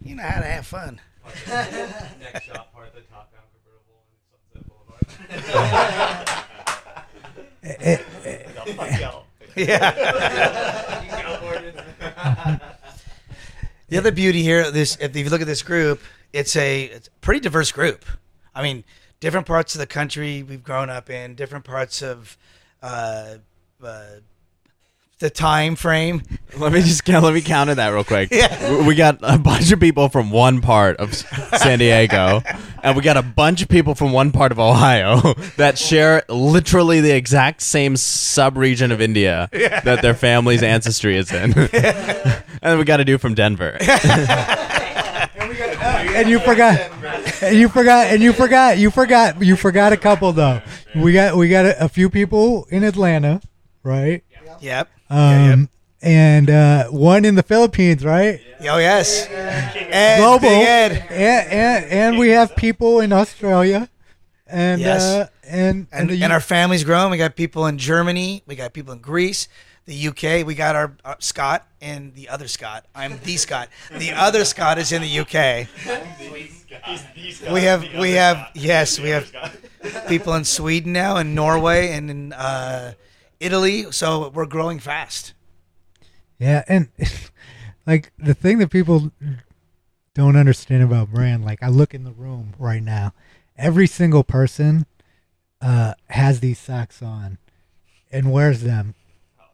[0.01, 1.01] you know how to have fun.
[1.47, 4.21] Next shop, part of the top down convertible and
[4.53, 6.39] Sunset Boulevard.
[9.55, 9.91] Yeah.
[13.89, 16.01] the other beauty here, this if you look at this group,
[16.31, 18.03] it's a, it's a pretty diverse group.
[18.55, 18.83] I mean,
[19.19, 22.37] different parts of the country we've grown up in, different parts of
[22.81, 23.35] uh,
[23.83, 24.03] uh,
[25.19, 26.21] the time frame.
[26.57, 28.29] Let me just count, let me counter that real quick.
[28.31, 28.85] Yeah.
[28.85, 32.43] We- got a bunch of people from one part of San Diego,
[32.83, 37.01] and we got a bunch of people from one part of Ohio that share literally
[37.01, 41.53] the exact same sub-region of India that their family's ancestry is in.
[41.57, 41.71] and
[42.61, 43.77] then we got a dude from Denver.
[46.09, 46.79] And you forgot,
[47.41, 50.61] and you forgot, and you forgot, you forgot, you forgot a couple though.
[50.95, 53.41] We got we got a, a few people in Atlanta,
[53.83, 54.23] right?
[54.61, 54.89] Yep.
[55.09, 55.69] Um,
[56.01, 58.39] and uh, one in the Philippines, right?
[58.61, 59.27] Oh yes.
[59.27, 63.89] And Global, and, and and we have people in Australia,
[64.47, 65.01] and Yes.
[65.03, 67.11] uh, and and, the and our family's grown.
[67.11, 68.43] We got people in Germany.
[68.47, 69.47] We got people in Greece,
[69.85, 70.45] the UK.
[70.45, 72.85] We got our, our Scott and the other Scott.
[72.95, 73.69] I'm the Scott.
[73.91, 75.67] The other Scott is in the UK.
[77.51, 79.31] We have we have yes we have
[80.07, 82.93] people in Sweden now and Norway and in uh,
[83.39, 83.91] Italy.
[83.91, 85.33] So we're growing fast.
[86.39, 86.89] Yeah, and
[87.87, 89.11] like the thing that people
[90.13, 93.13] don't understand about brand, like I look in the room right now,
[93.57, 94.85] every single person
[95.61, 97.37] uh, has these socks on
[98.11, 98.95] and wears them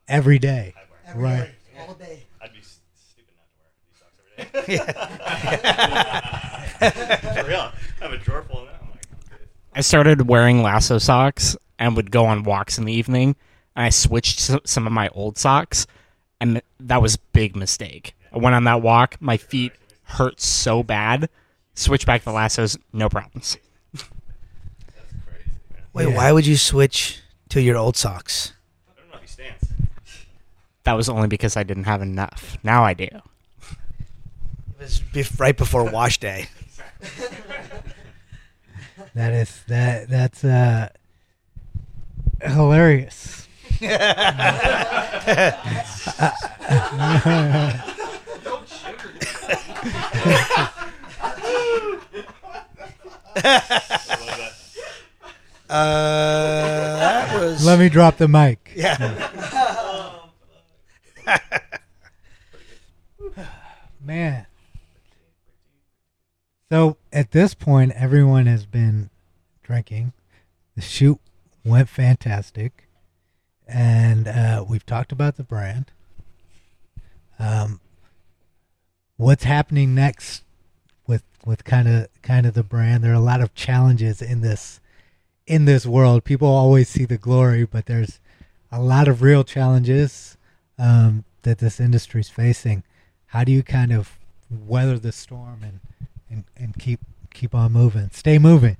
[0.09, 0.73] every day,
[1.15, 1.49] right?
[1.87, 2.23] All day.
[2.41, 4.85] I'd be stupid not to wear these socks every day.
[7.43, 7.71] For real.
[8.01, 8.75] I have a drawer full of them.
[8.81, 9.01] I'm like,
[9.75, 13.35] I started wearing lasso socks and would go on walks in the evening.
[13.75, 15.85] And I switched some of my old socks,
[16.41, 18.15] and that was a big mistake.
[18.33, 19.71] I went on that walk, my feet
[20.03, 21.29] hurt so bad.
[21.75, 23.57] Switch back the lassos, no problems.
[23.93, 24.03] That's
[25.25, 25.49] crazy.
[25.93, 26.17] Wait, Yeah.
[26.17, 28.53] why would you switch to your old socks?
[28.89, 29.63] I don't know if he stands.
[30.89, 32.57] That was only because I didn't have enough.
[32.63, 33.03] Now I do.
[33.03, 33.21] It
[34.79, 36.47] was bef- right before wash day.
[39.15, 40.89] That is that that's uh
[42.41, 43.47] hilarious.
[55.71, 57.63] Uh, that was.
[57.63, 58.71] Let me drop the mic.
[58.75, 58.95] Yeah.
[64.01, 64.45] Man.
[66.71, 69.09] So at this point, everyone has been
[69.63, 70.13] drinking.
[70.75, 71.19] The shoot
[71.65, 72.87] went fantastic,
[73.67, 75.91] and uh, we've talked about the brand.
[77.39, 77.79] Um,
[79.17, 80.43] what's happening next
[81.07, 83.03] with with kind of kind of the brand?
[83.03, 84.79] There are a lot of challenges in this
[85.47, 86.23] in this world.
[86.23, 88.19] People always see the glory, but there's
[88.71, 90.37] a lot of real challenges
[90.79, 92.83] um, that this industry is facing.
[93.27, 94.17] How do you kind of
[94.49, 95.79] weather the storm and,
[96.29, 96.99] and, and keep
[97.33, 98.77] keep on moving, stay moving?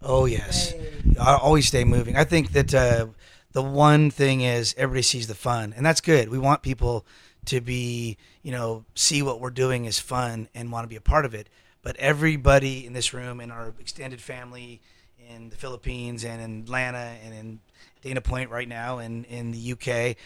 [0.00, 0.74] Oh yes,
[1.20, 2.16] I always stay moving.
[2.16, 3.08] I think that uh,
[3.52, 6.28] the one thing is everybody sees the fun, and that's good.
[6.28, 7.04] We want people
[7.46, 11.00] to be, you know, see what we're doing is fun and want to be a
[11.00, 11.48] part of it.
[11.82, 14.80] But everybody in this room, in our extended family,
[15.28, 17.60] in the Philippines and in Atlanta and in
[18.02, 20.16] Dana Point right now, and in the UK,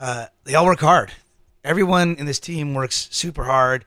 [0.00, 1.12] uh, they all work hard.
[1.64, 3.84] Everyone in this team works super hard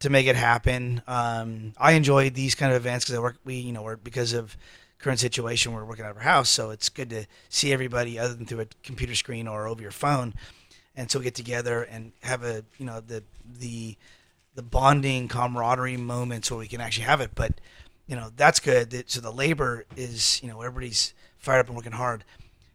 [0.00, 1.02] to make it happen.
[1.06, 3.36] Um, I enjoy these kind of events because I work.
[3.44, 4.56] We, you know, we're because of
[4.98, 8.34] current situation, we're working out of our house, so it's good to see everybody other
[8.34, 10.34] than through a computer screen or over your phone,
[10.94, 13.22] and so get together and have a, you know, the
[13.58, 13.96] the
[14.54, 17.30] the bonding camaraderie moments where we can actually have it.
[17.34, 17.60] But
[18.06, 19.04] you know, that's good.
[19.08, 22.24] So the labor is, you know, everybody's fired up and working hard.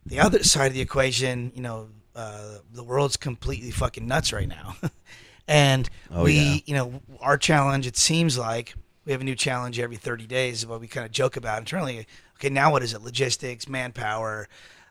[0.05, 4.47] The other side of the equation, you know, uh, the world's completely fucking nuts right
[4.47, 4.75] now.
[5.47, 6.57] and Oh, we, yeah.
[6.65, 8.73] you know, our challenge, it seems like
[9.05, 11.59] we have a new challenge every 30 days, is what we kind of joke about
[11.59, 12.07] internally.
[12.37, 13.01] Okay, now what is it?
[13.01, 14.47] Logistics, manpower,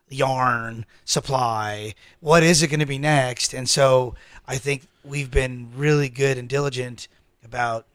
[0.08, 1.94] yarn, supply.
[2.20, 3.52] What is it going to be next?
[3.54, 4.14] And so
[4.46, 7.08] I think we've been really good and diligent
[7.44, 7.86] about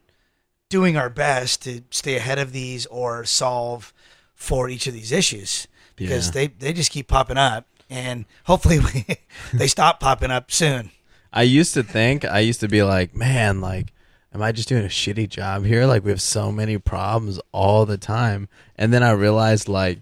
[0.68, 3.92] doing our best to stay ahead of these or solve
[4.34, 5.66] for each of these issues
[5.96, 6.32] because Yeah.
[6.32, 9.04] they they just keep popping up, and hopefully we,
[9.52, 10.90] they stop popping up soon.
[11.32, 13.92] I used to think, I used to be like, man, like,
[14.34, 15.86] am I just doing a shitty job here?
[15.86, 18.48] Like, we have so many problems all the time.
[18.76, 20.00] And then I realized, like,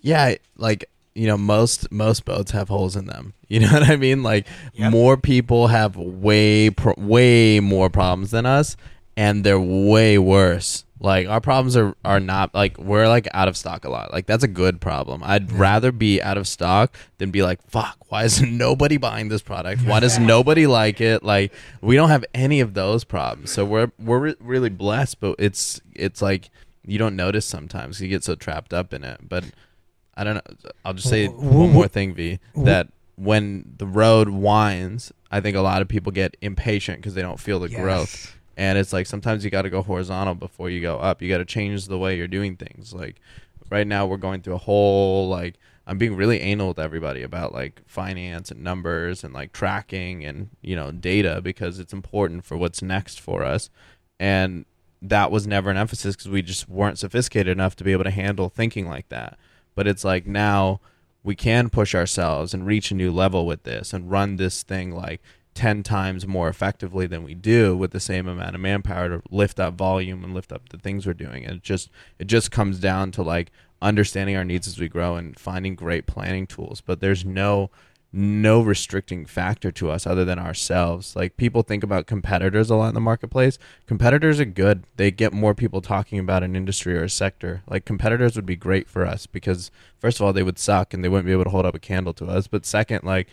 [0.00, 3.34] yeah, like, you know, most most boats have holes in them.
[3.50, 4.22] You know what I mean?
[4.22, 4.46] Like,
[4.90, 8.76] more people have way pro- way more problems than us,
[9.16, 10.84] and they're way worse.
[11.00, 14.12] Like our problems are are not like we're like out of stock a lot.
[14.12, 15.22] Like that's a good problem.
[15.24, 19.42] I'd rather be out of stock than be like, fuck, why is nobody buying this
[19.42, 19.82] product?
[19.82, 21.22] Why does nobody like it?
[21.22, 23.52] Like we don't have any of those problems.
[23.52, 26.50] So we're we're re- really blessed, but it's it's like
[26.84, 28.00] you don't notice sometimes.
[28.00, 29.20] You get so trapped up in it.
[29.28, 29.44] But
[30.16, 30.70] I don't know.
[30.84, 32.40] I'll just say one more thing, V.
[32.56, 37.22] That when the road winds, I think a lot of people get impatient because they
[37.22, 37.80] don't feel the Yes.
[37.80, 38.37] growth.
[38.58, 41.22] And it's like sometimes you got to go horizontal before you go up.
[41.22, 42.92] You got to change the way you're doing things.
[42.92, 43.20] Like
[43.70, 45.54] right now, we're going through a whole like
[45.86, 50.50] I'm being really anal with everybody about like finance and numbers and like tracking and
[50.60, 53.70] you know data because it's important for what's next for us.
[54.18, 54.64] And
[55.00, 58.10] that was never an emphasis because we just weren't sophisticated enough to be able to
[58.10, 59.38] handle thinking like that.
[59.76, 60.80] But it's like now
[61.22, 64.90] we can push ourselves and reach a new level with this and run this thing
[64.90, 65.22] like
[65.58, 69.58] 10 times more effectively than we do with the same amount of manpower to lift
[69.58, 71.44] up volume and lift up the things we're doing.
[71.44, 71.90] And it just
[72.20, 73.50] it just comes down to like
[73.82, 76.80] understanding our needs as we grow and finding great planning tools.
[76.80, 77.72] But there's no
[78.12, 81.16] no restricting factor to us other than ourselves.
[81.16, 83.58] Like people think about competitors a lot in the marketplace.
[83.88, 84.84] Competitors are good.
[84.94, 87.64] They get more people talking about an industry or a sector.
[87.68, 91.02] Like competitors would be great for us because first of all they would suck and
[91.02, 92.46] they wouldn't be able to hold up a candle to us.
[92.46, 93.26] But second like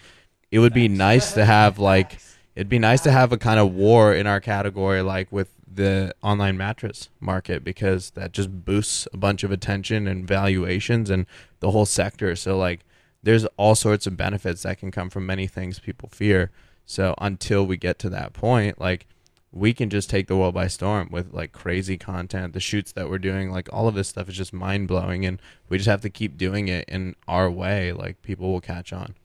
[0.55, 2.17] it would be nice to have like
[2.55, 6.15] it'd be nice to have a kind of war in our category like with the
[6.21, 11.25] online mattress market because that just boosts a bunch of attention and valuations and
[11.59, 12.37] the whole sector.
[12.37, 12.85] So like
[13.21, 16.51] there's all sorts of benefits that can come from many things people fear.
[16.85, 19.07] So until we get to that point like
[19.51, 23.09] we can just take the world by storm with like crazy content the shoots that
[23.09, 26.09] we're doing like all of this stuff is just mind-blowing and we just have to
[26.09, 29.15] keep doing it in our way like people will catch on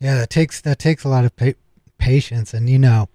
[0.00, 1.58] Yeah, that takes that takes a lot of pa-
[1.98, 3.08] patience, and you know,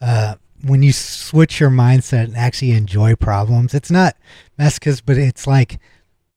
[0.00, 4.16] uh, when you switch your mindset and actually enjoy problems, it's not
[4.58, 5.78] masochist, but it's like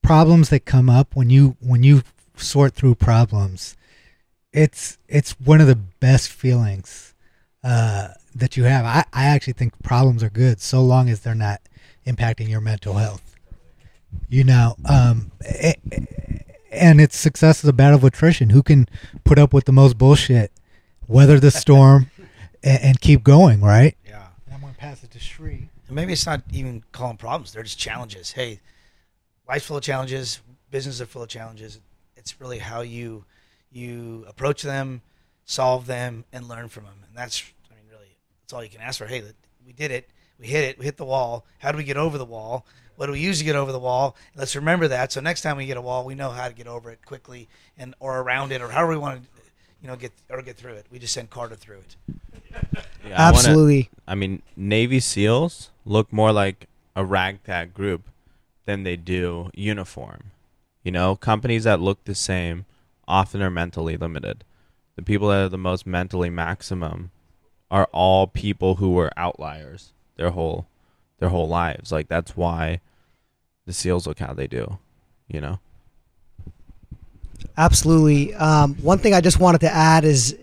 [0.01, 2.03] problems that come up when you when you
[2.37, 3.75] sort through problems.
[4.53, 7.13] It's it's one of the best feelings
[7.63, 8.85] uh, that you have.
[8.85, 11.61] I, I actually think problems are good so long as they're not
[12.07, 13.35] impacting your mental health.
[14.29, 15.31] You know, um,
[16.71, 18.49] and its success is a battle of attrition.
[18.49, 18.87] Who can
[19.23, 20.51] put up with the most bullshit,
[21.07, 22.11] weather the storm,
[22.63, 23.61] and, and keep going?
[23.61, 23.95] Right?
[24.07, 24.27] Yeah.
[24.53, 25.69] I'm gonna pass it to Shree.
[25.89, 28.31] Maybe it's not even calling problems; they're just challenges.
[28.31, 28.59] Hey,
[29.47, 30.41] life's full of challenges.
[30.69, 31.79] Businesses are full of challenges.
[32.15, 33.25] It's really how you
[33.71, 35.01] you approach them,
[35.45, 36.95] solve them, and learn from them.
[37.07, 39.05] And that's, I mean, really, that's all you can ask for.
[39.05, 39.23] Hey,
[39.65, 40.09] we did it.
[40.39, 40.79] We hit it.
[40.79, 41.45] We hit the wall.
[41.59, 42.65] How do we get over the wall?
[42.99, 44.17] What do we use to get over the wall?
[44.35, 45.13] Let's remember that.
[45.13, 47.47] So next time we get a wall, we know how to get over it quickly
[47.77, 49.29] and or around it or however we want to,
[49.81, 50.85] you know, get or get through it.
[50.91, 51.95] We just send Carter through it.
[53.07, 53.89] Yeah, I wanna- Absolutely.
[54.05, 58.09] I mean, Navy SEALs look more like a ragtag group
[58.65, 60.31] than they do uniform.
[60.83, 62.65] You know, companies that look the same
[63.07, 64.43] often are mentally limited.
[64.97, 67.11] The people that are the most mentally maximum
[67.71, 70.67] are all people who were outliers their whole
[71.19, 71.93] their whole lives.
[71.93, 72.81] Like that's why
[73.69, 74.79] the SEALs look how they do.
[75.27, 75.59] You know.
[77.55, 78.33] Absolutely.
[78.33, 80.35] Um, one thing I just wanted to add is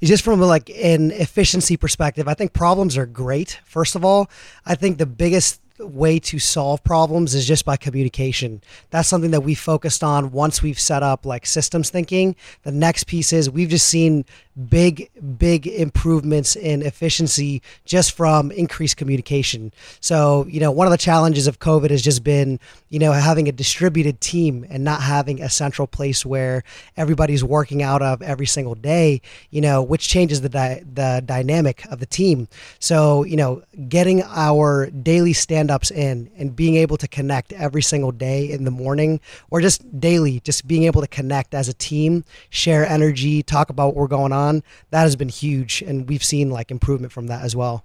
[0.00, 2.26] is just from like an efficiency perspective.
[2.26, 3.60] I think problems are great.
[3.64, 4.28] First of all,
[4.66, 8.62] I think the biggest way to solve problems is just by communication.
[8.90, 12.36] That's something that we focused on once we've set up like systems thinking.
[12.62, 14.24] The next piece is we've just seen
[14.68, 19.72] big big improvements in efficiency just from increased communication.
[20.00, 22.60] So, you know, one of the challenges of COVID has just been,
[22.90, 26.64] you know, having a distributed team and not having a central place where
[26.96, 31.84] everybody's working out of every single day, you know, which changes the di- the dynamic
[31.86, 32.48] of the team.
[32.78, 35.32] So, you know, getting our daily
[35.72, 39.20] stand-ups in and being able to connect every single day in the morning
[39.50, 43.88] or just daily, just being able to connect as a team, share energy, talk about
[43.88, 47.42] what we're going on, that has been huge and we've seen like improvement from that
[47.42, 47.84] as well.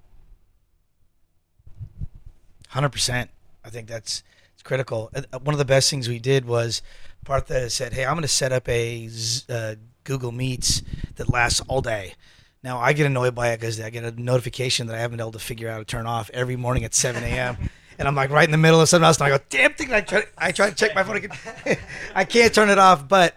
[2.70, 3.30] Hundred percent.
[3.64, 4.24] I think that's
[4.54, 5.10] it's critical.
[5.16, 6.82] Uh, uh, One of the best things we did was
[7.24, 9.10] Partha said, "Hey, I'm going to set up a
[9.50, 10.84] uh, Google Meets
[11.16, 12.14] that lasts all day."
[12.64, 15.24] Now I get annoyed by it because I get a notification that I haven't been
[15.24, 17.58] able to figure out to turn off every morning at 7 a.m.
[18.00, 19.92] and I'm like right in the middle of something else, and I go, "Damn thing!"
[19.92, 21.18] I try, I try to check my phone.
[21.18, 21.32] Again.
[22.16, 23.36] I can't turn it off, but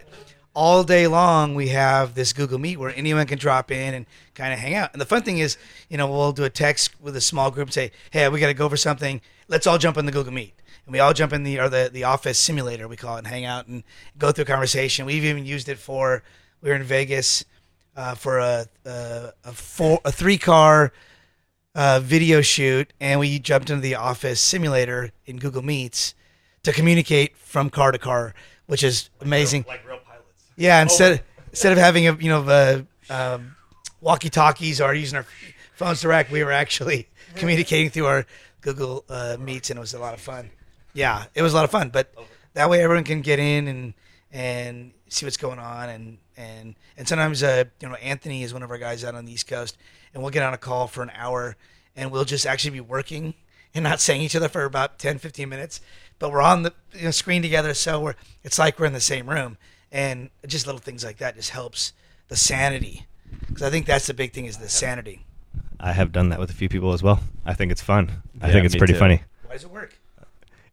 [0.53, 4.53] all day long we have this Google Meet where anyone can drop in and kind
[4.53, 4.91] of hang out.
[4.93, 5.57] And the fun thing is,
[5.89, 8.47] you know, we'll do a text with a small group and say, "Hey, we got
[8.47, 9.21] to go for something.
[9.47, 10.53] Let's all jump in the Google Meet."
[10.85, 13.27] And we all jump in the or the the office simulator we call it, and
[13.27, 13.83] hang out and
[14.17, 15.05] go through a conversation.
[15.05, 16.23] We've even used it for
[16.61, 17.45] we were in Vegas
[17.95, 20.91] uh, for a a, a four a three car
[21.75, 26.15] uh, video shoot, and we jumped into the office simulator in Google Meets
[26.63, 28.33] to communicate from car to car,
[28.67, 29.65] which is amazing.
[29.67, 30.45] Like real pilots.
[30.55, 33.55] Yeah, instead instead of having a you know the um,
[33.99, 35.25] walkie talkies or using our
[35.73, 38.25] phones direct, we were actually communicating through our
[38.61, 40.49] Google uh, Meets, and it was a lot of fun.
[40.93, 41.89] Yeah, it was a lot of fun.
[41.89, 42.13] But
[42.53, 43.93] that way, everyone can get in and
[44.31, 48.63] and see what's going on, and and and sometimes uh, you know Anthony is one
[48.63, 49.77] of our guys out on the East Coast,
[50.13, 51.55] and we'll get on a call for an hour,
[51.95, 53.33] and we'll just actually be working
[53.73, 55.79] and not saying each other for about 10, 15 minutes,
[56.19, 58.99] but we're on the you know, screen together, so we're it's like we're in the
[58.99, 59.57] same room,
[59.91, 61.93] and just little things like that just helps
[62.27, 63.05] the sanity,
[63.47, 65.25] because I think that's the big thing is the sanity.
[65.79, 67.21] I have done that with a few people as well.
[67.45, 68.21] I think it's fun.
[68.39, 68.99] I Yeah, think it's pretty too.
[68.99, 69.23] funny.
[69.45, 69.97] Why does it work?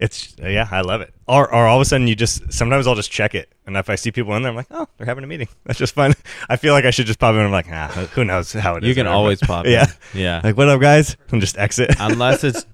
[0.00, 1.12] It's yeah, I love it.
[1.26, 3.90] Or or all of a sudden you just sometimes I'll just check it, and if
[3.90, 5.48] I see people in there, I'm like, oh, they're having a meeting.
[5.64, 6.14] That's just fun.
[6.48, 7.40] I feel like I should just pop in.
[7.40, 8.88] I'm like, ah, who knows how it is.
[8.88, 9.16] You can whatever.
[9.18, 9.72] always pop in.
[9.72, 10.40] Yeah, Yeah.
[10.44, 11.16] Like what up, guys?
[11.32, 11.96] And just exit.
[11.98, 12.64] Unless it's,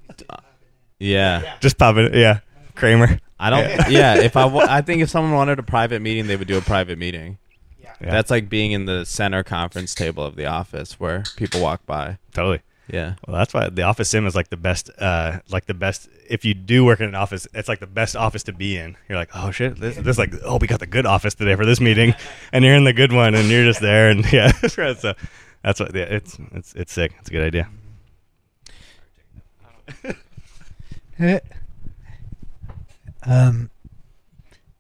[0.99, 1.57] yeah.
[1.61, 2.13] just pop in.
[2.15, 2.41] Yeah,
[2.75, 3.19] Kramer.
[3.39, 3.91] I don't.
[3.91, 4.17] Yeah.
[4.21, 6.99] If I, I think if someone wanted a private meeting, they would do a private
[6.99, 7.39] meeting.
[7.81, 8.11] Yeah.
[8.11, 12.19] That's like being in the center conference table of the office where people walk by.
[12.33, 12.61] Totally.
[12.89, 13.15] Yeah.
[13.27, 14.91] Well, that's why the office sim is like the best.
[14.99, 16.09] Uh, like the best.
[16.29, 18.97] If you do work in an office, it's like the best office to be in.
[19.09, 21.65] You're like, oh shit, this, this like, oh, we got the good office today for
[21.65, 22.15] this meeting,
[22.53, 25.15] and you're in the good one, and you're just there, and yeah, so
[25.63, 25.95] that's what.
[25.95, 27.15] Yeah, it's it's it's sick.
[27.21, 27.69] It's a good idea.
[33.27, 33.71] um,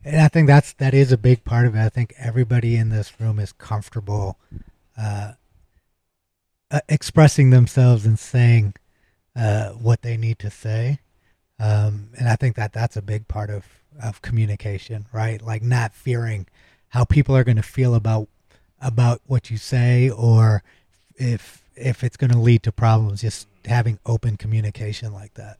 [0.04, 1.80] and I think that's that is a big part of it.
[1.80, 4.38] I think everybody in this room is comfortable
[4.98, 5.32] uh,
[6.74, 8.74] uh, expressing themselves and saying
[9.36, 10.98] uh, what they need to say,
[11.60, 13.64] um, and I think that that's a big part of
[14.02, 15.40] of communication, right?
[15.40, 16.46] Like not fearing
[16.88, 18.26] how people are going to feel about
[18.80, 20.64] about what you say, or
[21.14, 23.20] if if it's going to lead to problems.
[23.20, 25.58] Just having open communication like that.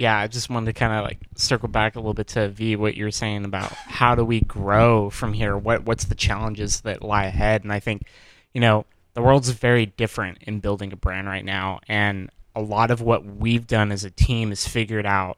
[0.00, 2.74] Yeah, I just wanted to kind of like circle back a little bit to V
[2.74, 5.58] what you were saying about how do we grow from here?
[5.58, 7.64] What what's the challenges that lie ahead?
[7.64, 8.06] And I think,
[8.54, 12.90] you know, the world's very different in building a brand right now, and a lot
[12.90, 15.36] of what we've done as a team is figured out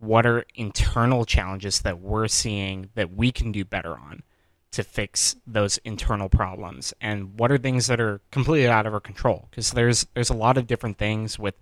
[0.00, 4.24] what are internal challenges that we're seeing that we can do better on
[4.72, 9.00] to fix those internal problems and what are things that are completely out of our
[9.00, 11.54] control because there's there's a lot of different things with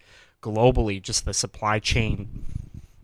[0.43, 2.45] globally just the supply chain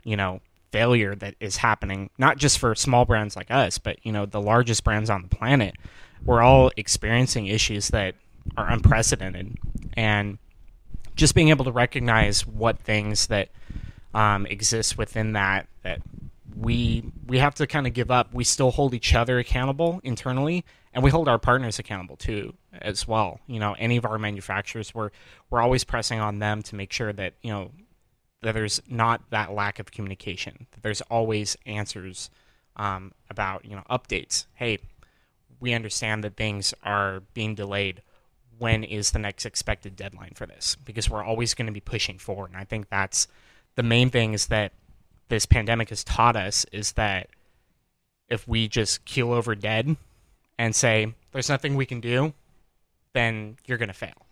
[0.04, 0.40] you know
[0.72, 4.40] failure that is happening not just for small brands like us but you know the
[4.40, 5.74] largest brands on the planet
[6.24, 8.14] we're all experiencing issues that
[8.56, 9.56] are unprecedented
[9.96, 10.38] and
[11.14, 13.48] just being able to recognize what things that
[14.14, 16.00] um, exist within that that
[16.56, 18.32] we we have to kind of give up.
[18.32, 20.64] We still hold each other accountable internally,
[20.94, 23.40] and we hold our partners accountable too as well.
[23.46, 25.10] You know, any of our manufacturers, we're
[25.50, 27.70] we're always pressing on them to make sure that you know
[28.42, 30.66] that there's not that lack of communication.
[30.72, 32.30] That there's always answers
[32.76, 34.46] um, about you know updates.
[34.54, 34.78] Hey,
[35.60, 38.02] we understand that things are being delayed.
[38.58, 40.76] When is the next expected deadline for this?
[40.76, 43.28] Because we're always going to be pushing forward, and I think that's
[43.74, 44.72] the main thing is that
[45.28, 47.28] this pandemic has taught us is that
[48.28, 49.96] if we just keel over dead
[50.58, 52.32] and say there's nothing we can do,
[53.16, 54.26] then you're going to fail.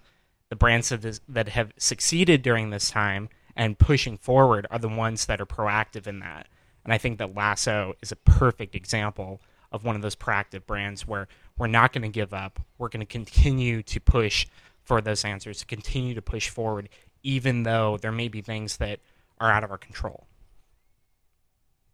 [0.51, 4.89] The brands that, is, that have succeeded during this time and pushing forward are the
[4.89, 6.48] ones that are proactive in that.
[6.85, 9.40] And I think that Lasso is a perfect example
[9.73, 12.61] of one of those proactive brands where we're not going to give up.
[12.78, 14.47] We're going to continue to push
[14.82, 16.90] for those answers, to continue to push forward,
[17.23, 19.01] even though there may be things that
[19.40, 20.27] are out of our control.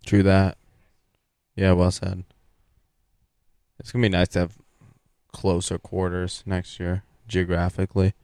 [0.04, 0.58] True that.
[1.54, 2.24] Yeah, well said.
[3.78, 4.58] It's gonna be nice to have
[5.32, 8.14] closer quarters next year geographically.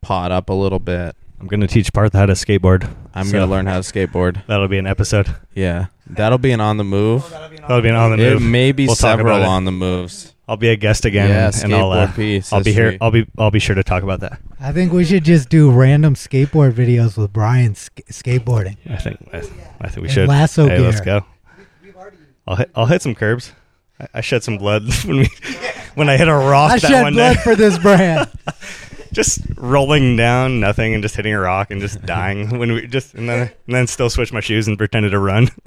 [0.00, 1.16] Pot up a little bit.
[1.40, 2.88] I'm gonna teach Parth how to skateboard.
[3.14, 4.44] I'm So- gonna learn how to skateboard.
[4.46, 5.34] That'll be an episode.
[5.54, 7.28] Yeah, that'll be an on the move.
[7.30, 8.42] That'll be an on the It move.
[8.42, 9.44] may be We'll talk several it.
[9.46, 10.34] on the moves.
[10.48, 12.90] I'll be a guest again, Yeah, and I'll uh, skateboard piece, I'll be here.
[12.90, 12.98] sweet.
[13.00, 14.38] I'll be I'll be sure to talk about that.
[14.60, 18.76] I think we should just do random skateboard videos with Brian sk- skateboarding.
[18.90, 19.38] I think I,
[19.80, 20.28] I think we And should.
[20.28, 21.20] lasso hey, let's gear.
[21.20, 21.26] go.
[22.46, 23.52] I'll hit I'll hit some curbs.
[24.00, 25.28] I, I shed some blood when we
[25.94, 27.42] when I hit a rock that one day, I that shed one blood day.
[27.42, 28.30] for this brand.
[29.12, 33.14] just rolling down nothing and just hitting a rock and just dying when we just
[33.14, 35.48] and then and then still switched my shoes and pretended to run.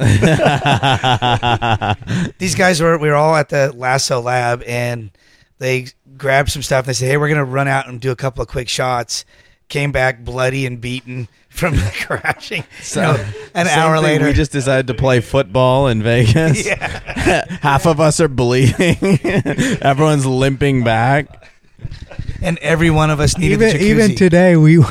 [2.39, 5.11] These guys were we were all at the Lasso Lab and
[5.60, 5.88] they
[6.18, 6.85] grabbed some stuff.
[6.85, 9.26] And they said, "Hey, we're gonna run out and do a couple of quick shots."
[9.68, 12.64] Came back bloody and beaten from crashing.
[12.95, 16.65] you know, an hour thing, later, we just decided to play football in Vegas.
[16.65, 17.45] Yeah.
[17.61, 18.98] Half of us are bleeding.
[19.82, 21.49] Everyone's limping back.
[22.41, 23.82] and every one of us needed even jacuzzi.
[23.82, 24.84] even today, we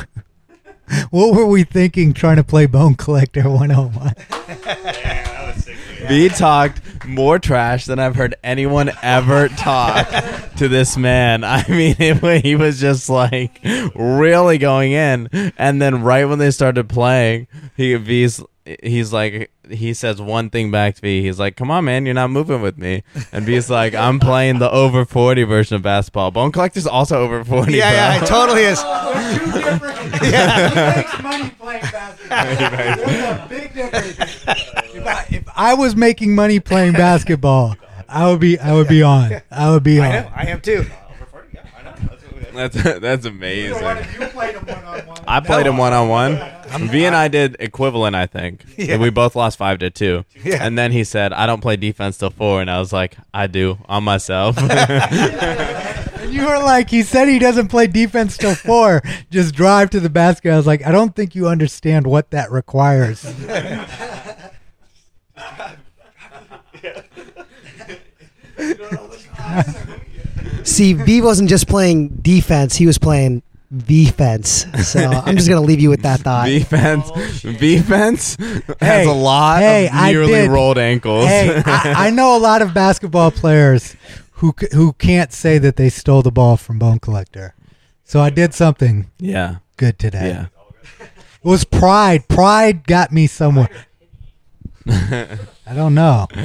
[1.09, 5.31] what were we thinking trying to play Bone Collector 101?
[6.09, 10.07] V talked more trash than I've heard anyone ever talk
[10.57, 11.43] to this man.
[11.43, 13.59] I mean, it, he was just like
[13.95, 18.43] really going in, and then right when they started playing, he V's
[18.81, 21.21] he's like he says one thing back to V.
[21.21, 24.59] He's like, "Come on, man, you're not moving with me." And V's like, "I'm playing
[24.59, 26.31] the over forty version of basketball.
[26.31, 27.73] Bone Collector's also over forty.
[27.73, 28.79] yeah, yeah, bro." it totally is.
[34.95, 37.75] If I, if I was making money playing basketball,
[38.07, 39.41] I would be I would be on.
[39.51, 40.05] I would be on.
[40.05, 40.85] I am, I am too.
[42.55, 43.83] That's that's amazing.
[45.27, 46.39] I played him one on one.
[46.89, 48.63] V and I did equivalent, I think.
[48.77, 48.97] Yeah.
[48.97, 50.25] We both lost five to two.
[50.43, 50.57] Yeah.
[50.61, 52.61] And then he said, "I don't play defense till four.
[52.61, 54.57] and I was like, "I do on myself."
[56.25, 59.03] And you were like, he said he doesn't play defense till four.
[59.29, 60.51] Just drive to the basket.
[60.51, 63.23] I was like, I don't think you understand what that requires.
[70.65, 73.43] See, V wasn't just playing defense; he was playing
[73.75, 74.65] defense.
[74.83, 76.47] So I'm just gonna leave you with that thought.
[76.47, 77.09] defense,
[77.41, 78.43] defense oh,
[78.81, 81.25] has Hey, a lot hey, of I nearly did- rolled ankles.
[81.25, 83.95] hey, I, I know a lot of basketball players
[84.33, 87.53] who who can't say that they stole the ball from Bone Collector.
[88.03, 90.29] So I did something yeah, good today.
[90.29, 90.47] yeah.
[90.99, 92.27] It was pride.
[92.27, 93.69] Pride got me somewhere.
[94.87, 96.27] I don't know.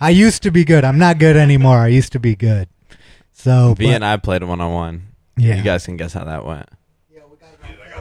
[0.00, 0.84] I used to be good.
[0.84, 1.78] I'm not good anymore.
[1.78, 2.68] I used to be good.
[3.32, 5.02] So V but- and I played one on one.
[5.36, 5.56] Yeah.
[5.56, 6.68] You guys can guess how that went.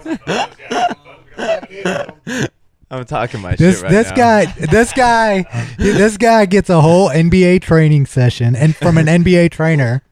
[2.91, 3.97] I'm talking my this shit right now.
[3.97, 4.15] this now.
[4.15, 9.51] guy this guy this guy gets a whole NBA training session and from an NBA
[9.51, 10.03] trainer.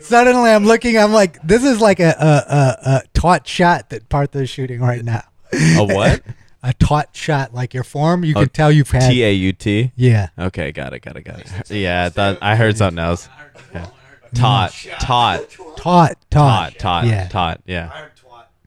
[0.00, 4.08] Suddenly I'm looking I'm like this is like a a, a, a taught shot that
[4.08, 5.22] Partha is shooting right now.
[5.52, 6.22] A what?
[6.62, 9.52] A taut shot like your form you Oh, can tell you've had T A U
[9.52, 9.92] T.
[9.96, 10.28] Yeah.
[10.38, 11.70] Okay, got it, got it, got it.
[11.70, 13.28] Yeah, I thought I heard something else.
[13.72, 13.86] Yeah.
[14.34, 17.28] Taught, taught, taught taught taught, taught, Yeah.
[17.28, 17.60] taught.
[17.66, 18.08] Yeah, I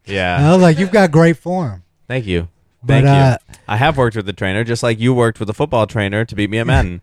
[0.05, 0.51] yeah.
[0.53, 1.83] was like you've got great form.
[2.07, 2.47] Thank you,
[2.81, 3.55] But, thank uh, you.
[3.67, 6.35] I have worked with the trainer, just like you worked with a football trainer to
[6.35, 7.01] beat me at Madden.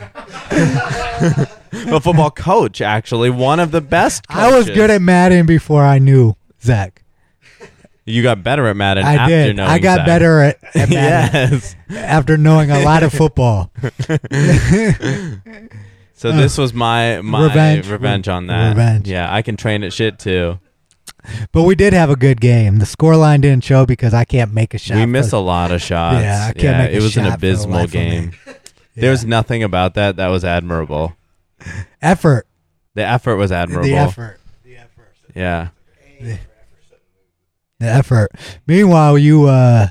[0.50, 4.24] a football coach, actually, one of the best.
[4.28, 7.01] I was good at Madden before I knew Zach.
[8.04, 9.04] You got better at Madden.
[9.04, 9.56] I after did.
[9.56, 10.06] knowing I got Zach.
[10.06, 11.76] better at, at Madden yes.
[11.90, 13.70] after knowing a lot of football.
[16.14, 17.88] So uh, this was my my Revenge.
[17.88, 18.68] revenge, on that.
[18.68, 19.08] Revenge.
[19.08, 20.60] Yeah, I can train at shit too.
[21.50, 22.78] But we did have a good game.
[22.78, 24.98] The scoreline didn't show because I can't make a shot.
[24.98, 26.22] we miss a lot of shots.
[26.22, 28.32] Yeah, I can't make a it was an abysmal game.
[28.94, 31.16] There was nothing about that that was admirable.
[32.02, 32.46] effort.
[32.94, 33.88] The effort was admirable.
[33.88, 34.38] The effort.
[34.64, 35.12] The effort.
[35.34, 35.68] Yeah.
[36.20, 36.36] yeah.
[37.82, 38.30] The effort.
[38.66, 39.88] Meanwhile, you uh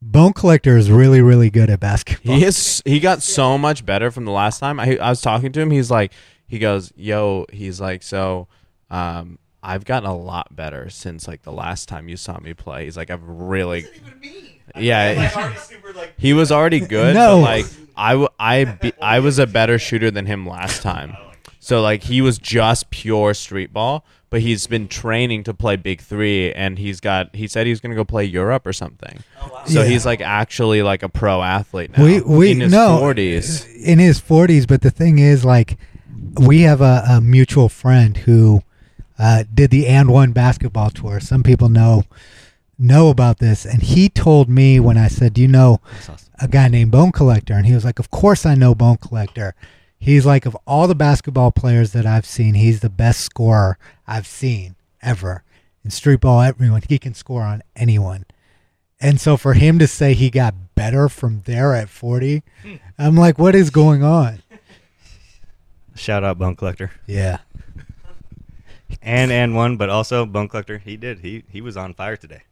[0.00, 2.34] Bone Collector is really, really good at basketball.
[2.36, 2.82] He is.
[2.84, 4.80] He got so much better from the last time.
[4.80, 5.70] I I was talking to him.
[5.70, 6.12] He's like,
[6.46, 8.48] he goes, "Yo," he's like, "So,
[8.90, 12.84] um, I've gotten a lot better since like the last time you saw me play."
[12.84, 13.86] He's like, "I've really."
[14.76, 15.52] Yeah,
[16.18, 17.14] he was already good.
[17.14, 17.36] No.
[17.36, 17.66] but, like
[17.96, 21.16] I, w- I, be- I was a better shooter than him last time.
[21.60, 26.00] So like he was just pure street ball, but he's been training to play big
[26.00, 27.36] three, and he's got.
[27.36, 29.18] He said he's gonna go play Europe or something.
[29.66, 29.88] So Yeah.
[29.88, 32.02] he's like actually like a pro athlete now.
[32.02, 33.66] we we in his no forties.
[33.84, 34.64] in his forties.
[34.64, 35.76] But the thing is, like,
[36.40, 38.62] we have a, a mutual friend who
[39.18, 41.20] uh, did the and one basketball tour.
[41.20, 42.04] Some people know
[42.78, 45.80] know about this, and he told me when I said, "Do you know
[46.40, 49.54] a guy named Bone Collector?" And he was like, "Of course I know Bone Collector."
[50.02, 54.26] He's like, of all the basketball players that I've seen, he's the best scorer I've
[54.26, 55.44] seen ever.
[55.84, 58.24] In street ball, everyone he can score on anyone.
[59.00, 62.74] And so for him to say he got better from there at 40, hmm.
[62.98, 64.42] I'm like, what is going on?
[65.94, 66.90] Shout out Bone Collector.
[67.06, 67.38] Yeah.
[69.00, 70.78] And and one, but also Bone Collector.
[70.78, 71.20] He did.
[71.20, 72.42] He he was on fire today.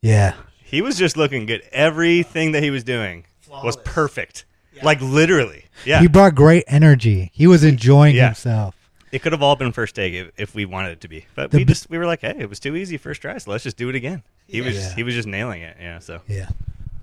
[0.00, 0.34] Yeah.
[0.62, 1.62] He was just looking good.
[1.72, 4.44] Everything that he was doing was perfect.
[4.82, 5.66] Like literally.
[5.84, 6.00] Yeah.
[6.00, 7.30] He brought great energy.
[7.34, 8.26] He was enjoying Yeah.
[8.26, 8.74] himself.
[9.10, 11.50] It could have all been first take if, if we wanted it to be, but
[11.50, 13.62] The we just we were like, hey, it was too easy first try, so let's
[13.64, 14.22] just do it again.
[14.48, 14.94] He was Yeah.
[14.94, 15.76] he was just nailing it.
[15.78, 15.98] Yeah.
[15.98, 16.48] So Yeah.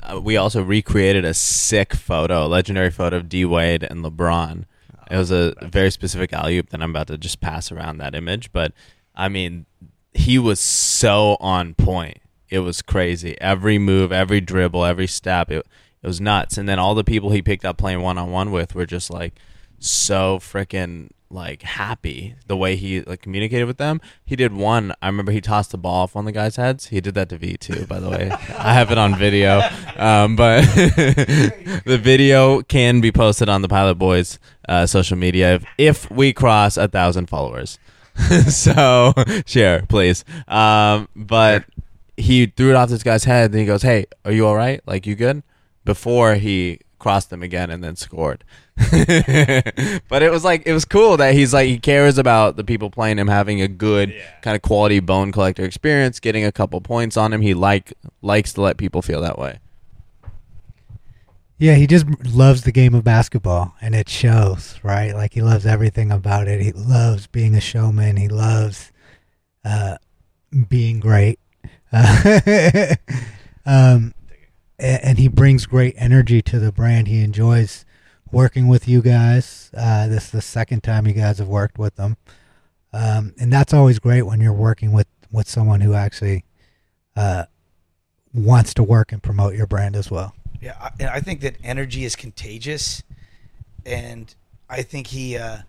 [0.02, 4.64] Uh, we also recreated a sick photo, a legendary photo of D Wade and LeBron.
[5.12, 8.16] It was a very specific alley oop that I'm about to just pass around that
[8.16, 8.72] image, but
[9.16, 9.66] I mean,
[10.14, 12.18] he was so on point.
[12.50, 13.40] It was crazy.
[13.42, 15.68] Every move, every dribble, every step, it,
[16.02, 16.58] it was nuts.
[16.58, 19.10] And then all the people he picked up playing one on one with were just
[19.10, 19.34] like
[19.80, 24.02] so freaking like happy the way he like communicated with them.
[24.26, 24.94] He did one.
[25.02, 26.88] I remember he tossed the ball off on the guys' heads.
[26.88, 28.32] He did that to V too, by the way.
[28.58, 29.62] I have it on video,
[29.96, 35.66] um, but the video can be posted on the Pilot Boys uh, social media if,
[35.78, 37.78] if we cross a thousand followers.
[38.50, 39.14] so
[39.46, 40.26] share, please.
[40.48, 41.66] Um, but
[42.18, 44.82] he threw it off this guy's head, and he goes, "Hey, are you all right?
[44.86, 45.44] Like you good?"
[45.86, 48.44] Before he crossed them again and then scored.
[48.78, 52.90] but it was like it was cool that he's like he cares about the people
[52.90, 57.18] playing him having a good kind of quality bone collector experience, getting a couple points
[57.18, 57.42] on him.
[57.42, 59.60] He like likes to let people feel that way.
[61.58, 65.14] Yeah, he just loves the game of basketball, and it shows, right?
[65.14, 66.62] Like he loves everything about it.
[66.62, 68.16] He loves being a showman.
[68.16, 68.94] He loves
[69.66, 69.98] uh,
[70.70, 71.38] being great,
[71.92, 72.96] uh,
[73.66, 74.19] um, a-
[74.80, 77.08] and he brings great energy to the brand.
[77.08, 77.86] He enjoys
[78.32, 79.70] working with you guys.
[79.76, 82.18] Uh, this is the second time you guys have worked with them,
[82.94, 86.44] um, and that's always great when you're working with with someone who actually
[87.16, 87.46] uh,
[88.34, 90.34] wants to work and promote your brand as well.
[90.62, 93.04] Yeah, I, and I think that energy is contagious,
[93.86, 94.34] and
[94.70, 95.38] I think he.
[95.38, 95.60] Uh,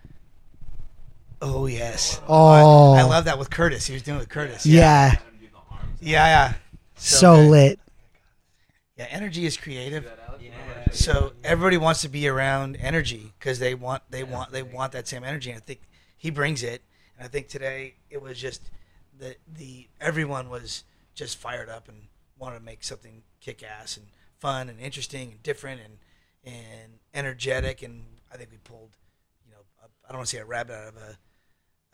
[1.42, 2.20] oh yes.
[2.28, 2.94] Oh.
[2.94, 3.86] I, I love that with Curtis.
[3.86, 4.66] He was doing it with Curtis.
[4.66, 5.16] Yeah.
[6.02, 6.54] Yeah, yeah.
[6.96, 7.50] So good.
[7.50, 7.80] lit.
[9.00, 10.06] Yeah, energy is creative.
[10.92, 15.08] So everybody wants to be around energy because they want they want they want that
[15.08, 15.48] same energy.
[15.48, 15.80] And I think
[16.18, 16.82] he brings it.
[17.16, 18.70] And I think today it was just
[19.18, 22.08] the the everyone was just fired up and
[22.38, 24.04] wanted to make something kick ass and
[24.38, 27.82] fun and interesting and different and and energetic.
[27.82, 28.98] And I think we pulled,
[29.46, 31.16] you know, I I don't want to say a rabbit out of a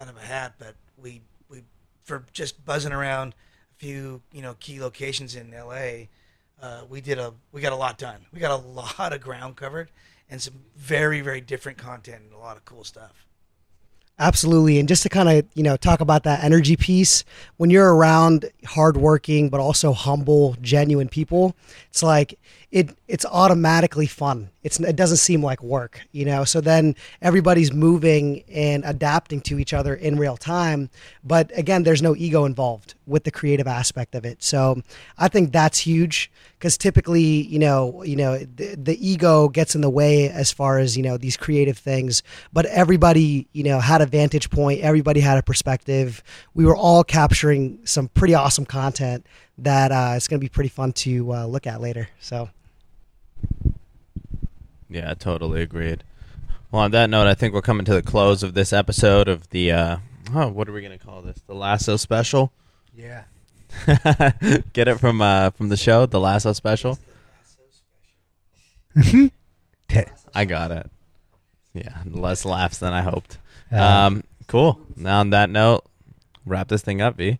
[0.03, 1.63] out of a hat, but we we
[2.03, 3.37] for just buzzing around
[3.71, 6.09] a few you know key locations in L.A.
[6.61, 8.25] Uh, we did a we got a lot done.
[8.33, 9.91] We got a lot of ground covered
[10.31, 13.27] and some very very different content and a lot of cool stuff.
[14.19, 14.79] Absolutely.
[14.79, 17.23] And just to kind of, you know, talk about that energy piece,
[17.59, 21.55] when you're around hardworking but also humble, genuine people,
[21.91, 22.39] it's like
[22.77, 24.51] it it's automatically fun.
[24.63, 26.45] It's it doesn't seem like work, you know.
[26.45, 30.91] So then everybody's moving and adapting to each other in real time,
[31.25, 34.43] but again, there's no ego involved with the creative aspect of it.
[34.43, 34.83] So
[35.17, 39.81] I think that's huge because typically, you know, you know, the, the ego gets in
[39.81, 42.23] the way as far as you know these creative things.
[42.53, 44.83] But everybody, you know, had a vantage point.
[44.83, 46.23] Everybody had a perspective.
[46.53, 49.25] We were all capturing some pretty awesome content
[49.57, 52.11] that uh, it's going to be pretty fun to uh, look at later.
[52.21, 52.51] So
[54.89, 56.05] Yeah, totally agreed.
[56.71, 59.49] Well, on that note, I think we're coming to the close of this episode of
[59.51, 59.97] the uh
[60.35, 61.41] oh, what are we gonna call this?
[61.47, 62.53] The Lasso special?
[62.95, 63.25] Yeah.
[64.73, 66.99] Get it from uh from the show, the Lasso special?
[70.35, 70.91] I got it.
[71.75, 73.39] Yeah, less laughs than I hoped.
[73.71, 74.81] Um cool.
[74.97, 75.85] Now on that note,
[76.45, 77.39] wrap this thing up, V.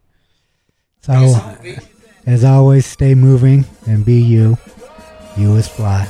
[1.03, 1.57] So,
[2.27, 4.59] as always, stay moving and be you.
[5.37, 6.09] You is fly.